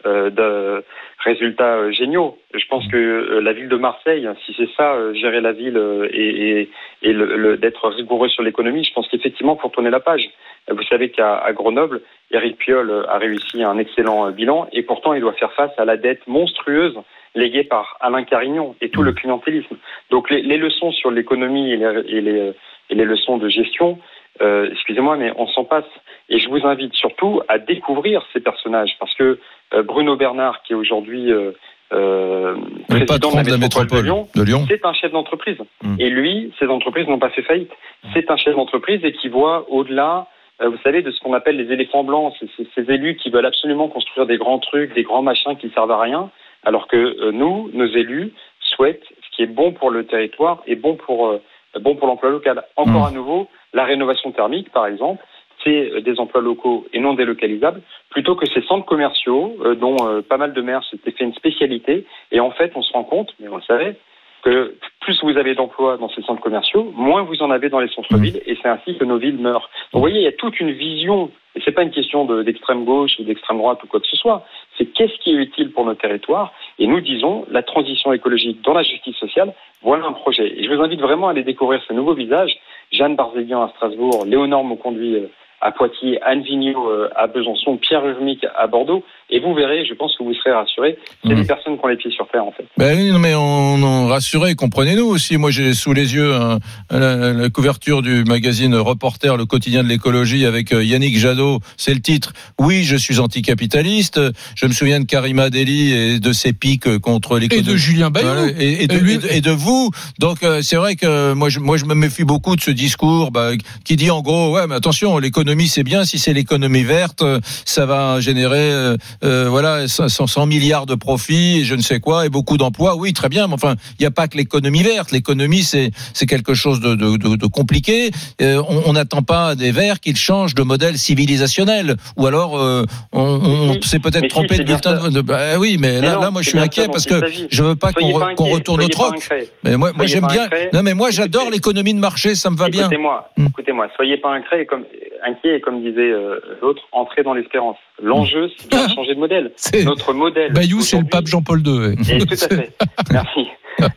de 0.06 0.84
résultats 1.24 1.76
euh, 1.78 1.91
géniaux. 1.91 2.38
Je 2.54 2.65
pense 2.68 2.88
que 2.88 2.98
euh, 2.98 3.41
la 3.41 3.54
ville 3.54 3.70
de 3.70 3.76
Marseille, 3.78 4.28
si 4.46 4.54
c'est 4.58 4.70
ça, 4.78 4.94
euh, 4.94 5.13
gérer 5.13 5.41
la 5.41 5.52
ville 5.52 5.78
euh, 5.78 6.08
et, 6.12 6.62
et, 6.62 6.70
et 7.02 7.13
le, 7.13 7.36
le- 7.38 7.58
d'être 7.58 7.88
rigoureux 7.89 8.30
sur 8.30 8.44
l'économie, 8.44 8.84
je 8.84 8.94
pense 8.94 9.08
qu'effectivement, 9.10 9.56
faut 9.58 9.70
tourner 9.70 9.89
la 9.89 10.00
page. 10.00 10.30
Euh, 10.70 10.74
Vous 10.76 10.84
savez 10.84 11.10
qu'à 11.10 11.38
à 11.38 11.54
Grenoble, 11.54 12.02
Éric 12.32 12.58
Piolle 12.58 12.91
euh, 12.91 13.10
a 13.10 13.18
réussi 13.18 13.63
un 13.63 13.78
excellent 13.78 14.28
euh, 14.28 14.32
bilan 14.32 14.68
et 14.72 14.84
pourtant, 14.84 15.13
il 15.13 15.22
doit 15.22 15.34
faire 15.34 15.54
face 15.54 15.72
à 15.78 15.86
la 15.86 15.98
dette 15.98 16.26
monstrueuse 16.28 16.98
léguée 17.34 17.63
par 17.65 17.98
Alain 18.00 18.24
Carignon 18.24 18.76
et 18.82 18.89
tout 18.89 19.04
le 19.04 19.12
clientélisme. 19.12 19.76
Donc, 20.10 20.30
les, 20.30 20.41
les 20.41 20.58
leçons 20.58 20.91
sur 20.91 21.12
l'économie 21.12 21.72
et 21.74 21.78
les, 21.78 22.04
et 22.08 22.22
les, 22.22 22.54
et 22.89 22.96
les 22.96 23.06
leçons 23.06 23.38
de 23.38 23.50
gestion, 23.50 24.00
euh, 24.41 24.69
excusez-moi, 24.71 25.17
mais 25.17 25.32
on 25.38 25.48
s'en 25.48 25.63
passe. 25.63 25.86
Et 26.30 26.39
je 26.39 26.50
vous 26.50 26.65
invite 26.65 26.93
surtout 26.93 27.41
à 27.48 27.60
découvrir 27.60 28.26
ces 28.34 28.39
personnages, 28.39 28.95
parce 29.00 29.13
que 29.15 29.39
euh, 29.74 29.84
Bruno 29.84 30.15
Bernard, 30.15 30.62
qui 30.63 30.74
est 30.74 30.76
aujourd'hui 30.76 31.32
euh, 31.32 31.52
euh, 31.93 32.56
président 32.89 33.32
de 33.43 33.50
la 33.52 33.58
métropole 33.58 34.00
de 34.00 34.06
Lyon, 34.06 34.28
de 34.36 34.43
Lyon. 34.43 34.65
c'est 34.67 34.86
un 34.86 34.93
chef 34.93 35.12
d'entreprise. 35.12 35.58
Mm. 35.84 35.95
Et 36.00 36.10
lui, 36.10 36.54
ces 36.60 36.67
entreprises 36.67 37.08
n'ont 37.08 37.19
pas 37.19 37.30
fait 37.30 37.43
faillite. 37.43 37.71
C'est 38.13 38.30
un 38.32 38.38
chef 38.38 38.56
d'entreprise 38.56 39.02
et 39.04 39.13
qui 39.13 39.30
voit 39.30 39.65
au-delà, 39.69 40.28
euh, 40.62 40.69
vous 40.69 40.78
savez, 40.84 41.02
de 41.04 41.12
ce 41.12 41.19
qu'on 41.19 41.34
appelle 41.34 41.58
les 41.58 41.71
éléphants 41.71 42.04
blancs, 42.04 42.34
c'est 42.39 42.48
c'est 42.58 42.67
ces 42.74 42.91
élus 42.91 43.17
qui 43.17 43.30
veulent 43.30 43.45
absolument 43.45 43.88
construire 43.88 44.26
des 44.26 44.38
grands 44.38 44.60
trucs, 44.60 44.93
des 44.95 45.04
grands 45.04 45.21
machins 45.21 45.56
qui 45.58 45.69
servent 45.69 45.91
à 45.91 46.00
rien, 46.00 46.32
alors 46.63 46.88
que 46.88 46.98
euh, 46.98 47.32
nous, 47.32 47.69
nos 47.74 47.88
élus, 47.88 48.34
souhaitent 48.60 49.06
ce 49.21 49.36
qui 49.36 49.43
est 49.43 49.54
bon 49.54 49.71
pour 49.71 49.91
le 49.91 50.06
territoire 50.06 50.63
et 50.65 50.76
bon 50.76 50.95
pour 50.95 51.28
euh, 51.28 51.41
bon 51.80 51.95
pour 51.95 52.08
l'emploi 52.08 52.32
local. 52.32 52.63
Encore 52.78 53.04
Mm. 53.04 53.08
à 53.08 53.12
nouveau, 53.12 53.48
la 53.76 53.84
rénovation 53.84 54.32
thermique, 54.32 54.72
par 54.72 54.88
exemple, 54.88 55.24
c'est 55.64 55.92
euh, 55.92 56.02
des 56.02 56.20
emplois 56.20 56.42
locaux 56.42 56.88
et 56.94 57.00
non 57.00 57.14
délocalisables, 57.14 57.82
plutôt 58.10 58.36
que 58.36 58.48
ces 58.48 58.62
centres 58.62 58.86
commerciaux 58.86 59.58
euh, 59.64 59.76
dont 59.76 59.98
euh, 60.08 60.22
pas 60.22 60.38
mal 60.38 60.54
de 60.54 60.62
maires 60.62 60.84
s'étaient 60.90 61.12
fait 61.12 61.26
une 61.26 61.34
spécialité. 61.34 62.06
Et 62.32 62.40
en 62.40 62.52
fait, 62.52 62.72
on 62.76 62.82
se 62.82 62.94
rend 62.94 63.04
compte, 63.04 63.36
mais 63.40 63.50
on 63.50 63.58
le 63.58 63.62
savait, 63.62 63.98
que 64.46 64.76
plus 65.02 65.20
vous 65.24 65.38
avez 65.38 65.56
d'emplois 65.56 65.98
dans 65.98 66.10
ces 66.10 66.22
centres 66.22 66.42
commerciaux, 66.42 66.94
moins 66.96 67.24
vous 67.24 67.42
en 67.42 67.50
avez 67.50 67.70
dans 67.70 67.80
les 67.80 67.90
centres-villes, 67.90 68.42
et 68.46 68.56
c'est 68.62 68.70
ainsi 68.70 68.96
que 68.98 69.04
nos 69.04 69.18
villes 69.18 69.40
meurent. 69.40 69.70
Donc, 69.92 69.94
vous 69.94 70.00
voyez, 70.00 70.20
il 70.20 70.24
y 70.24 70.28
a 70.28 70.32
toute 70.32 70.60
une 70.60 70.72
vision, 70.72 71.32
et 71.56 71.62
c'est 71.66 71.72
pas 71.72 71.82
une 71.84 71.92
question 71.92 72.26
de- 72.26 72.44
d'extrême 72.44 72.86
gauche 72.86 73.14
ou 73.20 73.24
d'extrême 73.24 73.58
droite 73.58 73.84
ou 73.84 73.88
quoi 73.88 74.00
que 74.00 74.08
ce 74.08 74.18
soit, 74.18 74.46
c'est 74.78 74.86
qu'est-ce 74.86 75.18
qui 75.22 75.32
est 75.32 75.40
utile 75.48 75.72
pour 75.72 75.84
nos 75.86 75.96
territoires, 75.96 76.54
et 76.80 76.86
nous 76.86 77.02
disons, 77.02 77.46
la 77.50 77.64
transition 77.64 78.14
écologique 78.14 78.62
dans 78.62 78.74
la 78.74 78.84
justice 78.84 79.18
sociale, 79.18 79.54
voilà 79.82 80.06
un 80.06 80.14
projet. 80.14 80.48
Et 80.58 80.64
je 80.64 80.72
vous 80.72 80.82
invite 80.82 81.02
vraiment 81.02 81.28
à 81.28 81.32
aller 81.32 81.44
découvrir 81.44 81.82
ce 81.88 81.94
nouveau 81.94 82.14
visage, 82.14 82.56
Jeanne 82.92 83.16
Barzéguian 83.16 83.64
à 83.64 83.70
Strasbourg, 83.70 84.26
Léonore 84.28 84.64
Moconduit 84.64 85.16
euh, 85.16 85.28
à 85.62 85.72
Poitiers, 85.72 86.22
Anne 86.22 86.42
Vigneault 86.42 86.90
euh, 86.90 87.10
à 87.16 87.26
Besançon, 87.26 87.78
Pierre 87.78 88.06
Urmic 88.06 88.46
à 88.56 88.68
Bordeaux, 88.68 89.04
et 89.30 89.40
vous 89.40 89.54
verrez, 89.54 89.86
je 89.90 89.94
pense 89.96 90.16
que 90.18 90.24
vous 90.24 90.34
serez 90.34 90.52
rassurés, 90.52 90.98
c'est 91.24 91.30
Mhm. 91.34 91.42
des 91.42 91.48
personnes 91.48 91.78
qui 91.78 91.84
ont 91.84 91.88
les 91.88 91.98
pieds 91.98 92.12
sur 92.12 92.28
terre 92.28 92.46
en 92.46 92.52
fait. 92.52 92.66
Ben 92.78 92.98
oui, 92.98 93.12
non, 93.12 93.20
mais 93.20 93.34
on, 93.36 93.76
on 93.84 94.08
rassurez, 94.08 94.56
comprenez-nous 94.56 95.06
aussi. 95.06 95.38
Moi, 95.38 95.52
j'ai 95.52 95.74
sous 95.74 95.94
les 95.94 96.14
yeux 96.14 96.34
un- 96.34 96.60
la, 96.92 97.34
la 97.34 97.50
couverture 97.50 98.02
du 98.02 98.24
magazine 98.24 98.76
Reporter, 98.76 99.36
le 99.38 99.46
quotidien 99.46 99.84
de 99.84 99.90
l'écologie, 99.90 100.46
avec 100.46 100.72
euh, 100.74 100.84
Yannick 100.84 101.18
Jadot. 101.18 101.60
C'est 101.78 101.94
le 101.94 102.02
titre. 102.02 102.34
Oui, 102.60 102.84
je 102.84 102.96
suis 102.96 103.20
anticapitaliste. 103.20 104.20
Je 104.56 104.66
me 104.66 104.72
souviens 104.74 105.00
de 105.00 105.06
Karima 105.06 105.50
Deli 105.50 105.92
et 105.94 106.20
de 106.20 106.34
ses 106.34 106.54
pics 106.54 106.98
contre 107.00 107.38
Et 107.38 107.42
l'économie. 107.42 107.68
de 107.68 107.76
Julien 107.78 108.10
Bayou. 108.12 108.28
Voilà, 108.28 108.52
et, 108.60 108.84
et 108.84 108.88
de, 108.88 108.96
Et 108.96 109.00
lui- 109.00 109.14
et 109.14 109.18
de- 109.18 109.28
et 109.38 109.42
de 109.42 109.52
vous. 109.52 109.90
Donc 110.20 110.44
euh, 110.44 110.62
c'est 110.62 110.76
vrai 110.76 110.96
que 110.96 111.34
moi 111.34 111.50
je, 111.50 111.60
moi 111.60 111.78
je 111.78 111.86
me 111.86 111.96
méfie 111.96 112.24
beaucoup 112.24 112.56
de 112.56 112.62
ce 112.62 112.72
discours 112.72 113.32
bah, 113.32 113.52
qui 113.84 113.96
dit 113.96 114.12
en 114.12 114.22
gros 114.22 114.52
ouais 114.54 114.68
mais 114.68 114.76
attention 114.76 115.18
l'économie 115.18 115.68
c'est 115.68 115.84
bien 115.84 116.06
si 116.06 116.20
c'est 116.20 116.34
l'économie 116.34 116.84
verte 116.84 117.24
ça 117.66 117.86
va 117.86 118.20
générer 118.20 118.72
euh, 118.72 118.98
euh, 119.23 119.47
voilà 119.49 119.88
100, 119.88 120.08
100 120.28 120.45
milliards 120.45 120.86
de 120.86 120.95
profits 120.95 121.60
et 121.60 121.63
je 121.63 121.75
ne 121.75 121.82
sais 121.82 121.99
quoi 121.99 122.25
et 122.25 122.30
beaucoup 122.30 122.58
d'emplois. 122.58 122.95
Oui 122.95 123.13
très 123.13 123.30
bien 123.30 123.47
mais 123.47 123.54
enfin 123.54 123.75
il 123.99 124.04
n'y 124.04 124.06
a 124.08 124.12
pas 124.12 124.28
que 124.28 124.38
l'économie 124.38 124.84
verte. 124.84 125.12
L'économie 125.12 125.63
c'est 125.63 125.91
c'est 126.13 126.25
quelque 126.25 126.54
chose 126.54 126.80
de, 126.80 126.95
de, 126.95 127.17
de, 127.17 127.36
de 127.36 127.45
compliqué. 127.47 128.12
Euh, 128.41 128.62
on 128.86 128.93
n'attend 128.93 129.21
pas 129.21 129.56
des 129.56 129.71
verts 129.71 129.99
qu'ils 129.99 130.17
changent 130.17 130.56
de 130.56 130.63
modèle 130.63 130.97
civilisationnel. 130.97 131.95
Ou 132.17 132.28
alors 132.28 132.58
euh, 132.60 132.84
on, 133.12 133.80
s'est 133.82 133.99
peut-être 133.99 134.23
si, 134.23 134.28
trompé 134.30 134.58
de 134.58 134.63
bulletin 134.63 135.10
bah 135.23 135.58
oui 135.60 135.78
mais, 135.80 135.99
Mais 135.99 136.08
là, 136.08 136.15
non, 136.15 136.21
là 136.21 136.32
moi 136.32 136.41
je 136.41 136.49
suis 136.49 136.60
inquiet 136.60 136.88
parce 136.88 137.06
que 137.06 137.21
je 137.49 137.63
veux 137.63 137.75
pas 137.75 137.91
qu'on 137.93 138.10
re- 138.10 138.51
retourne 138.54 138.84
au 138.84 138.88
troc. 138.88 139.15
mais 139.63 139.78
moi, 139.78 139.91
moi 139.95 140.06
j'aime 140.06 140.28
bien. 140.28 140.47
Non, 140.73 140.84
mais 140.84 140.93
moi 140.93 141.12
j'adore 141.12 141.49
l'économie 141.49 141.93
de 141.93 141.99
marché, 141.99 142.36
ça 142.36 142.49
me 142.49 142.56
va 142.58 142.69
bien. 142.69 142.82
Écoutez-moi, 142.84 143.30
Mm. 143.38 143.47
écoutez-moi, 143.47 143.88
soyez 143.95 144.17
pas 144.17 144.38
et 144.60 144.65
comme, 144.65 144.84
inquiet 145.26 145.58
et 145.58 145.62
comme 145.62 145.82
disait 145.82 146.12
euh, 146.12 146.40
l'autre, 146.62 146.84
entrez 146.92 147.24
dans 147.24 147.34
l'espérance. 147.34 147.78
L'enjeu, 148.02 148.50
c'est 148.58 148.72
de 148.72 148.94
changer 148.94 149.16
de 149.16 149.20
modèle. 149.20 149.52
Notre 149.84 150.14
modèle. 150.14 150.54
Bayou, 150.54 150.82
c'est 150.82 151.00
le 151.00 151.06
pape 151.06 151.28
Jean-Paul 151.28 151.62
II. 151.66 151.94
Et 152.10 152.18
tout 152.20 152.34
à 152.34 152.36
fait. 152.56 152.74
Merci. 153.12 153.48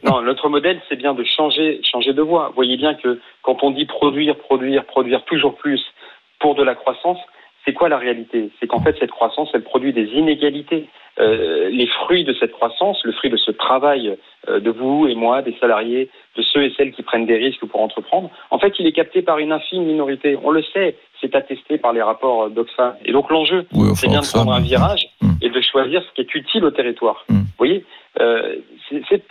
Non, 0.02 0.22
notre 0.22 0.48
modèle, 0.48 0.80
c'est 0.88 0.96
bien 0.96 1.14
de 1.14 1.24
changer, 1.24 1.80
changer 1.90 2.12
de 2.12 2.22
voie. 2.22 2.48
Vous 2.48 2.54
voyez 2.54 2.76
bien 2.76 2.94
que 2.94 3.20
quand 3.42 3.62
on 3.62 3.70
dit 3.70 3.86
produire, 3.86 4.36
produire, 4.36 4.84
produire 4.84 5.24
toujours 5.24 5.56
plus 5.56 5.80
pour 6.40 6.54
de 6.54 6.62
la 6.62 6.74
croissance, 6.74 7.18
c'est 7.68 7.74
quoi 7.74 7.90
la 7.90 7.98
réalité? 7.98 8.48
C'est 8.58 8.66
qu'en 8.66 8.80
fait, 8.80 8.96
cette 8.98 9.10
croissance, 9.10 9.50
elle 9.52 9.62
produit 9.62 9.92
des 9.92 10.06
inégalités. 10.14 10.88
Euh, 11.20 11.68
les 11.70 11.86
fruits 11.88 12.24
de 12.24 12.32
cette 12.40 12.52
croissance, 12.52 13.04
le 13.04 13.10
fruit 13.12 13.28
de 13.28 13.36
ce 13.36 13.50
travail 13.50 14.16
euh, 14.48 14.60
de 14.60 14.70
vous 14.70 15.06
et 15.08 15.14
moi, 15.16 15.42
des 15.42 15.54
salariés, 15.60 16.08
de 16.36 16.42
ceux 16.42 16.62
et 16.62 16.72
celles 16.76 16.92
qui 16.92 17.02
prennent 17.02 17.26
des 17.26 17.36
risques 17.36 17.66
pour 17.66 17.80
entreprendre, 17.80 18.30
en 18.50 18.58
fait, 18.60 18.72
il 18.78 18.86
est 18.86 18.92
capté 18.92 19.20
par 19.20 19.38
une 19.38 19.50
infime 19.52 19.82
minorité. 19.82 20.38
On 20.44 20.50
le 20.50 20.62
sait, 20.62 20.96
c'est 21.20 21.34
attesté 21.34 21.76
par 21.76 21.92
les 21.92 22.00
rapports 22.02 22.44
euh, 22.44 22.48
d'Oxfam. 22.48 22.94
Et 23.04 23.12
donc 23.12 23.30
l'enjeu, 23.30 23.66
Oui, 23.74 23.88
c'est 23.96 24.08
bien 24.08 24.20
de 24.20 24.26
prendre 24.32 24.52
un 24.52 24.60
virage 24.60 25.04
Mm. 25.20 25.32
et 25.42 25.50
de 25.50 25.60
choisir 25.60 26.00
ce 26.04 26.14
qui 26.14 26.20
est 26.22 26.34
utile 26.36 26.64
au 26.64 26.70
territoire. 26.70 27.24
Mm. 27.28 27.34
Vous 27.38 27.58
voyez, 27.58 27.84
euh, 28.20 28.54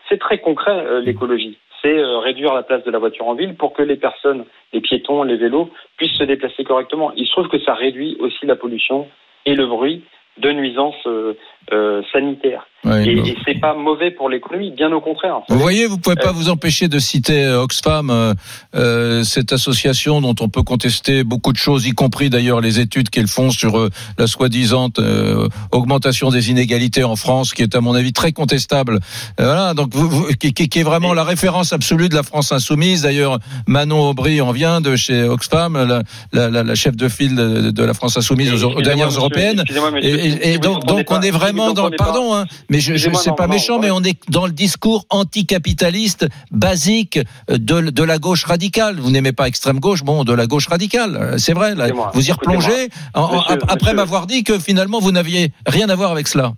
c'est- 0.10 0.18
très 0.20 0.40
concret 0.40 0.72
euh, 0.86 1.00
l'écologie. 1.00 1.58
C'est 1.82 1.98
euh, 1.98 2.20
réduire 2.20 2.54
la 2.54 2.64
place 2.64 2.84
de 2.84 2.92
la 2.92 3.00
voiture 3.00 3.28
en 3.28 3.36
ville 3.36 3.56
pour 3.56 3.74
que 3.74 3.84
les 3.84 3.98
personnes, 3.98 4.46
les 4.74 4.82
piétons, 4.82 5.24
les 5.24 5.38
vélos 5.38 5.70
puissent 5.98 6.18
se 6.18 6.24
déplacer 6.24 6.64
correctement. 6.64 7.12
Il 7.16 7.26
se 7.26 7.32
trouve 7.32 7.50
que 7.50 7.60
ça 7.60 7.74
réduit 7.74 8.18
aussi 8.20 8.46
la 8.46 8.56
pollution 8.56 9.08
et 9.46 9.56
le 9.56 9.66
bruit 9.66 10.04
de 10.38 10.52
nuisances 10.52 11.08
euh, 11.08 11.34
euh, 11.72 12.02
sanitaires. 12.12 12.68
Ouais, 12.86 13.06
et, 13.10 13.16
bah. 13.16 13.24
et 13.26 13.36
c'est 13.46 13.60
pas 13.60 13.74
mauvais 13.74 14.12
pour 14.12 14.30
l'économie, 14.30 14.72
bien 14.72 14.92
au 14.94 15.02
contraire. 15.02 15.40
Vous 15.50 15.60
voyez, 15.60 15.88
vous 15.88 15.98
pouvez 15.98 16.16
pas 16.16 16.30
Euh, 16.30 16.32
vous 16.32 16.50
empêcher 16.50 16.88
de 16.88 17.00
citer 17.00 17.44
euh, 17.44 17.62
Oxfam, 17.62 18.10
euh, 18.10 18.34
euh, 18.76 19.24
cette 19.24 19.52
association 19.52 20.22
dont 20.22 20.36
on 20.40 20.48
peut 20.48 20.62
contester 20.64 21.24
beaucoup 21.24 21.52
de 21.52 21.58
choses, 21.58 21.86
y 21.88 21.92
compris 21.92 22.30
d'ailleurs 22.30 22.62
les 22.62 22.80
études 22.80 23.10
qu'elles 23.10 23.28
font 23.28 23.50
sur 23.52 23.78
euh, 23.78 23.90
la 24.18 24.28
soi-disant 24.28 24.90
euh, 25.00 25.48
augmentation 25.72 26.30
des 26.30 26.50
inégalités 26.52 27.04
en 27.04 27.16
France, 27.16 27.54
qui 27.54 27.62
est 27.64 27.76
à 27.76 27.82
mon 27.82 27.94
avis 27.96 28.14
très 28.14 28.32
contestable. 28.32 29.00
Voilà, 29.40 29.74
donc 29.74 29.94
vous, 29.94 30.08
vous- 30.10 30.28
qui, 30.40 30.54
qui- 30.54 30.80
est 30.80 30.84
vraiment 30.84 31.14
la 31.14 31.24
référence 31.24 31.74
absolue 31.74 32.10
de 32.10 32.16
la 32.16 32.24
France 32.24 32.52
insoumise. 32.52 33.02
D'ailleurs, 33.02 33.40
Manon 33.68 34.10
Aubry 34.10 34.40
en 34.40 34.52
vient 34.52 34.82
de 34.82 34.96
chez 34.96 35.24
Oxfam, 35.24 35.74
la, 35.76 36.04
la, 36.32 36.50
la, 36.50 36.64
la 36.64 36.76
chef 36.76 36.96
de 36.96 37.10
file 37.10 37.36
de, 37.36 37.72
de 37.72 37.84
la 37.84 37.94
France 37.96 38.18
insoumise 38.18 38.64
aux, 38.64 38.68
aux 38.70 38.82
dernières 38.82 39.10
européennes. 39.10 39.64
Et, 40.02 40.10
et- 40.10 40.54
et 40.54 40.58
donc, 40.60 40.86
donc 40.86 41.10
on 41.12 41.22
est 41.22 41.32
vraiment 41.32 41.74
dans. 41.74 41.90
Pardon, 41.98 42.36
hein, 42.36 42.46
mais 42.70 42.80
je, 42.80 42.96
c'est 42.98 43.30
non, 43.30 43.36
pas 43.36 43.48
non, 43.48 43.54
méchant, 43.54 43.80
mais 43.80 43.92
on 43.92 44.02
est 44.02 44.18
dans 44.30 44.46
le 44.46 44.52
discours 44.52 45.06
anticapitaliste 45.10 46.28
basique 46.52 47.20
de, 47.50 47.90
de 47.90 48.04
la 48.04 48.18
gauche 48.18 48.46
radicale. 48.46 48.96
Vous 49.00 49.12
n'aimez 49.12 49.32
pas 49.34 49.48
extrême 49.48 49.80
gauche, 49.80 50.04
bon, 50.04 50.24
de 50.24 50.34
la 50.34 50.48
gauche 50.48 50.68
radicale, 50.68 51.40
c'est 51.40 51.54
vrai. 51.54 51.76
Là, 51.76 51.88
vous 52.14 52.28
y 52.30 52.32
replongez 52.32 52.90
en- 53.14 53.40
après 53.68 53.94
m'avoir 53.94 54.28
dit 54.28 54.44
que 54.44 54.60
finalement 54.60 55.00
vous 55.00 55.12
n'aviez 55.12 55.52
rien 55.66 55.90
à 55.90 55.96
voir 55.96 56.12
avec 56.12 56.28
cela. 56.28 56.54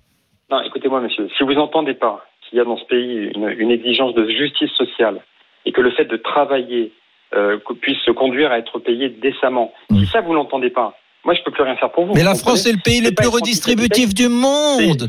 Non, 0.52 0.62
écoutez-moi, 0.62 1.02
monsieur. 1.02 1.30
Si 1.38 1.44
vous 1.44 1.54
n'entendez 1.54 1.94
pas 1.94 2.26
qu'il 2.48 2.58
y 2.58 2.62
a 2.62 2.66
dans 2.66 2.78
ce 2.78 2.86
pays 2.86 3.30
une, 3.36 3.48
une 3.58 3.72
exigence 3.72 4.14
de 4.16 4.28
justice 4.28 4.72
sociale 4.72 5.22
et 5.66 5.72
que 5.72 5.82
le 5.82 5.92
fait 5.92 6.06
de 6.06 6.18
travailler 6.18 6.92
euh, 7.36 7.60
puisse 7.82 8.00
se 8.06 8.12
conduire 8.12 8.52
à 8.52 8.58
être 8.58 8.80
payé 8.80 9.10
décemment, 9.10 9.72
si 9.92 10.08
ça 10.08 10.22
vous 10.22 10.34
l'entendez 10.34 10.72
pas, 10.72 10.96
moi 11.26 11.34
je 11.34 11.42
peux 11.44 11.52
plus 11.52 11.64
rien 11.64 11.76
faire 11.76 11.92
pour 11.92 12.06
vous. 12.06 12.14
Mais 12.14 12.22
vous 12.22 12.26
la 12.28 12.36
France 12.36 12.66
est 12.66 12.72
le 12.72 12.80
pays 12.84 13.02
le 13.02 13.12
plus 13.12 13.28
redistributif 13.28 14.14
du 14.14 14.28
monde. 14.30 15.08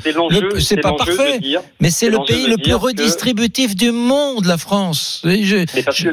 C'est- 0.58 0.80
pas 0.80 0.92
parfait, 0.92 1.38
dire- 1.38 1.60
mais 1.80 1.90
c'est 1.90 2.10
le 2.10 2.18
pays 2.26 2.46
le 2.46 2.56
plus 2.56 2.72
que- 2.72 2.76
redistributif 2.76 3.74
du 3.76 3.90
monde, 3.92 4.44
la 4.46 4.58
France. 4.58 5.24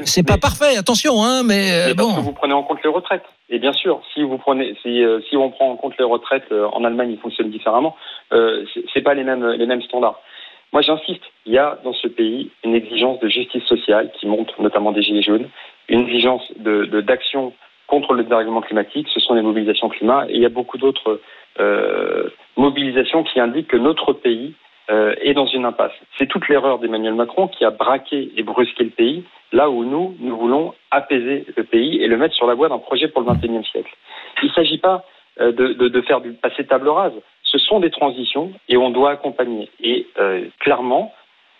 C'est 0.05 0.23
pas 0.25 0.33
mais- 0.33 0.39
parfait, 0.39 0.77
attention, 0.77 1.23
hein, 1.23 1.43
mais, 1.43 1.71
euh, 1.71 1.87
Mais 1.87 1.95
parce 1.95 2.09
que 2.09 2.15
bon. 2.15 2.21
vous 2.21 2.31
prenez 2.33 2.53
en 2.53 2.63
compte 2.63 2.79
les 2.83 2.89
retraites. 2.89 3.23
Et 3.49 3.59
bien 3.59 3.73
sûr, 3.73 4.01
si 4.13 4.23
vous 4.23 4.37
prenez, 4.37 4.75
si, 4.83 5.03
euh, 5.03 5.19
si 5.29 5.37
on 5.37 5.49
prend 5.51 5.71
en 5.71 5.77
compte 5.77 5.93
les 5.97 6.05
retraites 6.05 6.43
euh, 6.51 6.67
en 6.73 6.83
Allemagne, 6.83 7.11
ils 7.11 7.19
fonctionnent 7.19 7.51
différemment. 7.51 7.95
Euh, 8.33 8.65
c'est- 8.93 9.01
pas 9.01 9.13
les 9.13 9.23
mêmes 9.23 9.45
les 9.51 9.65
mêmes 9.65 9.81
standards. 9.83 10.19
Moi, 10.73 10.81
j'insiste. 10.81 11.23
Il 11.45 11.53
y 11.53 11.57
a 11.57 11.79
dans 11.85 11.93
ce 11.93 12.07
pays 12.09 12.51
une 12.65 12.75
exigence 12.75 13.19
de 13.21 13.29
justice 13.29 13.63
sociale 13.63 14.11
qui 14.19 14.27
montre 14.27 14.53
notamment 14.61 14.91
des 14.91 15.01
gilets 15.01 15.21
jaunes, 15.21 15.47
une 15.87 16.01
exigence 16.01 16.41
de 16.57 16.85
de- 16.85 16.99
d'action 17.01 17.53
contre 17.87 18.13
le 18.13 18.23
dérèglement 18.23 18.61
climatique. 18.61 19.07
Ce 19.13 19.19
sont 19.19 19.33
les 19.33 19.41
mobilisations 19.41 19.89
climat. 19.89 20.25
Et 20.29 20.35
il 20.35 20.41
y 20.41 20.45
a 20.45 20.49
beaucoup 20.49 20.77
d'autres 20.77 21.21
euh, 21.59 22.29
mobilisations 22.55 23.23
qui 23.23 23.39
indiquent 23.39 23.69
que 23.69 23.77
notre 23.77 24.13
pays 24.13 24.53
euh, 24.89 25.15
est 25.21 25.33
dans 25.33 25.47
une 25.47 25.65
impasse. 25.65 25.93
C'est 26.17 26.27
toute 26.27 26.47
l'erreur 26.47 26.79
d'Emmanuel 26.79 27.15
Macron 27.15 27.47
qui 27.47 27.65
a 27.65 27.71
braqué 27.71 28.31
et 28.37 28.43
brusqué 28.43 28.83
le 28.85 28.89
pays, 28.89 29.23
là 29.51 29.69
où 29.69 29.83
nous, 29.83 30.15
nous 30.19 30.37
voulons 30.37 30.73
apaiser 30.91 31.45
le 31.55 31.63
pays 31.63 32.01
et 32.01 32.07
le 32.07 32.17
mettre 32.17 32.35
sur 32.35 32.47
la 32.47 32.53
voie 32.53 32.69
d'un 32.69 32.77
projet 32.77 33.07
pour 33.07 33.21
le 33.21 33.33
XXIe 33.33 33.69
siècle. 33.69 33.93
Il 34.43 34.49
ne 34.49 34.53
s'agit 34.53 34.77
pas 34.77 35.03
euh, 35.41 35.51
de, 35.51 35.73
de, 35.73 35.87
de 35.87 36.01
faire 36.01 36.21
du 36.21 36.31
passer 36.33 36.65
table 36.65 36.89
rase. 36.89 37.13
Ce 37.43 37.57
sont 37.57 37.79
des 37.79 37.91
transitions 37.91 38.51
et 38.69 38.77
on 38.77 38.89
doit 38.89 39.11
accompagner. 39.11 39.69
Et 39.81 40.07
euh, 40.19 40.45
clairement, 40.59 41.13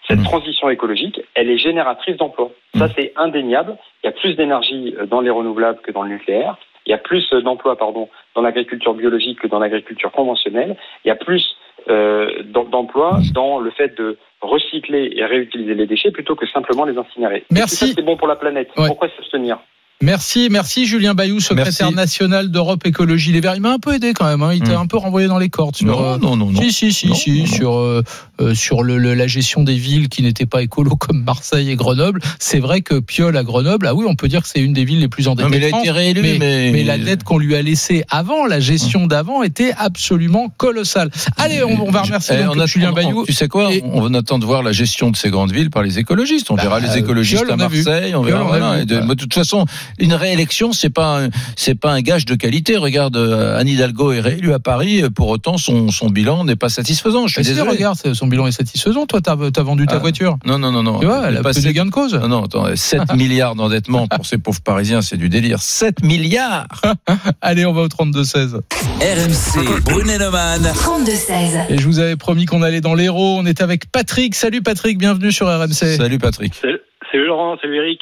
cette 0.07 0.23
transition 0.23 0.69
écologique, 0.69 1.21
elle 1.35 1.49
est 1.49 1.57
génératrice 1.57 2.17
d'emplois. 2.17 2.51
Ça, 2.77 2.87
c'est 2.95 3.13
indéniable. 3.15 3.75
Il 4.03 4.07
y 4.07 4.09
a 4.09 4.13
plus 4.13 4.35
d'énergie 4.35 4.95
euh, 4.99 5.05
dans 5.05 5.21
les 5.21 5.29
renouvelables 5.29 5.79
que 5.81 5.91
dans 5.91 6.03
le 6.03 6.09
nucléaire. 6.09 6.57
Il 6.85 6.91
y 6.91 6.93
a 6.93 6.97
plus 6.97 7.27
euh, 7.33 7.41
d'emplois, 7.41 7.75
pardon, 7.77 8.07
dans 8.35 8.41
l'agriculture 8.41 8.93
biologique 8.93 9.39
que 9.41 9.47
dans 9.47 9.59
l'agriculture 9.59 10.11
conventionnelle. 10.11 10.77
Il 11.03 11.09
y 11.09 11.11
a 11.11 11.15
plus 11.15 11.43
euh, 11.89 12.43
d'em- 12.43 12.69
d'emplois 12.69 13.19
dans 13.33 13.59
le 13.59 13.69
fait 13.71 13.97
de 13.97 14.17
recycler 14.41 15.11
et 15.15 15.25
réutiliser 15.25 15.73
les 15.75 15.87
déchets 15.87 16.11
plutôt 16.11 16.35
que 16.35 16.47
simplement 16.47 16.85
les 16.85 16.97
incinérer. 16.97 17.43
Merci. 17.51 17.93
c'est 17.93 18.01
bon 18.03 18.15
pour 18.17 18.27
la 18.27 18.35
planète. 18.35 18.69
Ouais. 18.77 18.87
Pourquoi 18.87 19.09
s'abstenir 19.09 19.57
Merci, 19.99 20.49
merci 20.51 20.85
Julien 20.85 21.15
Bayou, 21.15 21.39
secrétaire 21.39 21.73
Merci. 21.89 21.95
national 21.95 22.51
d'Europe 22.51 22.85
Écologie 22.85 23.31
Les 23.31 23.39
Verts. 23.41 23.55
Il 23.55 23.61
m'a 23.61 23.71
un 23.73 23.79
peu 23.79 23.95
aidé 23.95 24.13
quand 24.13 24.25
même. 24.27 24.43
hein. 24.43 24.53
Il 24.53 24.61
t'a 24.61 24.77
Hmm. 24.77 24.81
un 24.83 24.85
peu 24.85 24.97
renvoyé 24.97 25.27
dans 25.27 25.39
les 25.39 25.49
cordes 25.49 25.75
sur. 25.75 25.87
Non, 25.87 26.05
euh, 26.13 26.17
non, 26.19 26.35
non, 26.35 26.51
non. 26.51 26.61
Si, 26.61 26.71
si, 26.71 26.93
si, 26.93 27.07
Non, 27.07 27.15
si, 27.15 27.31
non, 27.31 27.39
non. 27.39 27.45
sur 27.47 27.75
euh, 27.79 28.03
euh, 28.39 28.53
sur 28.53 28.83
le, 28.83 28.99
le- 28.99 29.15
la 29.15 29.25
gestion 29.25 29.63
des 29.63 29.73
villes 29.73 30.07
qui 30.07 30.21
n'étaient 30.21 30.45
pas 30.45 30.61
écolo 30.61 30.95
comme 30.97 31.23
Marseille 31.23 31.71
et 31.71 31.75
Grenoble. 31.75 32.21
C'est 32.37 32.59
vrai 32.59 32.81
que 32.81 32.99
Piolle 32.99 33.35
à 33.37 33.43
Grenoble, 33.43 33.87
ah 33.87 33.95
oui, 33.95 34.05
on 34.07 34.13
peut 34.15 34.27
dire 34.27 34.43
que 34.43 34.47
c'est 34.47 34.59
une 34.61 34.73
des 34.73 34.85
villes 34.85 34.99
les 34.99 35.07
plus 35.07 35.27
endettées 35.27 35.45
Non, 35.45 35.49
mais 35.49 35.57
il 35.57 35.61
de 35.61 35.65
a 35.65 35.69
France. 35.69 35.81
été 35.81 35.89
réélu, 35.91 36.21
mais, 36.21 36.37
mais- 36.37 36.69
mais 36.71 36.83
la 36.83 36.99
dette 36.99 37.23
qu'on 37.23 37.39
lui 37.39 37.55
a 37.55 37.63
laissée 37.63 38.03
avant, 38.11 38.45
la 38.45 38.59
gestion 38.59 39.07
d'avant, 39.07 39.41
était 39.41 39.73
absolument 39.79 40.49
colossale. 40.57 41.09
Allez, 41.37 41.63
on, 41.63 41.87
on 41.87 41.89
va 41.89 42.03
remercier 42.03 42.35
Eh, 42.39 42.43
donc 42.43 42.51
on 42.55 42.59
attend- 42.59 42.67
Julien 42.67 42.91
on- 42.91 42.93
Bayou. 42.93 43.25
Tu 43.25 43.33
sais 43.33 43.47
quoi 43.47 43.73
Et- 43.73 43.81
On 43.83 44.03
on 44.03 44.13
attend 44.13 44.37
de 44.37 44.45
voir 44.45 44.61
la 44.61 44.73
gestion 44.73 45.09
de 45.09 45.17
ces 45.17 45.31
grandes 45.31 45.51
villes 45.51 45.71
par 45.71 45.81
les 45.81 45.97
écologistes. 45.97 46.51
On 46.51 46.55
Bah, 46.55 46.61
verra 46.61 46.79
les 46.79 46.99
écologistes 46.99 47.41
Piolle, 47.45 47.49
à 47.51 47.55
on. 47.55 47.57
Marseille. 47.57 48.13
On 48.15 48.21
verra. 48.21 48.43
on 48.43 48.47
voilà. 48.47 48.85
de, 48.85 48.99
de 48.99 49.13
toute 49.15 49.33
façon, 49.33 49.65
une 49.99 50.13
réélection, 50.13 50.71
c'est 50.73 50.89
pas 50.89 51.23
un- 51.25 51.29
c'est 51.55 51.75
pas 51.75 51.91
un 51.91 52.01
gage 52.01 52.25
de 52.25 52.35
qualité. 52.35 52.77
Regarde, 52.77 53.17
euh, 53.17 53.57
Anne 53.59 53.67
Hidalgo 53.67 54.11
est 54.11 54.19
réélue 54.21 54.53
à 54.53 54.59
Paris. 54.59 55.03
Pour 55.15 55.27
autant, 55.29 55.57
son 55.57 55.89
son 55.91 56.09
bilan 56.09 56.43
n'est 56.45 56.55
pas 56.55 56.69
satisfaisant. 56.69 57.27
Je 57.27 57.33
suis 57.33 57.43
désolé. 57.43 57.69
regarde, 57.71 57.97
son 58.13 58.27
bilan 58.27 58.47
est 58.47 58.51
satisfaisant. 58.51 59.05
Toi, 59.05 59.21
t'as 59.21 59.33
as 59.33 59.63
vendu 59.63 59.85
ta 59.87 59.95
Ah. 59.95 59.99
voiture. 59.99 60.37
Non, 60.45 60.57
non, 60.59 60.71
non, 60.71 60.83
non. 60.83 60.99
Tu 60.99 61.05
vois, 61.05 61.27
elle 61.27 61.37
a 61.37 61.41
Pas 61.41 61.53
de 61.53 61.71
gain 61.71 61.85
de 61.85 61.91
cause. 61.91 62.13
Non, 62.13 62.27
non, 62.27 62.43
attends, 62.45 62.65
7 62.75 63.13
milliards 63.15 63.55
d'endettement 63.55 64.07
pour 64.07 64.25
ces 64.25 64.37
pauvres 64.37 64.61
Parisiens, 64.61 65.01
c'est 65.01 65.17
du 65.17 65.29
délire. 65.29 65.59
7 65.61 66.03
milliards 66.03 66.67
Allez, 67.41 67.65
on 67.65 67.73
va 67.73 67.81
au 67.81 67.87
32-16. 67.87 68.61
RMC, 69.01 69.81
Brunet-Neumann. 69.83 70.63
32-16. 70.73 71.65
Et 71.69 71.77
je 71.77 71.85
vous 71.85 71.99
avais 71.99 72.15
promis 72.15 72.45
qu'on 72.45 72.61
allait 72.61 72.81
dans 72.81 72.93
l'Hérault. 72.93 73.37
On 73.39 73.45
est 73.45 73.61
avec 73.61 73.91
Patrick. 73.91 74.35
Salut 74.35 74.61
Patrick, 74.61 74.97
bienvenue 74.97 75.31
sur 75.31 75.47
RMC. 75.47 75.95
Salut 75.97 76.17
Patrick. 76.19 76.53
Salut, 76.55 76.79
salut 77.11 77.27
Laurent, 77.27 77.57
salut 77.61 77.77
Eric. 77.77 77.99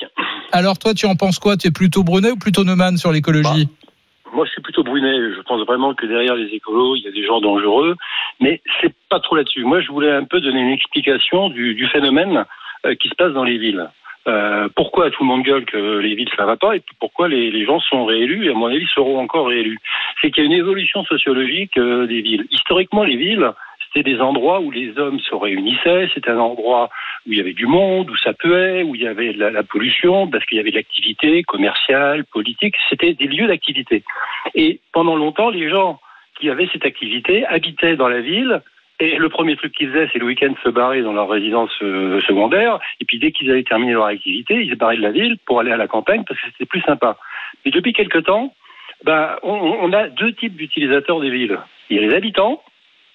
Alors 0.51 0.77
toi, 0.77 0.93
tu 0.93 1.05
en 1.05 1.15
penses 1.15 1.39
quoi? 1.39 1.57
Tu 1.57 1.67
es 1.67 1.71
plutôt 1.71 2.03
Brunet 2.03 2.31
ou 2.31 2.37
plutôt 2.37 2.63
Neumann 2.63 2.97
sur 2.97 3.11
l'écologie? 3.11 3.67
Moi, 4.33 4.45
je 4.45 4.51
suis 4.51 4.61
plutôt 4.61 4.83
Brunet. 4.83 5.33
Je 5.35 5.41
pense 5.41 5.65
vraiment 5.65 5.93
que 5.93 6.05
derrière 6.05 6.35
les 6.35 6.53
écolos, 6.53 6.95
il 6.95 7.03
y 7.03 7.07
a 7.07 7.11
des 7.11 7.25
gens 7.25 7.39
dangereux. 7.39 7.95
Mais 8.39 8.61
c'est 8.81 8.93
pas 9.09 9.19
trop 9.19 9.35
là-dessus. 9.35 9.63
Moi, 9.63 9.81
je 9.81 9.91
voulais 9.91 10.11
un 10.11 10.25
peu 10.25 10.41
donner 10.41 10.59
une 10.59 10.71
explication 10.71 11.49
du, 11.49 11.87
phénomène 11.91 12.45
euh, 12.85 12.95
qui 12.95 13.09
se 13.09 13.15
passe 13.15 13.33
dans 13.33 13.43
les 13.43 13.57
villes. 13.57 13.89
Euh, 14.27 14.67
pourquoi 14.75 15.11
tout 15.11 15.23
le 15.23 15.27
monde 15.27 15.43
gueule 15.43 15.65
que 15.65 15.99
les 15.99 16.15
villes 16.15 16.31
ça 16.35 16.45
va 16.45 16.57
pas 16.57 16.75
et 16.75 16.81
pourquoi 16.99 17.27
les, 17.27 17.51
les 17.51 17.63
gens 17.63 17.79
sont 17.79 18.05
réélus 18.05 18.47
et 18.47 18.49
à 18.49 18.53
mon 18.55 18.65
avis 18.67 18.87
seront 18.87 19.19
encore 19.19 19.47
réélus? 19.47 19.79
C'est 20.19 20.31
qu'il 20.31 20.43
y 20.43 20.47
a 20.47 20.49
une 20.49 20.59
évolution 20.59 21.05
sociologique 21.05 21.77
euh, 21.77 22.07
des 22.07 22.21
villes. 22.21 22.47
Historiquement, 22.49 23.03
les 23.03 23.17
villes 23.17 23.51
c'était 23.95 24.11
des 24.11 24.19
endroits 24.19 24.59
où 24.59 24.71
les 24.71 24.97
hommes 24.97 25.19
se 25.19 25.33
réunissaient, 25.33 26.09
c'était 26.13 26.31
un 26.31 26.39
endroit 26.39 26.89
où 27.25 27.31
il 27.31 27.37
y 27.37 27.41
avait 27.41 27.53
du 27.53 27.65
monde, 27.65 28.09
où 28.09 28.17
ça 28.17 28.33
puait, 28.33 28.83
où 28.83 28.93
il 28.95 29.01
y 29.01 29.07
avait 29.07 29.33
de 29.33 29.39
la, 29.39 29.51
la 29.51 29.63
pollution, 29.63 30.27
parce 30.27 30.45
qu'il 30.45 30.57
y 30.57 30.59
avait 30.59 30.71
de 30.71 30.75
l'activité 30.75 31.43
commerciale, 31.43 32.25
politique, 32.25 32.75
c'était 32.89 33.13
des 33.13 33.27
lieux 33.27 33.47
d'activité. 33.47 34.03
Et 34.53 34.79
pendant 34.91 35.15
longtemps, 35.15 35.49
les 35.49 35.69
gens 35.69 35.99
qui 36.39 36.49
avaient 36.49 36.67
cette 36.73 36.85
activité 36.85 37.45
habitaient 37.45 37.95
dans 37.95 38.09
la 38.09 38.19
ville, 38.19 38.61
et 38.99 39.17
le 39.17 39.29
premier 39.29 39.55
truc 39.55 39.73
qu'ils 39.73 39.89
faisaient, 39.89 40.09
c'est 40.11 40.19
le 40.19 40.25
week-end 40.25 40.53
se 40.63 40.69
barrer 40.69 41.01
dans 41.01 41.13
leur 41.13 41.29
résidence 41.29 41.71
euh, 41.81 42.19
secondaire, 42.21 42.79
et 42.99 43.05
puis 43.05 43.19
dès 43.19 43.31
qu'ils 43.31 43.49
avaient 43.49 43.63
terminé 43.63 43.93
leur 43.93 44.05
activité, 44.05 44.61
ils 44.61 44.71
se 44.71 44.75
barraient 44.75 44.97
de 44.97 45.01
la 45.01 45.11
ville 45.11 45.37
pour 45.45 45.61
aller 45.61 45.71
à 45.71 45.77
la 45.77 45.87
campagne, 45.87 46.23
parce 46.27 46.39
que 46.41 46.47
c'était 46.51 46.65
plus 46.65 46.81
sympa. 46.81 47.17
Mais 47.63 47.71
depuis 47.71 47.93
quelque 47.93 48.19
temps, 48.19 48.53
ben, 49.05 49.37
on, 49.43 49.53
on 49.53 49.93
a 49.93 50.09
deux 50.09 50.33
types 50.33 50.55
d'utilisateurs 50.55 51.21
des 51.21 51.29
villes. 51.29 51.59
Il 51.89 51.97
y 51.97 51.99
a 51.99 52.07
les 52.07 52.13
habitants, 52.13 52.61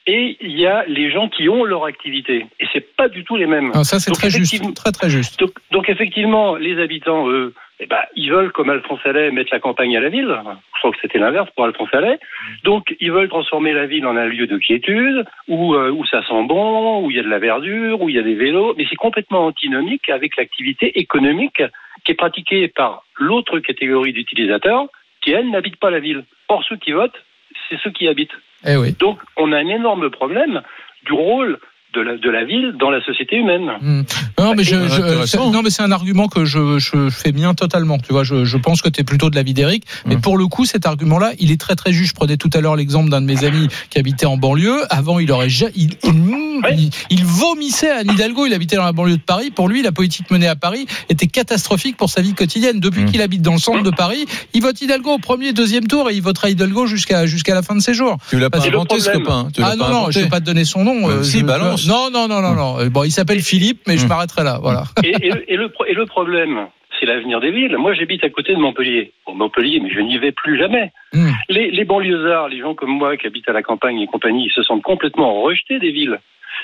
et 0.06 0.36
il 0.40 0.58
y 0.58 0.66
a 0.66 0.84
les 0.86 1.10
gens 1.10 1.28
qui 1.28 1.48
ont 1.48 1.64
leur 1.64 1.84
activité. 1.84 2.46
Et 2.58 2.66
c'est 2.72 2.96
pas 2.96 3.08
du 3.08 3.24
tout 3.24 3.36
les 3.36 3.46
mêmes. 3.46 3.70
Ah, 3.74 3.84
Ça, 3.84 3.98
c'est 3.98 4.10
très 4.12 4.30
juste. 4.30 4.74
Très, 4.74 4.92
très 4.92 5.10
juste. 5.10 5.38
Donc, 5.38 5.52
donc, 5.70 5.88
effectivement, 5.88 6.56
les 6.56 6.80
habitants, 6.80 7.28
eux, 7.28 7.54
eh 7.80 7.86
ben, 7.86 8.00
ils 8.16 8.30
veulent, 8.30 8.52
comme 8.52 8.70
Alphonse 8.70 9.00
Allais, 9.04 9.30
mettre 9.30 9.52
la 9.52 9.60
campagne 9.60 9.96
à 9.96 10.00
la 10.00 10.08
ville. 10.08 10.34
Je 10.74 10.78
crois 10.78 10.90
que 10.90 10.98
c'était 11.00 11.18
l'inverse 11.18 11.48
pour 11.54 11.64
Alphonse 11.64 11.92
Allais. 11.92 12.18
Donc, 12.64 12.94
ils 13.00 13.12
veulent 13.12 13.28
transformer 13.28 13.72
la 13.72 13.86
ville 13.86 14.06
en 14.06 14.16
un 14.16 14.26
lieu 14.26 14.46
de 14.46 14.58
quiétude, 14.58 15.24
où, 15.48 15.74
euh, 15.74 15.90
où 15.90 16.04
ça 16.06 16.22
sent 16.26 16.44
bon, 16.44 17.04
où 17.04 17.10
il 17.10 17.16
y 17.16 17.20
a 17.20 17.22
de 17.22 17.28
la 17.28 17.38
verdure, 17.38 18.00
où 18.00 18.08
il 18.08 18.16
y 18.16 18.18
a 18.18 18.22
des 18.22 18.34
vélos. 18.34 18.74
Mais 18.76 18.86
c'est 18.88 18.96
complètement 18.96 19.46
antinomique 19.46 20.08
avec 20.08 20.36
l'activité 20.36 20.98
économique 20.98 21.62
qui 22.04 22.12
est 22.12 22.16
pratiquée 22.16 22.68
par 22.68 23.04
l'autre 23.16 23.58
catégorie 23.58 24.12
d'utilisateurs, 24.12 24.86
qui, 25.20 25.32
elle, 25.32 25.50
n'habite 25.50 25.76
pas 25.76 25.90
la 25.90 26.00
ville. 26.00 26.24
Or, 26.48 26.64
ceux 26.68 26.76
qui 26.76 26.92
votent, 26.92 27.22
c'est 27.68 27.78
ceux 27.80 27.90
qui 27.90 28.08
habitent. 28.08 28.32
Eh. 28.64 28.92
Donc, 28.98 29.18
on 29.36 29.52
a 29.52 29.58
un 29.58 29.68
énorme 29.68 30.10
problème 30.10 30.62
du 31.04 31.12
rôle 31.12 31.58
de 31.94 32.00
la, 32.00 32.16
de 32.16 32.30
la 32.30 32.44
ville 32.44 32.74
dans 32.78 32.90
la 32.90 33.02
société 33.04 33.36
humaine. 33.36 33.68
Hmm. 33.80 34.02
Non, 34.38 34.54
mais 34.56 34.62
je, 34.64 34.76
je- 34.88 35.36
non, 35.50 35.62
mais 35.62 35.70
c'est 35.70 35.82
un 35.82 35.90
argument 35.92 36.28
que 36.28 36.44
je, 36.44 36.78
je 36.78 37.10
fais 37.10 37.32
mien 37.32 37.54
totalement. 37.54 37.98
Tu 37.98 38.12
vois, 38.12 38.22
je, 38.24 38.44
je 38.44 38.56
pense 38.56 38.80
que 38.82 38.88
tu 38.88 39.00
es 39.00 39.04
plutôt 39.04 39.28
de 39.30 39.36
l'avis 39.36 39.54
d'Éric. 39.54 39.84
Mais 40.06 40.16
Mmh. 40.16 40.20
pour 40.20 40.38
le 40.38 40.46
coup, 40.46 40.64
cet 40.64 40.86
argument-là, 40.86 41.32
il 41.38 41.50
est 41.50 41.60
très 41.60 41.74
très 41.76 41.92
juste. 41.92 42.10
Je 42.10 42.14
prenais 42.14 42.36
tout 42.36 42.50
à 42.54 42.60
l'heure 42.60 42.76
l'exemple 42.76 43.10
d'un 43.10 43.20
de 43.20 43.26
mes 43.26 43.44
amis 43.44 43.68
qui 43.90 43.98
habitait 43.98 44.26
en 44.26 44.36
banlieue. 44.36 44.80
Avant, 44.90 45.18
il 45.18 45.30
aurait 45.32 45.48
ja- 45.48 45.68
il, 45.74 45.90
il, 46.04 46.60
il- 46.78 46.90
il 47.10 47.24
vomissait 47.24 47.90
à 47.90 47.98
Anne 47.98 48.10
Hidalgo. 48.12 48.46
Il 48.46 48.54
habitait 48.54 48.76
dans 48.76 48.84
la 48.84 48.92
banlieue 48.92 49.16
de 49.16 49.22
Paris. 49.22 49.50
Pour 49.50 49.68
lui, 49.68 49.82
la 49.82 49.92
politique 49.92 50.30
menée 50.30 50.46
à 50.48 50.56
Paris 50.56 50.86
était 51.08 51.26
catastrophique 51.26 51.96
pour 51.96 52.10
sa 52.10 52.20
vie 52.22 52.34
quotidienne. 52.34 52.80
Depuis 52.80 53.02
Mmh. 53.02 53.06
qu'il 53.06 53.22
habite 53.22 53.42
dans 53.42 53.52
le 53.54 53.58
centre 53.58 53.82
de 53.82 53.90
Paris, 53.90 54.26
il 54.54 54.62
vote 54.62 54.80
Hidalgo 54.80 55.10
au 55.14 55.18
premier, 55.18 55.52
deuxième 55.52 55.86
tour 55.86 56.10
et 56.10 56.14
il 56.14 56.22
votera 56.22 56.50
Hidalgo 56.50 56.86
jusqu'à 56.86 57.26
jusqu'à 57.26 57.54
la 57.54 57.62
fin 57.62 57.74
de 57.74 57.80
ses 57.80 57.94
jours. 57.94 58.16
Tu 58.30 58.38
l'as 58.38 58.50
pas 58.50 58.58
inventé 58.66 59.00
ce 59.00 59.10
copain. 59.10 59.48
Tu 59.54 59.62
ah 59.64 59.74
non, 59.76 59.84
pas 59.84 59.90
non, 59.90 59.96
inventé. 59.98 60.12
je 60.12 60.18
vais 60.20 60.28
pas 60.28 60.40
te 60.40 60.44
donner 60.44 60.64
son 60.64 60.84
nom. 60.84 61.06
Ouais, 61.06 61.12
euh, 61.14 61.22
si, 61.22 61.38
je- 61.40 61.44
Non, 61.88 62.10
non, 62.10 62.28
non, 62.28 62.40
non, 62.40 62.54
non. 62.54 62.86
Bon, 62.88 63.04
il 63.04 63.10
s'appelle 63.10 63.40
Philippe, 63.40 63.80
mais 63.86 63.96
je 63.96 64.02
Hum. 64.04 64.08
m'arrêterai 64.08 64.44
là. 64.44 64.58
Voilà. 64.62 64.84
Et, 65.04 65.10
et 65.26 65.30
le- 65.30 65.52
et 65.52 65.56
le, 65.56 65.68
pro- 65.68 65.84
et 65.86 65.94
le 65.94 66.06
problème, 66.06 66.66
c'est 66.98 67.06
l'avenir 67.06 67.40
des 67.40 67.50
villes. 67.50 67.76
Moi, 67.78 67.94
j'habite 67.94 68.24
à 68.24 68.30
côté 68.30 68.54
de 68.54 68.58
Montpellier. 68.58 69.12
Bon, 69.26 69.34
Montpellier, 69.34 69.80
mais 69.80 69.90
je 69.90 70.00
n'y 70.00 70.18
vais 70.18 70.32
plus 70.32 70.58
jamais. 70.58 70.92
Hum. 71.14 71.30
Les, 71.48 71.70
les 71.70 71.84
banlieusards, 71.84 72.48
les 72.48 72.58
gens 72.60 72.74
comme 72.74 72.90
moi 72.90 73.16
qui 73.16 73.26
habitent 73.26 73.48
à 73.48 73.52
la 73.52 73.62
campagne 73.62 74.00
et 74.00 74.06
compagnie, 74.06 74.46
ils 74.46 74.52
se 74.52 74.62
sentent 74.62 74.82
complètement 74.82 75.40
rejetés 75.42 75.78
des 75.78 75.90
villes. 75.92 76.18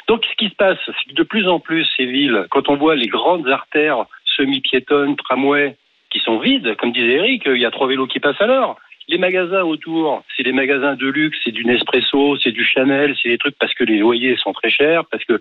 Donc, 0.09 0.25
ce 0.31 0.37
qui 0.37 0.51
se 0.51 0.55
passe, 0.55 0.79
c'est 0.87 1.11
que 1.11 1.15
de 1.15 1.23
plus 1.23 1.49
en 1.49 1.59
plus, 1.59 1.87
ces 1.97 2.05
villes, 2.07 2.47
quand 2.51 2.69
on 2.69 2.77
voit 2.77 2.97
les 2.97 3.07
grandes 3.09 3.49
artères 3.49 4.05
semi-piétonnes, 4.37 5.17
tramways, 5.17 5.77
qui 6.11 6.21
sont 6.21 6.39
vides, 6.39 6.77
comme 6.77 6.93
disait 6.93 7.15
Eric, 7.15 7.43
il 7.47 7.61
y 7.61 7.65
a 7.65 7.71
trois 7.71 7.89
vélos 7.89 8.07
qui 8.07 8.21
passent 8.21 8.41
à 8.41 8.47
l'heure. 8.47 8.77
Les 9.09 9.19
magasins 9.19 9.63
autour, 9.63 10.25
c'est 10.37 10.43
des 10.43 10.53
magasins 10.53 10.97
de 10.97 11.07
luxe, 11.07 11.39
c'est 11.45 11.53
du 11.53 11.65
Nespresso, 11.65 12.37
c'est 12.39 12.51
du 12.51 12.65
Chanel, 12.65 13.15
c'est 13.23 13.29
des 13.29 13.39
trucs 13.39 13.57
parce 13.57 13.73
que 13.75 13.85
les 13.85 13.99
loyers 13.99 14.37
sont 14.37 14.53
très 14.53 14.71
chers, 14.71 15.05
parce 15.07 15.25
que 15.25 15.39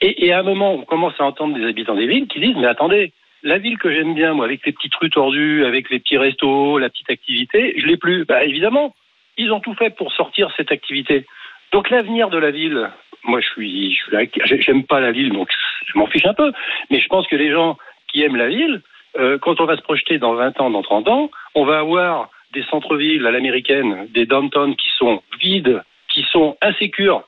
et, 0.00 0.32
à 0.32 0.40
un 0.40 0.42
moment, 0.42 0.74
on 0.74 0.84
commence 0.84 1.14
à 1.20 1.24
entendre 1.24 1.56
des 1.56 1.64
habitants 1.64 1.94
des 1.94 2.06
villes 2.06 2.26
qui 2.26 2.40
disent 2.40 2.56
mais 2.56 2.66
attendez, 2.66 3.12
la 3.42 3.58
ville 3.58 3.78
que 3.78 3.92
j'aime 3.92 4.14
bien, 4.14 4.34
moi, 4.34 4.44
avec 4.44 4.64
les 4.64 4.72
petites 4.72 4.94
rues 4.96 5.10
tordues, 5.10 5.64
avec 5.64 5.90
les 5.90 5.98
petits 5.98 6.16
restos, 6.16 6.78
la 6.78 6.90
petite 6.90 7.10
activité, 7.10 7.74
je 7.76 7.86
l'ai 7.86 7.96
plus. 7.96 8.24
Bah 8.24 8.44
évidemment, 8.44 8.94
ils 9.36 9.52
ont 9.52 9.60
tout 9.60 9.74
fait 9.74 9.90
pour 9.90 10.12
sortir 10.12 10.52
cette 10.56 10.70
activité. 10.70 11.26
Donc 11.72 11.90
l'avenir 11.90 12.30
de 12.30 12.38
la 12.38 12.50
ville, 12.50 12.90
moi 13.24 13.40
je 13.40 13.48
suis, 13.48 13.94
je 13.94 14.46
suis 14.46 14.62
j'aime 14.62 14.84
pas 14.84 15.00
la 15.00 15.10
ville, 15.10 15.30
donc 15.30 15.48
je 15.86 15.98
m'en 15.98 16.06
fiche 16.06 16.26
un 16.26 16.34
peu. 16.34 16.52
Mais 16.90 17.00
je 17.00 17.08
pense 17.08 17.26
que 17.26 17.36
les 17.36 17.50
gens 17.50 17.78
qui 18.12 18.22
aiment 18.22 18.36
la 18.36 18.48
ville, 18.48 18.82
euh, 19.18 19.38
quand 19.38 19.60
on 19.60 19.64
va 19.64 19.76
se 19.76 19.82
projeter 19.82 20.18
dans 20.18 20.34
20 20.34 20.60
ans, 20.60 20.70
dans 20.70 20.82
30 20.82 21.08
ans, 21.08 21.30
on 21.54 21.64
va 21.64 21.80
avoir 21.80 22.30
des 22.52 22.62
centres-villes 22.64 23.26
à 23.26 23.30
l'américaine, 23.30 24.06
des 24.12 24.26
downtowns 24.26 24.76
qui 24.76 24.88
sont 24.98 25.22
vides, 25.40 25.82
qui 26.12 26.24
sont 26.30 26.56
insécures. 26.62 27.22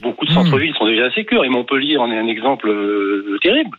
Beaucoup 0.00 0.24
de 0.24 0.30
centres-villes 0.32 0.74
sont 0.74 0.86
déjà 0.86 1.04
insécures 1.06 1.44
et 1.44 1.48
Montpellier 1.50 1.98
en 1.98 2.10
est 2.10 2.16
un 2.18 2.28
exemple 2.28 2.68
euh, 2.68 3.38
terrible. 3.42 3.76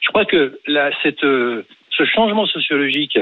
Je 0.00 0.08
crois 0.08 0.24
que 0.24 0.58
là, 0.66 0.90
cette, 1.02 1.24
euh, 1.24 1.66
ce 1.90 2.04
changement 2.04 2.46
sociologique, 2.46 3.18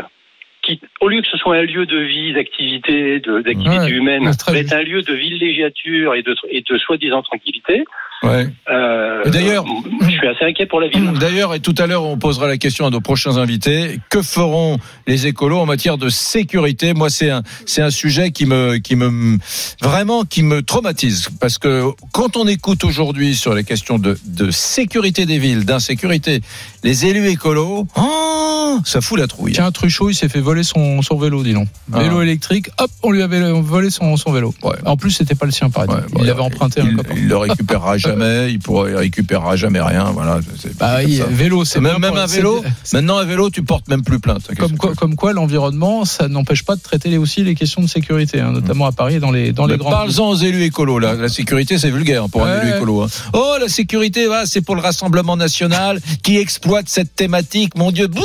qui, 0.63 0.81
au 1.01 1.09
lieu 1.09 1.21
que 1.21 1.29
ce 1.29 1.37
soit 1.37 1.57
un 1.57 1.63
lieu 1.63 1.87
de 1.87 1.99
vie, 1.99 2.33
d'activité, 2.33 3.21
de- 3.21 3.41
d'activité 3.41 3.79
Ouais, 3.79 3.91
humaine, 3.91 4.25
être 4.57 4.73
un 4.73 4.83
lieu 4.83 5.03
de 5.03 5.13
villégiature 5.13 6.15
et 6.15 6.23
de, 6.23 6.35
et 6.51 6.63
de 6.63 6.79
soi-disant 6.79 7.23
tranquillité, 7.23 7.85
Ouais. 8.25 8.49
euh, 8.71 9.31
d'ailleurs- 9.31 9.65
je 10.03 10.11
suis 10.11 10.29
assez 10.29 10.45
inquiet 10.45 10.67
pour 10.67 10.81
la 10.81 10.89
ville. 10.89 11.13
D'ailleurs, 11.21 11.55
et 11.55 11.61
tout 11.61 11.75
à 11.79 11.87
l'heure, 11.87 12.05
on 12.05 12.17
posera 12.19 12.47
la 12.47 12.57
question 12.59 12.87
à 12.87 12.91
nos 12.91 13.01
prochains 13.01 13.37
invités. 13.37 13.99
Que 14.11 14.23
feront 14.23 14.79
les 15.07 15.27
écolos 15.27 15.59
en 15.59 15.67
matière 15.67 15.97
de 15.99 16.09
sécurité? 16.09 16.93
Moi, 16.95 17.11
c'est 17.11 17.31
un, 17.31 17.43
c'est 17.67 17.83
un 17.83 17.91
sujet 17.91 18.31
qui 18.31 18.47
me, 18.47 18.77
qui 18.79 18.97
me, 18.97 19.39
vraiment, 19.81 20.25
qui 20.25 20.43
me 20.43 20.63
traumatise. 20.63 21.29
Parce 21.41 21.59
que 21.59 21.85
quand 22.13 22.37
on 22.37 22.47
écoute 22.47 22.85
aujourd'hui 22.85 23.35
sur 23.35 23.55
les 23.55 23.65
questions 23.65 23.99
de, 23.99 24.19
de 24.27 24.51
sécurité 24.51 25.27
des 25.27 25.39
villes, 25.39 25.65
d'insécurité, 25.65 26.41
les 26.83 27.07
élus 27.07 27.29
écolos, 27.29 27.87
oh, 27.97 28.79
ça 28.85 29.01
fout 29.01 29.19
la 29.19 29.27
trouille. 29.27 29.53
Tiens, 29.53 29.71
Truchot, 29.71 30.11
il 30.11 30.15
s'est 30.15 30.29
fait 30.29 30.41
voler 30.41 30.63
son, 30.65 31.01
son 31.03 31.17
vélo, 31.17 31.43
dis 31.43 31.55
donc. 31.55 31.69
Ah. 31.93 32.01
Vélo 32.01 32.23
électrique, 32.23 32.69
hop, 32.79 32.91
on 33.03 33.11
lui 33.11 33.23
avait 33.23 33.41
volé 33.53 33.91
son, 33.91 34.17
son 34.17 34.33
vélo. 34.33 34.55
En 34.85 34.97
plus, 34.97 35.11
c'était 35.11 35.35
pas 35.35 35.47
le 35.47 35.53
sien, 35.53 35.71
pareil. 35.71 35.91
il 36.19 36.25
l'avait 36.27 36.41
emprunté 36.43 36.81
un 36.81 36.87
il, 36.87 36.97
copain. 36.97 37.15
il 37.17 37.29
le 37.29 37.37
récupérera 37.37 37.97
jamais, 37.99 38.14
il 38.49 38.59
pourra, 38.59 38.89
il 38.91 38.97
récupérera 38.97 39.57
jamais 39.57 39.81
rien. 39.81 40.05
Voilà. 40.13 40.41
Bah 40.79 40.99
vélo, 41.31 41.65
c'est 41.65 41.81
même, 41.81 41.99
même 41.99 42.15
c'est- 42.27 42.37
vélo. 42.37 42.63
Maintenant, 42.93 43.19
un 43.19 43.25
vélo, 43.25 43.51
tu 43.51 43.63
portes 43.63 43.89
même 43.89 44.03
plus 44.03 44.21
plainte. 44.21 44.43
Comme 44.59 44.77
quoi, 44.77 44.95
comme 44.95 45.15
quoi 45.17 45.33
l'environnement, 45.33 46.05
ça 46.05 46.29
n'empêche 46.29 46.63
pas 46.65 46.77
de 46.77 46.81
traiter 46.81 47.09
les- 47.09 47.19
aussi 47.19 47.43
les 47.45 47.55
questions 47.55 47.83
de 47.83 47.87
sécurité, 47.89 48.41
hein, 48.41 48.53
notamment 48.53 48.87
à 48.87 48.93
Paris 48.93 49.17
et 49.17 49.21
dans 49.21 49.31
les, 49.31 49.53
dans 49.53 49.67
les 49.67 49.75
Mais 49.75 49.79
grandes 49.79 49.93
Parle-en 49.93 50.31
aux 50.31 50.37
élus 50.37 50.63
écolos. 50.65 50.99
Là. 50.99 51.15
La 51.15 51.29
sécurité, 51.29 51.79
c'est 51.79 51.91
vulgaire 51.91 52.29
pour 52.29 52.45
un 52.45 52.61
élu 52.63 52.71
écolo. 52.77 53.03
hein. 53.03 53.07
Oh, 53.33 53.55
la 53.61 53.69
sécurité, 53.69 54.27
va, 54.27 54.47
c'est 54.47 54.61
pour 54.61 54.75
le 54.77 54.81
Rassemblement 54.83 55.37
national 55.37 56.01
qui 56.23 56.37
exploite 56.39 56.87
cette 56.89 57.15
thématique. 57.17 57.77
Mon 57.77 57.91
Dieu, 57.91 58.07
bouh, 58.07 58.23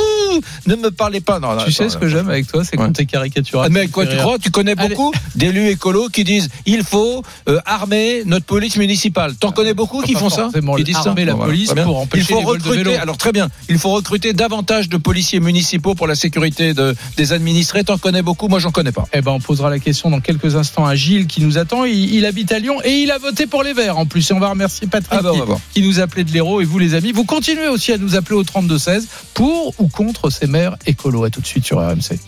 ne 0.66 0.74
me 0.76 0.90
parlez 0.90 1.20
pas. 1.20 1.38
Non, 1.40 1.56
Tu 1.64 1.72
sais 1.72 1.84
attends, 1.84 1.92
ce 1.94 1.98
que 1.98 2.08
j'aime 2.08 2.28
avec 2.28 2.46
toi, 2.46 2.64
c'est 2.64 2.76
quand 2.76 2.92
t'es 2.92 3.06
caricatural. 3.06 3.70
Mais 3.72 3.88
quoi, 3.88 4.06
tu 4.06 4.16
crois 4.16 4.38
Tu 4.38 4.50
connais 4.50 4.74
beaucoup 4.74 5.12
d'élus 5.34 5.68
écolos 5.68 6.08
qui 6.08 6.24
disent 6.24 6.48
il 6.66 6.84
faut 6.84 7.22
euh, 7.48 7.58
armer 7.64 8.22
notre 8.26 8.44
police 8.46 8.76
municipale. 8.76 9.34
T'en 9.36 9.52
connais 9.52 9.74
beaucoup 9.74 9.79
qui 9.86 10.12
pas 10.14 10.18
font 10.20 10.30
ça 10.30 10.48
Qui 10.76 10.84
disent 10.84 10.96
la 11.04 11.12
voilà, 11.12 11.34
police 11.36 11.72
pour 11.84 11.98
empêcher 12.00 12.24
Il 12.28 12.34
faut 12.34 12.38
les 12.40 12.44
vols 12.44 12.58
de 12.58 12.62
recruter. 12.68 12.84
vélos. 12.90 13.00
Alors 13.02 13.16
très 13.16 13.32
bien. 13.32 13.48
Il 13.68 13.78
faut 13.78 13.90
recruter 13.90 14.32
davantage 14.32 14.88
de 14.88 14.96
policiers 14.96 15.40
municipaux 15.40 15.94
pour 15.94 16.06
la 16.06 16.14
sécurité 16.14 16.74
de, 16.74 16.94
des 17.16 17.32
administrés. 17.32 17.84
T'en 17.84 17.98
connais 17.98 18.22
beaucoup 18.22 18.48
Moi, 18.48 18.58
j'en 18.58 18.70
connais 18.70 18.92
pas. 18.92 19.06
Eh 19.12 19.20
ben, 19.22 19.32
on 19.32 19.40
posera 19.40 19.70
la 19.70 19.78
question 19.78 20.10
dans 20.10 20.20
quelques 20.20 20.56
instants 20.56 20.86
à 20.86 20.94
Gilles 20.94 21.26
qui 21.26 21.40
nous 21.42 21.58
attend. 21.58 21.84
Il, 21.84 22.14
il 22.14 22.24
habite 22.26 22.52
à 22.52 22.58
Lyon 22.58 22.76
et 22.84 23.00
il 23.02 23.10
a 23.10 23.18
voté 23.18 23.46
pour 23.46 23.62
les 23.62 23.72
Verts 23.72 23.98
en 23.98 24.06
plus. 24.06 24.30
Et 24.30 24.34
on 24.34 24.40
va 24.40 24.50
remercier 24.50 24.86
Patrick 24.86 25.12
Ah 25.18 25.22
bah, 25.22 25.32
va 25.32 25.54
qui, 25.72 25.80
qui 25.80 25.86
nous 25.86 26.00
appelait 26.00 26.24
de 26.24 26.32
l'héros. 26.32 26.60
Et 26.60 26.64
vous, 26.64 26.78
les 26.78 26.94
amis, 26.94 27.12
vous 27.12 27.24
continuez 27.24 27.68
aussi 27.68 27.92
à 27.92 27.98
nous 27.98 28.16
appeler 28.16 28.36
au 28.36 28.44
32-16 28.44 29.04
pour 29.34 29.74
ou 29.78 29.88
contre 29.88 30.30
ces 30.30 30.46
maires 30.46 30.76
écolos. 30.86 31.24
À 31.24 31.30
tout 31.30 31.40
de 31.40 31.46
suite 31.46 31.64
sur 31.64 31.78
RMC. 31.78 32.18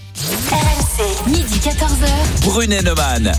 RMC, 0.50 1.28
midi 1.28 1.58
14h. 1.64 2.44
Brunet 2.44 2.82
Neumann. 2.82 3.32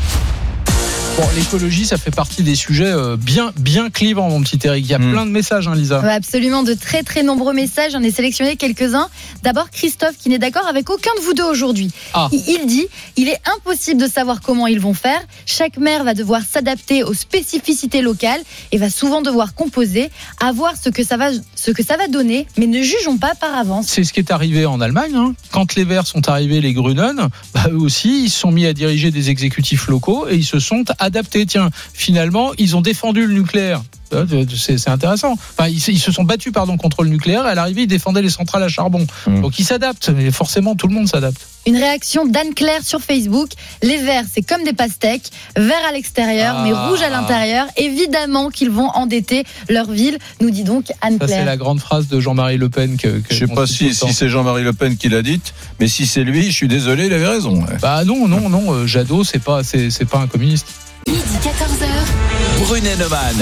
Bon, 1.16 1.24
l'écologie, 1.36 1.86
ça 1.86 1.97
fait 1.97 2.09
partie 2.09 2.41
des 2.41 2.55
sujets 2.55 2.88
euh, 2.91 3.18
bien, 3.18 3.53
bien 3.55 3.91
clivants, 3.91 4.30
mon 4.30 4.41
petit 4.41 4.57
Eric. 4.64 4.84
Il 4.84 4.89
y 4.89 4.95
a 4.95 4.97
Hmm. 4.97 5.11
plein 5.11 5.26
de 5.28 5.32
messages, 5.32 5.68
hein, 5.68 5.76
Lisa. 5.76 5.99
Ouais, 5.99 6.11
absolument, 6.11 6.64
de 6.64 6.74
très 6.74 7.03
très 7.03 7.22
nombreux 7.22 7.53
messages. 7.53 7.91
J'en 7.91 8.01
ai 8.01 8.09
sélectionné 8.09 8.55
quelques-uns. 8.55 9.09
D'abord, 9.43 9.70
Christophe, 9.70 10.18
qui 10.18 10.30
n'est 10.30 10.39
d'accord 10.39 10.66
avec 10.66 10.89
aucun 10.89 11.11
de 11.20 11.24
vous 11.24 11.34
deux 11.36 11.43
aujourd'hui. 11.43 11.91
Ah. 12.16 12.30
Il, 12.32 12.41
il 12.47 12.66
dit 12.66 12.88
il 13.16 13.30
est 13.30 13.38
impossible 13.55 14.01
de 14.01 14.07
savoir 14.07 14.41
comment 14.41 14.66
ils 14.66 14.80
vont 14.80 14.95
faire. 14.95 15.22
Chaque 15.45 15.78
maire 15.78 16.03
va 16.03 16.16
devoir 16.16 16.41
s'adapter 16.51 17.03
aux 17.03 17.14
spécificités 17.14 18.01
locales 18.01 18.41
et 18.72 18.80
va 18.80 18.89
souvent 18.89 19.22
devoir 19.22 19.53
composer, 19.53 20.09
à 20.39 20.51
voir 20.51 20.74
ce 20.82 20.89
que 20.89 21.03
ça 21.03 21.18
va, 21.18 21.30
ce 21.64 21.72
que 21.72 21.82
ça 21.84 21.95
va 21.95 22.07
donner, 22.07 22.45
mais 22.57 22.68
ne 22.68 22.82
jugeons 22.82 23.18
pas 23.18 23.36
par 23.36 23.55
avance. 23.55 23.88
C'est 23.88 24.03
ce 24.03 24.11
qui 24.11 24.20
est 24.20 24.32
arrivé 24.32 24.66
en 24.66 24.82
Allemagne. 24.82 25.14
hein. 25.16 25.34
Quand 25.51 25.76
les 25.76 25.86
Verts 25.86 26.07
sont 26.07 26.28
arrivés, 26.28 26.59
les 26.59 26.74
Grünen, 26.74 27.30
bah, 27.53 27.66
eux 27.72 27.78
aussi, 27.78 28.26
ils 28.26 28.30
se 28.30 28.39
sont 28.39 28.51
mis 28.51 28.66
à 28.66 28.74
diriger 28.74 29.11
des 29.11 29.30
exécutifs 29.30 29.88
locaux 29.88 30.28
et 30.30 30.36
ils 30.36 30.45
se 30.45 30.59
sont 30.59 30.84
adaptés. 30.99 31.45
Tiens, 31.45 31.70
finalement, 31.93 32.51
ils 32.57 32.76
ont 32.76 32.82
défendu 32.82 33.26
le 33.26 33.34
nucléaire. 33.34 33.82
Euh, 34.14 34.45
C'est 34.55 34.89
intéressant. 34.89 35.34
Enfin, 35.34 35.68
ils, 35.70 35.80
se- 35.80 35.91
ils 35.91 35.99
se 35.99 36.11
sont 36.11 36.24
battus 36.24 36.53
pardon 36.53 36.78
contre 36.78 37.03
le 37.03 37.09
nucléaire. 37.09 37.45
Et 37.45 37.49
à 37.49 37.55
l'arrivée, 37.55 37.84
ils 37.84 37.88
défendaient 37.88 38.22
les 38.22 38.30
centrales 38.30 38.64
à 38.64 38.68
charbon. 38.70 39.05
Donc 39.28 39.59
ils 39.59 39.66
s'adaptent. 39.66 40.09
Mais 40.09 40.32
forcément, 40.32 40.76
tout 40.76 40.88
le 40.88 40.93
monde 40.93 41.07
s'adapte. 41.07 41.41
Une 41.66 41.78
réaction 41.78 42.26
d'Anne 42.26 42.53
Claire 42.53 42.84
sur 42.84 42.99
Facebook. 43.01 43.49
Les 43.82 43.97
verts, 43.97 44.26
c'est 44.34 44.41
comme 44.41 44.64
des 44.66 44.74
pastèques, 44.74 45.30
verts 45.55 45.86
à 45.88 45.93
l'extérieur, 45.93 46.59
mais 46.64 46.72
Ah. 46.76 46.89
rouge 46.89 47.01
à 47.01 47.09
l'intérieur. 47.09 47.68
Évidemment 47.78 48.49
qu'ils 48.49 48.70
vont 48.70 48.89
endetter 48.89 49.45
leur 49.70 49.89
ville, 49.89 50.18
nous 50.41 50.49
dit 50.51 50.64
donc 50.66 50.88
Anne 51.01 51.18
Ça, 51.20 51.28
c'est 51.28 51.34
Claire. 51.36 51.45
la 51.45 51.55
grande 51.57 51.80
phrase 51.80 52.07
de 52.09 52.20
Jean-Marie 52.20 52.57
Le 52.57 52.68
Pen 52.70 52.97
que, 52.97 53.07
que 53.07 53.34
Je 53.34 53.45
sais 53.45 53.45
on 53.49 53.55
pas 53.55 53.66
si, 53.68 53.93
c'est 53.93 54.28
Jean-Marie 54.30 54.64
Le 54.64 54.74
Pen 54.74 54.97
qui 54.97 55.07
l'a 55.07 55.22
dite, 55.22 55.53
mais 55.80 55.88
si 55.88 56.05
c'est 56.05 56.24
lui, 56.26 56.47
je 56.47 56.51
suis 56.55 56.68
désolé, 56.68 57.05
il 57.05 57.14
avait 57.14 57.28
raison. 57.28 57.61
ouais. 57.61 57.78
Bah 57.82 58.03
non, 58.03 58.28
non, 58.28 58.49
non. 58.49 58.74
euh, 58.74 58.86
Jadot, 58.88 59.24
c'est 59.24 59.39
pas, 59.41 59.64
c'est 59.64 59.89
c'est 59.89 60.05
pas 60.05 60.20
un 60.20 60.28
communiste. 60.28 60.68
Midi 61.07 61.20
14h. 61.41 62.66
Brunet 62.66 62.95
Neumann. 62.97 63.36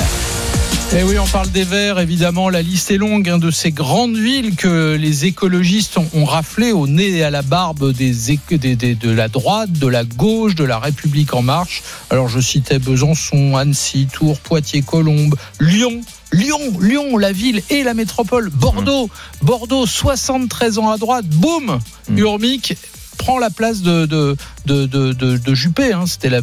Eh 0.93 1.03
oui, 1.03 1.17
on 1.17 1.25
parle 1.27 1.49
des 1.51 1.63
Verts, 1.63 1.99
évidemment. 1.99 2.49
La 2.49 2.61
liste 2.61 2.91
est 2.91 2.97
longue 2.97 3.29
hein, 3.29 3.37
de 3.37 3.49
ces 3.49 3.71
grandes 3.71 4.17
villes 4.17 4.57
que 4.57 4.95
les 4.99 5.23
écologistes 5.25 5.97
ont, 5.97 6.07
ont 6.13 6.25
raflé 6.25 6.73
au 6.73 6.85
nez 6.85 7.11
et 7.11 7.23
à 7.23 7.29
la 7.29 7.41
barbe 7.43 7.93
des, 7.93 8.33
éc- 8.33 8.57
des- 8.57 8.75
des- 8.75 8.95
de 8.95 9.09
la 9.09 9.29
droite, 9.29 9.71
de 9.71 9.87
la 9.87 10.03
gauche, 10.03 10.53
de 10.53 10.65
la 10.65 10.79
République 10.79 11.33
en 11.33 11.43
marche. 11.43 11.81
Alors, 12.09 12.27
je 12.27 12.41
citais 12.41 12.77
Besançon, 12.77 13.55
Annecy, 13.55 14.07
Tours, 14.11 14.37
Poitiers, 14.39 14.81
Colombes, 14.81 15.35
Lyon. 15.61 16.01
Lyon, 16.33 16.59
Lyon, 16.81 17.17
la 17.17 17.31
ville 17.31 17.61
et 17.69 17.83
la 17.83 17.93
métropole. 17.93 18.49
Bordeaux, 18.49 19.09
Bordeaux, 19.41 19.85
73 19.85 20.77
ans 20.77 20.89
à 20.89 20.97
droite. 20.97 21.25
Boum 21.25 21.79
Urmic 22.17 22.75
prend 23.23 23.37
la 23.39 23.49
place 23.51 23.81
de 23.81 24.05
de 24.05 24.35
de 24.65 24.85
de, 24.85 25.53
Juppé. 25.53 25.93
hein. 25.93 26.05
C'était 26.07 26.29
la 26.29 26.41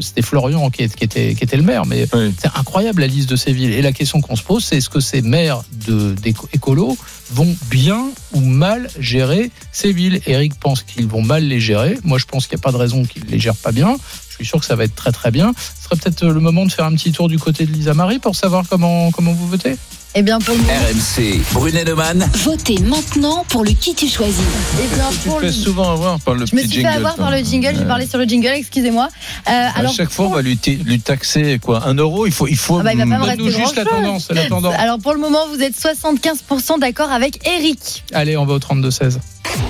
c'était 0.00 0.22
Florian 0.22 0.70
qui, 0.70 0.82
était 0.82 1.34
qui 1.34 1.44
était 1.44 1.56
le 1.56 1.62
maire, 1.62 1.86
mais 1.86 2.06
c'est 2.38 2.50
incroyable 2.54 3.00
la 3.00 3.06
liste 3.08 3.28
de 3.28 3.36
ces 3.36 3.52
villes. 3.52 3.72
Et 3.72 3.82
la 3.82 3.92
question 3.92 4.20
qu'on 4.20 4.36
se 4.36 4.42
pose, 4.42 4.64
c'est 4.64 4.76
est-ce 4.76 4.90
que 4.90 5.00
ces 5.00 5.22
maires 5.22 5.62
de 5.86 6.14
écolos 6.52 6.96
vont 7.32 7.54
bien 7.70 8.06
ou 8.32 8.40
mal 8.40 8.88
gérer 8.98 9.50
ces 9.72 9.92
villes? 9.92 10.20
Eric 10.26 10.54
pense 10.60 10.82
qu'ils 10.82 11.08
vont 11.08 11.22
mal 11.22 11.44
les 11.44 11.60
gérer. 11.60 11.98
Moi, 12.04 12.18
je 12.18 12.26
pense 12.26 12.46
qu'il 12.46 12.56
n'y 12.56 12.60
a 12.60 12.64
pas 12.64 12.72
de 12.72 12.76
raison 12.76 13.04
qu'ils 13.04 13.24
les 13.24 13.38
gèrent 13.40 13.56
pas 13.56 13.72
bien. 13.72 13.96
Je 14.30 14.34
suis 14.36 14.46
sûr 14.46 14.60
que 14.60 14.66
ça 14.66 14.76
va 14.76 14.84
être 14.84 14.94
très 14.94 15.12
très 15.12 15.30
bien. 15.30 15.52
Ce 15.56 15.84
serait 15.84 15.96
peut-être 15.96 16.24
le 16.26 16.40
moment 16.40 16.64
de 16.66 16.72
faire 16.72 16.84
un 16.86 16.94
petit 16.94 17.12
tour 17.12 17.28
du 17.28 17.38
côté 17.38 17.66
de 17.66 17.72
Lisa 17.72 17.94
Marie 17.94 18.18
pour 18.18 18.36
savoir 18.36 18.64
comment 18.68 19.10
comment 19.10 19.32
vous 19.32 19.48
votez. 19.48 19.76
Eh 20.16 20.22
bien, 20.22 20.38
pour 20.38 20.54
le 20.54 20.60
moment, 20.60 20.72
RMC, 20.72 21.40
Brunet-Neumann. 21.54 22.30
Votez 22.44 22.76
maintenant 22.84 23.44
pour 23.48 23.64
le 23.64 23.72
qui 23.72 23.96
tu 23.96 24.06
choisis. 24.06 24.44
eh 24.80 24.94
bien, 24.94 25.08
Tu 25.10 25.28
pour 25.28 25.38
te 25.38 25.42
le- 25.46 25.50
fais 25.50 25.56
souvent 25.58 25.90
avoir 25.90 26.20
par 26.20 26.34
le 26.34 26.46
Je 26.46 26.54
me 26.54 26.60
suis 26.60 26.68
fait 26.68 26.74
jingle. 26.82 26.88
avoir 26.98 27.16
toi. 27.16 27.24
par 27.24 27.32
le 27.32 27.38
jingle, 27.42 27.70
j'ai 27.74 27.80
Ouais. 27.80 27.86
parlé 27.86 28.06
sur 28.06 28.18
le 28.18 28.24
jingle, 28.24 28.52
excusez-moi. 28.54 29.08
Euh, 29.08 29.50
À 29.50 29.78
alors, 29.80 29.92
chaque 29.92 30.10
fois, 30.10 30.26
on 30.26 30.30
va 30.30 30.40
lui, 30.42 30.56
t- 30.56 30.76
lui 30.76 31.00
taxer 31.00 31.58
quoi 31.60 31.88
Un 31.88 31.94
euro 31.94 32.26
Il 32.26 32.32
faut, 32.32 32.46
il 32.46 32.56
faut. 32.56 32.78
Ah 32.78 32.84
bah, 32.84 32.92
il 32.92 32.98
va 32.98 33.02
pas 33.02 33.06
me 33.24 33.26
Donne-nous 33.26 33.44
rester 33.46 33.60
juste 33.60 33.76
la 33.76 33.84
tendance, 33.86 34.30
la 34.30 34.44
tendance. 34.46 34.74
Alors 34.78 35.00
pour 35.00 35.14
le 35.14 35.18
moment, 35.18 35.48
vous 35.52 35.60
êtes 35.60 35.74
75% 35.76 36.78
d'accord 36.78 37.10
avec 37.10 37.44
Eric. 37.48 38.04
Allez, 38.12 38.36
on 38.36 38.44
va 38.46 38.54
au 38.54 38.58
32-16. 38.60 39.18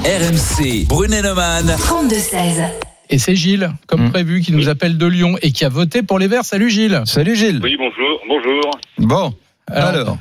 RMC, 0.04 0.84
Brunet-Neumann. 0.86 1.74
32-16. 1.78 2.64
Et 3.08 3.18
c'est 3.18 3.34
Gilles, 3.36 3.70
comme 3.86 4.06
Hmm. 4.08 4.10
prévu, 4.10 4.42
qui 4.42 4.52
nous 4.52 4.68
appelle 4.68 4.98
de 4.98 5.06
Lyon 5.06 5.36
et 5.40 5.52
qui 5.52 5.64
a 5.64 5.70
voté 5.70 6.02
pour 6.02 6.18
les 6.18 6.26
Verts. 6.26 6.44
Salut 6.44 6.68
Gilles. 6.70 7.00
Salut 7.06 7.34
Gilles. 7.34 7.60
Oui, 7.62 7.76
bonjour. 7.78 8.20
Bonjour. 8.28 8.70
Bon. 8.98 9.34
Alors, 9.66 10.18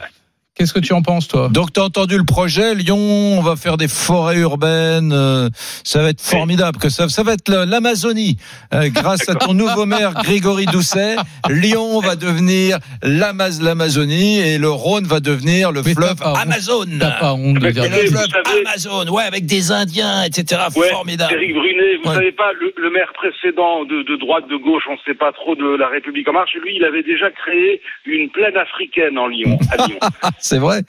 Qu'est-ce 0.55 0.71
que 0.71 0.79
tu 0.79 0.93
en 0.93 1.01
penses, 1.01 1.27
toi? 1.27 1.49
Donc 1.51 1.73
tu 1.73 1.79
as 1.79 1.83
entendu 1.85 2.15
le 2.15 2.25
projet 2.25 2.75
Lyon, 2.75 2.95
on 2.99 3.41
va 3.41 3.55
faire 3.55 3.75
des 3.75 3.87
forêts 3.87 4.37
urbaines, 4.37 5.11
euh, 5.11 5.49
ça 5.83 6.03
va 6.03 6.09
être 6.09 6.21
formidable 6.21 6.77
que 6.77 6.89
ça 6.89 7.09
ça 7.09 7.23
va 7.23 7.33
être 7.33 7.49
la- 7.49 7.65
l'Amazonie 7.65 8.37
Euh, 8.71 8.89
grâce 8.89 9.27
à 9.29 9.33
ton 9.35 9.53
nouveau 9.63 9.87
maire 9.87 10.13
Grégory 10.13 10.65
Doucet, 10.67 11.15
Lyon 11.49 11.99
va 12.01 12.15
devenir 12.15 12.77
l'Amaz- 13.01 13.63
l'Amazonie 13.63 14.41
et 14.41 14.59
le 14.59 14.69
Rhône 14.69 15.05
va 15.05 15.19
devenir 15.21 15.71
le 15.71 15.81
Mais 15.83 15.95
fleuve 15.95 16.17
pas. 16.17 16.33
Amazon. 16.39 16.85
Pas 16.99 17.33
honte 17.33 17.57
de 17.57 17.69
dire 17.71 17.83
le 17.85 17.89
fleuve 18.07 18.27
savez- 18.29 18.63
Amazon, 18.67 19.11
ouais, 19.11 19.23
avec 19.23 19.47
des 19.47 19.71
Indiens, 19.71 20.21
etc. 20.23 20.61
Ouais, 20.75 20.89
Formidable. 20.89 21.33
Éric 21.33 21.55
Brunet, 21.55 21.95
vous 22.03 22.09
Ouais. 22.11 22.15
savez 22.15 22.31
pas, 22.31 22.51
le, 22.59 22.71
le 22.77 22.91
maire 22.91 23.11
précédent 23.15 23.85
de, 23.85 24.03
de 24.03 24.15
droite, 24.19 24.47
de 24.47 24.57
gauche, 24.57 24.83
on 24.87 24.93
ne 24.93 24.97
sait 25.03 25.15
pas 25.17 25.31
trop 25.31 25.55
de 25.55 25.77
la 25.79 25.87
République 25.87 26.27
en 26.29 26.33
marche, 26.33 26.53
lui, 26.63 26.75
il 26.75 26.83
avait 26.85 27.01
déjà 27.01 27.31
créé 27.31 27.81
une 28.05 28.29
plaine 28.29 28.55
africaine 28.55 29.17
en 29.17 29.25
Lyon, 29.27 29.57
à 29.71 29.87
Lyon. 29.87 29.97
C'est 30.43 30.59
vrai. 30.59 30.81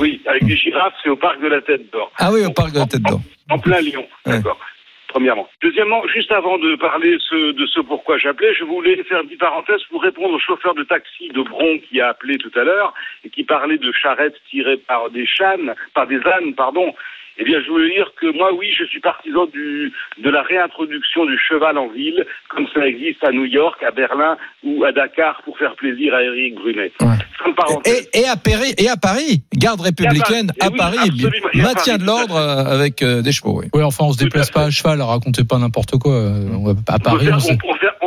Oui, 0.00 0.22
avec 0.26 0.46
des 0.46 0.56
girafes, 0.56 0.94
c'est 1.02 1.10
au 1.10 1.16
parc 1.16 1.40
de 1.42 1.46
la 1.48 1.60
Tête 1.60 1.92
d'Or. 1.92 2.10
Ah 2.18 2.30
oui, 2.32 2.44
au 2.46 2.50
parc 2.50 2.72
de 2.72 2.78
la 2.78 2.86
Tête 2.86 3.02
d'Or. 3.02 3.20
En 3.50 3.58
plein 3.58 3.80
Lyon, 3.80 4.06
Ouais. 4.26 4.36
d'accord. 4.38 4.58
Premièrement. 5.08 5.46
Deuxièmement, 5.62 6.02
juste 6.08 6.30
avant 6.32 6.58
de 6.58 6.74
parler 6.76 7.16
ce- 7.28 7.52
de 7.52 7.66
ce 7.66 7.80
pourquoi 7.80 8.18
j'appelais, 8.18 8.54
je 8.54 8.64
voulais 8.64 9.02
faire 9.04 9.20
une 9.20 9.26
petite 9.26 9.40
parenthèse 9.40 9.82
pour 9.90 10.02
répondre 10.02 10.34
au 10.34 10.38
chauffeur 10.38 10.74
de 10.74 10.84
taxi 10.84 11.28
de 11.28 11.42
Bron 11.42 11.78
qui 11.88 12.00
a 12.00 12.08
appelé 12.08 12.36
tout 12.38 12.50
à 12.54 12.64
l'heure 12.64 12.92
et 13.24 13.30
qui 13.30 13.44
parlait 13.44 13.78
de 13.78 13.90
charrettes 13.92 14.36
tirées 14.50 14.76
par 14.78 15.08
des 15.10 15.26
chânes, 15.26 15.74
par 15.94 16.06
des 16.06 16.20
ânes, 16.26 16.54
pardon. 16.54 16.94
Eh 17.40 17.44
bien, 17.44 17.58
je 17.64 17.70
voulais 17.70 17.94
dire 17.94 18.10
que 18.20 18.36
moi, 18.36 18.50
oui, 18.52 18.66
je 18.76 18.84
suis 18.86 19.00
partisan 19.00 19.46
du, 19.46 19.92
de 20.22 20.28
la 20.30 20.42
réintroduction 20.42 21.24
du 21.26 21.38
cheval 21.48 21.78
en 21.78 21.88
ville, 21.88 22.26
comme 22.48 22.66
ça 22.74 22.86
existe 22.86 23.22
à 23.24 23.30
New 23.30 23.44
York, 23.44 23.80
à 23.86 23.90
Berlin 23.92 24.36
ou 24.64 24.82
à 24.84 24.90
Dakar 24.92 25.40
pour 25.44 25.56
faire 25.56 25.74
plaisir 25.76 26.14
à 26.14 26.22
Éric 26.22 26.56
Brunet. 26.56 26.90
Ouais. 27.00 27.06
De. 27.84 27.90
Et, 27.90 28.20
et 28.22 28.26
à 28.28 28.36
Paris, 28.36 28.74
et 28.78 28.88
à 28.88 28.96
Paris, 28.96 29.42
garde 29.54 29.80
républicaine 29.80 30.50
Et 30.60 30.62
à 30.64 30.66
à 30.66 30.70
Paris, 30.70 30.98
oui, 31.12 31.24
à 31.60 31.62
maintien 31.62 31.96
Paris, 31.96 31.98
de 31.98 32.04
tout 32.04 32.10
à 32.10 32.16
l'ordre 32.16 32.36
euh, 32.36 32.74
avec 32.74 33.02
euh, 33.02 33.22
des 33.22 33.32
chevaux. 33.32 33.60
Oui. 33.60 33.66
Oui, 33.72 33.82
enfin, 33.82 34.04
on 34.06 34.12
se 34.12 34.18
déplace 34.18 34.50
pas 34.50 34.64
à 34.64 34.70
cheval, 34.70 35.00
racontez 35.00 35.44
pas 35.44 35.58
n'importe 35.58 35.96
quoi. 35.98 36.12
Euh, 36.14 36.74
À 36.88 36.98
Paris, 36.98 37.26
faire, 37.26 37.36
on 37.36 37.40
sait. 37.40 37.52
on 37.52 37.56
peut 37.56 37.60
faire- 37.60 37.62
on- 37.62 37.66
on 37.66 37.78
peut 37.78 37.78
faire 37.78 37.97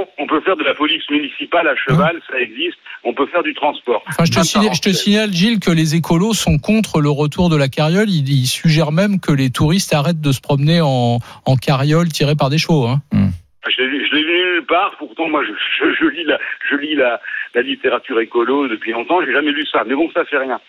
de 0.56 0.64
la 0.64 0.74
police 0.74 1.04
municipale 1.10 1.68
à 1.68 1.76
cheval, 1.76 2.20
ça 2.30 2.40
existe. 2.40 2.78
On 3.04 3.14
peut 3.14 3.26
faire 3.28 3.44
du 3.44 3.54
transport. 3.54 4.04
Enfin, 4.08 4.26
je 4.26 4.32
te, 4.32 4.40
signale, 4.44 4.74
je 4.76 4.80
te 4.80 4.86
parenthèse. 4.86 5.02
signale, 5.04 5.32
Gilles, 5.34 5.60
que 5.60 5.72
les 5.72 5.96
écolos 5.96 6.34
sont 6.34 6.58
contre 6.60 7.02
le 7.02 7.10
retour 7.10 7.50
de 7.50 7.56
la 7.58 7.68
carriole. 7.68 8.10
Ils, 8.10 8.30
ils 8.30 8.46
suggèrent 8.46 8.92
même 8.92 9.20
que 9.20 9.32
les 9.32 9.50
touristes 9.50 9.94
arrêtent 9.94 10.22
de 10.22 10.32
se 10.32 10.40
promener 10.42 10.82
en, 10.82 11.20
en 11.46 11.56
carriole 11.56 12.10
tirée 12.10 12.36
par 12.36 12.50
des 12.50 12.58
chevaux. 12.60 12.86
Hein. 12.88 13.02
Je 13.14 13.82
l'ai 13.82 14.06
je 14.08 14.16
l'ai 14.16 14.22
lu 14.24 14.28
nulle 14.56 14.66
part. 14.68 14.92
Pourtant, 15.00 15.30
moi, 15.30 15.42
je, 15.44 15.52
je- 15.86 15.94
je 16.00 16.06
lis, 16.10 16.24
la, 16.26 16.38
je 16.70 16.76
lis 16.76 16.96
la, 16.96 17.20
la 17.56 17.62
littérature 17.62 18.20
écolo 18.20 18.68
depuis 18.68 18.92
longtemps. 18.92 19.20
J'ai 19.26 19.34
jamais 19.34 19.52
lu 19.52 19.66
ça. 19.72 19.84
Mais 19.88 19.96
bon, 19.96 20.10
ça 20.14 20.26
fait 20.26 20.38
rien. 20.38 20.60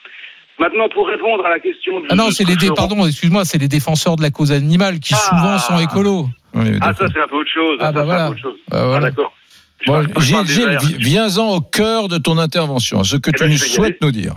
Maintenant, 0.59 0.89
pour 0.91 1.09
répondre 1.09 1.45
à 1.45 1.51
la 1.51 1.59
question 1.59 2.01
du. 2.01 2.07
Ah 2.11 2.15
non, 2.15 2.31
c'est 2.31 2.45
les 2.45 2.57
dé- 2.57 2.69
pardon, 2.77 3.07
excuse-moi, 3.07 3.45
c'est 3.45 3.59
les 3.59 3.69
défenseurs 3.69 4.17
de 4.17 4.23
la 4.23 4.31
cause 4.31 4.53
animale 4.53 5.01
qui 5.01 5.15
Ah. 5.15 5.17
souvent 5.17 5.59
sont 5.59 5.79
écolos. 5.83 6.27
Oui, 6.55 6.77
Ah, 6.83 6.93
ça, 6.93 7.07
c'est 7.13 7.21
un 7.21 7.27
peu 7.27 7.37
autre 7.37 7.51
chose. 7.53 7.79
Ah, 7.81 7.91
bah 7.91 8.05
voilà. 8.05 8.27
un 8.27 8.29
peu 8.29 8.33
autre 8.35 8.43
chose. 8.43 8.59
Bah, 8.71 8.79
Ah, 8.83 8.87
voilà. 8.87 9.01
d'accord. 9.11 9.33
Bon, 9.87 10.03
Gilles, 10.21 10.47
Gilles, 10.47 10.97
viens-en 10.99 11.57
au 11.57 11.61
cœur 11.61 12.09
de 12.09 12.19
ton 12.19 12.39
intervention, 12.39 13.03
ce 13.05 13.17
que 13.17 13.31
Eh 13.31 13.37
tu 13.37 13.45
ben, 13.45 13.51
nous 13.51 13.57
souhaites 13.57 14.01
nous 14.01 14.13
dire. 14.13 14.35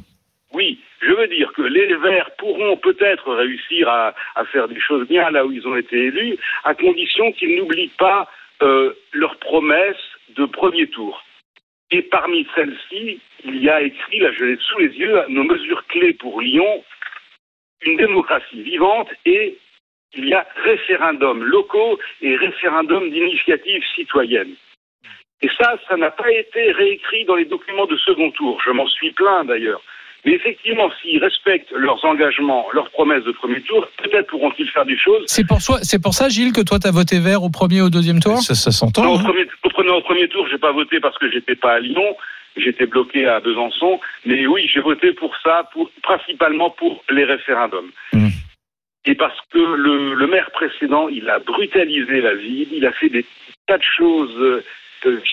Oui, 0.54 0.80
je 1.02 1.12
veux 1.14 1.28
dire 1.28 1.52
que 1.56 1.62
les 1.62 1.96
Verts 1.98 2.32
pourront 2.38 2.78
peut-être 2.78 3.34
réussir 3.34 3.88
à, 3.90 4.14
à 4.36 4.46
faire 4.46 4.68
des 4.68 4.80
choses 4.80 5.08
bien 5.08 5.30
là 5.30 5.46
où 5.46 5.52
ils 5.52 5.68
ont 5.68 5.76
été 5.76 5.96
élus, 6.06 6.38
à 6.64 6.74
condition 6.74 7.32
qu'ils 7.34 7.56
n'oublient 7.58 7.92
pas 8.00 8.28
euh, 8.64 8.94
leurs 9.14 9.38
promesses 9.38 9.96
de 10.36 10.46
premier 10.46 10.88
tour. 10.88 11.24
Et 11.92 12.02
parmi 12.02 12.48
celles-ci, 12.56 13.20
il 13.44 13.62
y 13.62 13.70
a 13.70 13.82
écrit, 13.82 14.20
là 14.20 14.32
je 14.38 14.46
l'ai 14.46 14.58
sous 14.58 14.80
les 14.80 14.98
yeux, 14.98 15.20
nos 15.30 15.44
mesures 15.44 15.86
clés 15.88 16.14
pour 16.14 16.42
Lyon, 16.42 16.84
une 17.86 17.98
démocratie 17.98 18.64
vivante 18.64 19.10
et 19.26 19.58
il 20.18 20.28
y 20.28 20.34
a 20.34 20.48
référendums 20.64 21.44
locaux 21.44 22.00
et 22.22 22.36
référendums 22.36 23.10
d'initiative 23.12 23.84
citoyenne. 23.96 24.56
Et 25.46 25.50
ça, 25.60 25.70
ça 25.88 25.96
n'a 26.04 26.12
pas 26.22 26.32
été 26.32 26.72
réécrit 26.72 27.24
dans 27.26 27.36
les 27.42 27.46
documents 27.46 27.86
de 27.94 27.98
second 27.98 28.32
tour. 28.32 28.54
Je 28.66 28.72
m'en 28.72 28.88
suis 28.88 29.12
plaint 29.12 29.46
d'ailleurs. 29.52 29.82
Mais 30.26 30.34
effectivement, 30.40 30.90
s'ils 31.00 31.20
respectent 31.28 31.72
leurs 31.86 32.04
engagements, 32.04 32.64
leurs 32.74 32.90
promesses 32.90 33.24
de 33.26 33.32
premier 33.32 33.62
tour, 33.62 33.82
peut-être 34.02 34.28
pourront-ils 34.32 34.68
faire 34.76 34.86
des 34.94 34.98
choses. 34.98 35.24
C'est 35.28 35.46
pour, 35.46 35.62
soi- 35.62 35.82
c'est 35.84 36.02
pour 36.02 36.14
ça, 36.16 36.30
Gilles, 36.30 36.52
que 36.58 36.62
toi, 36.70 36.80
tu 36.80 36.88
as 36.88 36.92
voté 37.02 37.20
vert 37.20 37.44
au 37.44 37.52
premier 37.52 37.78
et 37.78 37.82
au 37.82 37.92
deuxième 37.92 38.20
tour? 38.20 38.40
Ça, 38.42 38.56
s'entend. 38.72 39.06
au, 39.06 39.18
hein 39.20 39.24
premier, 39.24 39.46
au 39.64 39.70
premier- 39.70 39.90
au 39.92 40.02
premier 40.02 40.28
tour, 40.28 40.48
j'ai 40.50 40.58
pas 40.58 40.72
voté 40.72 41.00
parce 41.00 41.18
que 41.20 41.30
j'étais 41.32 41.56
pas 41.56 41.74
à 41.74 41.80
Lyon, 41.80 42.18
j'étais 42.58 42.88
bloqué 42.88 43.28
à 43.28 43.40
Besançon. 43.40 44.00
Mais 44.26 44.48
oui, 44.48 44.68
j'ai 44.74 44.82
voté 44.82 45.14
pour 45.14 45.36
ça, 45.44 45.70
pour, 45.74 45.92
principalement 46.02 46.72
pour 46.72 47.04
les 47.12 47.26
référendums. 47.26 47.92
Mhm. 48.14 48.32
Et 49.08 49.14
parce 49.14 49.38
que 49.52 49.60
le, 49.60 50.16
le 50.16 50.28
maire 50.28 50.50
précédent, 50.60 51.08
il 51.08 51.30
a 51.30 51.38
brutalisé 51.38 52.22
la 52.22 52.34
ville, 52.34 52.70
il 52.72 52.86
a 52.88 52.92
fait 52.94 53.10
des 53.10 53.24
tas 53.68 53.78
de 53.78 53.84
choses 53.84 54.36
euh, 54.40 54.64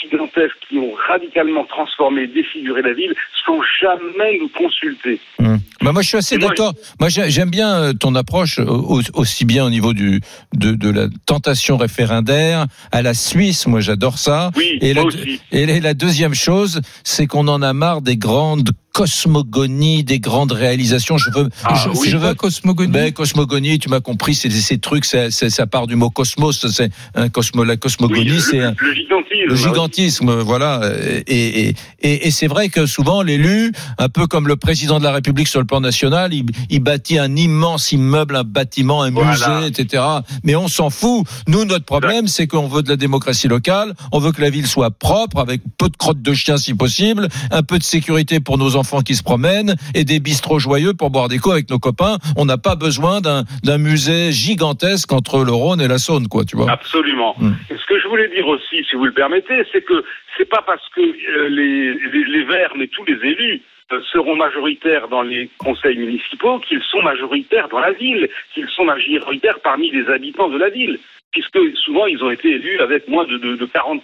gigantesques 0.03 0.57
qui 0.69 0.79
ont 0.79 0.93
radicalement 1.09 1.65
transformé, 1.65 2.27
défiguré 2.27 2.83
la 2.83 2.93
ville, 2.93 3.15
sans 3.47 3.59
jamais 3.81 4.39
nous 4.41 4.49
consulter. 4.49 5.21
Hum. 5.39 5.59
Bah, 5.81 5.93
moi, 5.93 6.03
je 6.03 6.09
suis 6.09 6.17
assez 6.19 6.37
Et 6.37 6.39
d'accord. 6.39 6.75
Moi, 7.01 7.09
j'ai- 7.09 7.29
j'aime 7.31 7.51
bien 7.51 7.75
euh, 7.75 7.93
ton 7.93 8.15
approche, 8.15 8.59
au- 8.61 9.01
aussi 9.15 9.45
bien 9.45 9.65
au 9.65 9.71
niveau 9.71 9.93
du, 9.95 10.21
de, 10.55 10.73
de 10.73 10.91
la 10.91 11.07
tentation 11.27 11.77
référendaire 11.77 12.67
à 12.93 13.03
la 13.03 13.15
Suisse. 13.15 13.67
Moi, 13.67 13.81
j'adore 13.81 14.19
ça. 14.19 14.51
Oui, 14.57 14.79
Et 14.81 14.95
la, 14.95 15.03
moi 15.03 15.09
aussi. 15.09 15.41
et 15.51 15.81
la 15.81 15.95
deuxième 15.95 16.35
chose, 16.35 16.81
c'est 17.03 17.27
qu'on 17.27 17.49
en 17.49 17.63
a 17.63 17.73
marre 17.73 18.01
des 18.03 18.17
grandes 18.17 18.71
cosmogonies, 18.93 20.05
des 20.05 20.19
grandes 20.21 20.53
réalisations. 20.53 21.17
Je 21.19 21.31
veux, 21.31 21.49
Ah, 21.65 21.75
je, 21.85 21.89
oui. 21.99 22.09
je 22.11 22.17
veux 22.17 22.35
cosmogonie 22.35 22.91
Ben, 22.93 23.13
cosmogonie, 23.13 23.79
tu 23.79 23.89
m'as 23.89 24.01
compris, 24.01 24.35
c'est 24.35 24.51
ces 24.51 24.79
trucs, 24.79 25.05
ça 25.05 25.67
part 25.67 25.87
du 25.87 25.97
mot 25.97 26.11
cosmos, 26.11 26.67
c'est 26.71 26.91
un 27.15 27.29
cosmo, 27.29 27.65
la 27.65 27.77
cosmogonie, 27.77 28.31
Oui, 28.33 28.41
c'est 28.41 28.59
le, 28.59 28.67
un, 28.67 28.75
le 28.81 28.95
gigantisme. 28.95 29.47
le 29.49 29.57
gigantisme, 29.57 30.35
voilà. 30.41 30.81
Et, 31.27 31.69
et, 31.69 31.75
et, 32.03 32.27
et 32.27 32.31
c'est 32.31 32.47
vrai 32.47 32.69
que 32.69 32.87
souvent 32.87 33.23
l'élu, 33.23 33.73
un 33.99 34.09
peu 34.09 34.27
comme 34.27 34.47
le 34.49 34.57
président 34.57 34.99
de 34.99 35.05
la 35.05 35.13
République 35.13 35.49
sur 35.49 35.61
le 35.61 35.67
plan 35.67 35.81
national, 35.81 36.35
il, 36.35 36.45
il 36.71 36.81
bâtit 36.81 37.19
un 37.19 37.35
immense 37.37 37.93
immeuble, 37.93 38.37
un 38.37 38.45
bâtiment, 38.45 39.03
un 39.03 39.11
Voilà. 39.11 39.61
musée, 39.61 39.69
etc. 39.69 40.03
Mais 40.45 40.55
on 40.57 40.69
s'en 40.69 40.91
fout. 40.91 41.27
Nous, 41.49 41.65
notre 41.65 41.85
problème, 41.85 42.29
c'est 42.29 42.47
qu'on 42.47 42.69
veut 42.69 42.83
de 42.83 42.89
la 42.89 42.97
démocratie 42.97 43.49
locale, 43.49 43.95
on 44.13 44.19
veut 44.19 44.33
que 44.33 44.41
la 44.43 44.51
ville 44.51 44.67
soit 44.67 44.91
propre, 44.91 45.39
avec 45.39 45.61
peu 45.79 45.89
de 45.89 45.97
crottes 45.97 46.23
de 46.23 46.35
chiens 46.35 46.57
si 46.59 46.75
possible, 46.75 47.29
un 47.51 47.63
peu 47.63 47.79
de 47.79 47.85
sécurité 47.85 48.41
pour 48.41 48.59
nos 48.59 48.77
enfants 48.77 48.82
qui 49.05 49.15
se 49.15 49.23
promènent 49.23 49.75
et 49.95 50.05
des 50.05 50.21
bistrots 50.21 50.59
joyeux 50.59 50.95
pour 50.95 51.11
boire 51.11 51.29
des 51.29 51.39
coups 51.39 51.55
avec 51.55 51.71
nos 51.71 51.79
copains. 51.79 52.19
On 52.37 52.45
n'a 52.45 52.59
pas 52.59 52.77
besoin 52.77 53.21
d'un, 53.21 53.45
musée 53.79 54.33
gigantesque 54.33 55.13
entre 55.13 55.45
le 55.45 55.53
Rhône 55.53 55.81
et 55.81 55.89
la 55.89 55.99
Saône, 55.99 56.29
quoi, 56.29 56.45
tu 56.45 56.57
vois. 56.57 56.71
Absolument. 56.71 57.35
Mm. 57.39 57.53
Et 57.71 57.77
ce 57.77 57.87
que 57.87 57.99
je 57.99 58.07
voulais 58.09 58.29
dire 58.29 58.47
aussi, 58.47 58.85
si 58.89 58.97
vous 58.97 59.07
le 59.07 59.13
permettez, 59.13 59.63
c'est 59.73 59.83
que 59.83 60.05
c'est 60.37 60.49
pas 60.49 60.63
parce 60.67 60.87
que 60.95 61.01
euh, 61.01 61.49
les, 61.49 61.95
les, 61.95 62.25
les 62.25 62.45
Verts, 62.45 62.73
mais 62.77 62.87
tous 62.89 63.05
les 63.05 63.15
élus, 63.15 63.63
euh, 63.93 64.01
seront 64.13 64.37
majoritaires 64.37 65.09
dans 65.09 65.23
les 65.23 65.51
conseils 65.59 65.99
municipaux 65.99 66.59
qu'ils 66.61 66.83
sont 66.83 67.03
majoritaires 67.03 67.69
dans 67.69 67.81
la 67.81 67.93
ville, 67.93 68.29
qu'ils 68.55 68.69
sont 68.69 68.85
majoritaires 68.85 69.61
parmi 69.63 69.91
les 69.91 70.07
habitants 70.09 70.49
de 70.49 70.57
la 70.59 70.71
ville, 70.71 70.99
puisque 71.31 71.59
souvent 71.85 72.07
ils 72.07 72.23
ont 72.23 72.31
été 72.31 72.49
élus 72.51 72.79
avec 72.81 73.09
moins 73.09 73.27
de, 73.27 73.37
de, 73.39 73.57
de 73.57 73.67
40% 73.67 74.01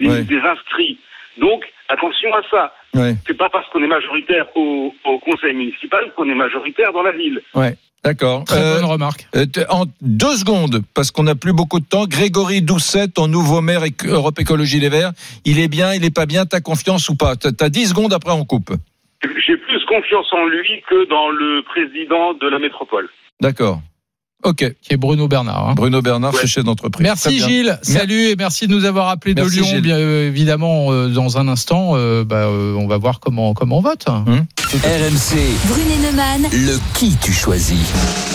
des, 0.00 0.08
Ouais. 0.08 0.22
des 0.24 0.38
inscrits. 0.38 0.98
Donc, 1.38 1.64
attention 1.94 2.30
à 2.34 2.42
ça. 2.50 2.72
Ouais. 2.94 3.14
C'est 3.26 3.36
pas 3.36 3.48
parce 3.50 3.68
qu'on 3.70 3.82
est 3.82 3.86
majoritaire 3.88 4.46
au, 4.54 4.94
au 5.04 5.18
conseil 5.18 5.54
municipal 5.54 6.12
qu'on 6.16 6.28
est 6.28 6.34
majoritaire 6.34 6.92
dans 6.92 7.02
la 7.02 7.12
ville. 7.12 7.40
Ouais. 7.54 7.74
D'accord. 8.04 8.44
Très 8.44 8.60
Euh, 8.60 8.74
bonne 8.76 8.90
remarque. 8.90 9.26
Euh, 9.34 9.46
En 9.70 9.84
deux 10.02 10.36
secondes, 10.36 10.82
parce 10.94 11.10
qu'on 11.10 11.22
n'a 11.22 11.34
plus 11.34 11.54
beaucoup 11.54 11.80
de 11.80 11.86
temps, 11.86 12.04
Grégory 12.06 12.60
Doucet, 12.60 13.08
ton 13.08 13.28
nouveau 13.28 13.62
maire 13.62 13.82
éc- 13.82 14.06
Europe 14.06 14.38
Écologie 14.38 14.78
Les 14.78 14.90
Verts, 14.90 15.12
il 15.46 15.58
est 15.58 15.68
bien, 15.68 15.94
il 15.94 16.04
est 16.04 16.14
pas 16.14 16.26
bien, 16.26 16.44
t'as 16.44 16.60
confiance 16.60 17.08
ou 17.08 17.16
pas? 17.16 17.34
T'as 17.36 17.68
10 17.70 17.86
secondes, 17.88 18.12
après 18.12 18.32
on 18.32 18.44
coupe. 18.44 18.72
J'ai 19.46 19.56
plus 19.56 19.82
confiance 19.86 20.26
en 20.32 20.44
lui 20.44 20.82
que 20.86 21.08
dans 21.08 21.30
le 21.30 21.62
président 21.62 22.34
de 22.34 22.46
la 22.46 22.58
métropole. 22.58 23.08
D'accord. 23.40 23.80
Ok. 24.44 24.74
Qui 24.82 24.92
est 24.94 24.96
Bruno 24.96 25.26
Bernard. 25.26 25.70
hein. 25.70 25.74
Bruno 25.74 26.02
Bernard, 26.02 26.32
Ouais. 26.34 26.40
c'est 26.42 26.46
chef 26.46 26.64
d'entreprise. 26.64 27.02
Merci. 27.02 27.38
Gilles, 27.40 27.78
salut 27.82 28.28
et 28.28 28.36
merci 28.36 28.66
de 28.66 28.74
nous 28.74 28.84
avoir 28.84 29.08
appelé 29.08 29.34
de 29.34 29.42
Lyon. 29.42 29.64
Gilles. 29.64 29.80
Bien 29.80 29.96
euh, 29.96 30.28
évidemment, 30.28 30.92
euh, 30.92 31.08
dans 31.08 31.38
un 31.38 31.48
instant, 31.48 31.92
euh, 31.94 32.24
bah, 32.24 32.36
euh, 32.44 32.74
on 32.74 32.86
va 32.86 32.98
voir 32.98 33.20
comment 33.20 33.54
comment 33.54 33.78
on 33.78 33.82
vote. 33.82 34.04
Hum. 34.08 34.44
RMC, 34.74 35.36
Brunet 35.68 35.96
Neumann, 36.10 36.42
le 36.52 36.78
qui 36.98 37.14
tu 37.22 37.32
choisis 37.32 37.78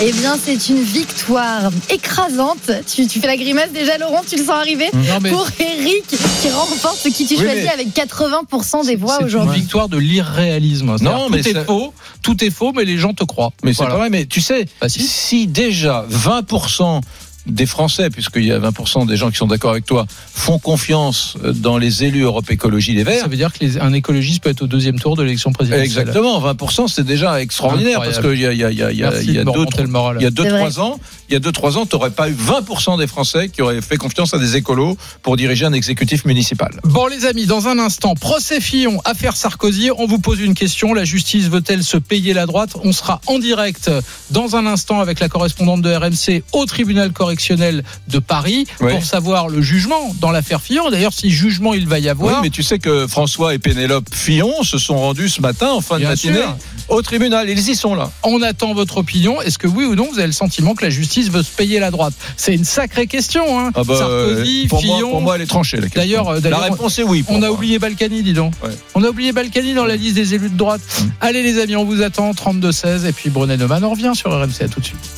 Eh 0.01 0.12
bien, 0.14 0.36
c'est 0.41 0.70
une 0.70 0.82
victoire 0.82 1.70
écrasante. 1.89 2.72
Tu, 2.91 3.07
tu 3.07 3.20
fais 3.20 3.28
la 3.28 3.36
grimace 3.38 3.72
déjà, 3.74 3.97
Laurent, 3.97 4.22
tu 4.28 4.38
le 4.38 4.43
sens 4.43 4.51
arriver? 4.55 4.86
Non, 4.93 5.20
mais- 5.22 5.32
Pour 5.32 5.47
Eric, 5.60 6.05
qui 6.07 6.49
remporte 6.49 6.97
ce 7.03 7.10
qui 7.10 7.26
tu 7.28 7.36
Oui, 7.36 7.41
choisis 7.43 7.64
mais- 7.66 7.70
avec 7.74 7.93
80% 7.93 8.84
des 8.86 8.95
voix 8.95 9.16
C'est 9.16 9.22
une 9.22 9.28
aujourd'hui. 9.28 9.60
victoire 9.60 9.89
de 9.89 9.97
l'irréalisme. 9.97 10.95
C'est-à-dire, 10.97 11.18
Non, 11.20 11.30
mais 11.30 11.41
tout 11.41 11.49
est 11.49 11.53
ça- 11.53 11.66
faux, 11.66 11.93
tout 12.22 12.43
est 12.43 12.49
faux, 12.51 12.72
mais 12.76 12.86
les 12.86 12.97
gens 12.97 13.14
te 13.14 13.24
croient. 13.26 13.51
Mais 13.64 13.74
c'est 13.74 13.86
pas 13.86 13.97
vrai, 13.97 14.10
mais 14.10 14.26
tu 14.26 14.39
sais, 14.41 14.66
Bah, 14.82 14.88
si. 14.89 15.01
si. 15.01 15.47
déjà 15.47 15.99
20% 16.08 17.02
des 17.45 17.66
Français, 17.66 18.10
puisqu'il 18.10 18.45
y 18.45 18.52
a 18.52 18.60
20% 18.60 19.08
des 19.08 19.18
gens 19.18 19.32
qui 19.32 19.38
sont 19.38 19.47
d'accord 19.47 19.72
avec 19.72 19.86
toi, 19.86 20.06
font 20.34 20.60
confiance 20.60 21.36
dans 21.56 21.78
les 21.78 22.04
élus 22.04 22.22
Europe 22.22 22.50
Écologie 22.52 22.93
Les 22.93 23.04
Verts, 23.04 23.22
Ça 23.22 23.28
veut 23.28 23.38
dire 23.38 23.52
qu'un 23.52 23.93
écologiste 23.93 24.43
peut 24.43 24.50
être 24.50 24.62
au 24.62 24.68
deuxième 24.68 25.00
tour 25.00 25.16
de 25.16 25.24
l'élection 25.24 25.52
présidentielle. 25.52 25.86
Exactement, 25.86 26.39
20% 26.41 26.88
c'est 26.88 27.06
déjà 27.06 27.41
extraordinaire 27.41 28.02
Incroyable. 28.02 28.22
parce 28.22 28.34
qu'il 28.34 28.41
y 28.41 28.45
a, 28.45 28.54
y 28.54 28.64
a, 28.64 28.72
y 28.72 28.84
a, 28.84 28.91
y 28.91 29.04
a, 29.04 30.32
deux, 30.32 30.45
trois 30.45 30.80
ans, 30.80 31.00
il 31.30 31.34
y 31.34 31.36
a 31.36 31.40
deux, 31.40 31.52
trois 31.52 31.78
ans, 31.78 31.86
t'aurais 31.86 32.10
pas 32.10 32.28
eu 32.30 32.34
20% 32.34 32.98
des 32.98 33.06
Français 33.08 33.50
qui 33.50 33.62
auraient 33.62 33.82
fait 33.82 33.98
confiance 33.98 34.34
à 34.34 34.40
des 34.40 34.56
écolos 34.56 34.98
pour 35.22 35.38
diriger 35.38 35.66
un 35.66 35.74
exécutif 35.74 36.26
municipal. 36.26 36.72
Bon 36.84 37.06
les 37.08 37.26
amis, 37.26 37.46
dans 37.46 37.68
un 37.68 37.78
instant, 37.78 38.16
procès 38.16 38.60
Fillon, 38.60 39.00
affaire 39.06 39.36
Sarkozy, 39.36 39.92
on 39.96 40.08
vous 40.08 40.20
pose 40.20 40.40
une 40.40 40.56
question, 40.56 40.94
la 40.94 41.06
justice 41.06 41.46
veut-elle 41.48 41.84
se 41.84 41.98
payer 41.98 42.34
la 42.34 42.46
droite? 42.48 42.72
On 42.84 42.92
sera 42.92 43.22
en 43.28 43.38
direct 43.38 43.92
dans 44.32 44.56
un 44.56 44.66
instant 44.66 45.02
avec 45.02 45.20
la 45.20 45.30
correspondante 45.30 45.82
de 45.82 45.94
RMC 45.94 46.44
au 46.52 46.66
tribunal 46.66 47.12
correctionnel 47.12 47.84
de 48.08 48.20
Paris 48.20 48.66
pour 48.80 49.04
savoir 49.04 49.50
le 49.50 49.62
jugement 49.62 50.16
dans 50.20 50.32
l'affaire 50.32 50.62
Fillon. 50.62 50.90
D'ailleurs, 50.90 51.14
si 51.14 51.30
jugement 51.30 51.74
il 51.74 51.88
va 51.88 52.00
y 52.00 52.04
Oui, 52.04 52.10
avoir, 52.10 52.42
mais 52.42 52.50
tu 52.50 52.64
sais 52.64 52.80
que 52.80 53.06
François 53.08 53.54
et 53.54 53.60
Pénélope 53.60 54.08
Fillon 54.12 54.64
se 54.64 54.78
sont 54.78 54.98
rendus 54.98 55.30
ce 55.30 55.42
matin 55.42 55.70
en 55.70 55.82
fin 55.82 56.00
de 56.00 56.06
matinée 56.06 56.38
sûr. 56.38 56.58
au 56.90 57.02
tribunal. 57.02 57.50
Ils 57.50 57.70
y 57.70 57.76
sont 57.76 57.94
là. 57.94 58.12
on 58.24 58.42
attend 58.42 58.74
votre 58.74 58.98
opinion. 58.98 59.42
Est-ce 59.42 59.58
que 59.60 59.68
oui 59.68 59.86
ou 59.86 59.96
non 59.96 60.08
vous 60.12 60.18
avez 60.18 60.28
le 60.28 60.34
sentiment 60.34 60.74
que 60.74 60.84
la 60.84 60.90
justice 60.90 61.18
veut 61.28 61.43
se 61.43 61.51
payer 61.51 61.80
la 61.80 61.91
droite 61.91 62.13
C'est 62.38 62.53
une 62.53 62.63
sacrée 62.63 63.07
question. 63.07 63.59
Hein. 63.59 63.72
Ah 63.76 63.84
bah, 63.84 63.97
Sarkozy, 63.97 64.65
euh, 64.65 64.67
moi, 64.72 64.82
Fillon. 64.82 65.11
pour 65.11 65.22
moi, 65.22 65.36
elle 65.36 65.41
est 65.41 65.45
tranchée. 65.45 65.78
La, 65.78 65.84
question. 65.84 66.01
D'ailleurs, 66.01 66.30
euh, 66.30 66.39
la 66.41 66.57
réponse 66.57 66.99
est 66.99 67.03
oui. 67.03 67.24
On 67.28 67.43
a 67.43 67.51
oublié 67.51 67.80
Balkany, 67.80 68.24
dis 68.24 68.34
donc. 68.34 68.53
Ouais. 68.63 68.70
On 68.95 69.03
a 69.03 69.09
oublié 69.09 69.32
Balkany 69.32 69.74
dans 69.74 69.86
la 69.86 69.95
liste 69.95 70.15
des 70.15 70.36
élus 70.36 70.49
de 70.49 70.57
droite. 70.57 70.82
Allez 71.22 71.43
les 71.43 71.59
amis, 71.59 71.76
on 71.76 71.86
vous 71.86 72.01
attend 72.01 72.32
32-16 72.32 73.05
et 73.05 73.11
puis 73.11 73.30
Brunet 73.30 73.57
Neumann, 73.57 73.84
on 73.84 73.91
revient 73.91 74.11
sur 74.15 74.32
RMC 74.32 74.61
à 74.61 74.67
tout 74.67 74.80
de 74.80 74.86
suite. 74.86 75.09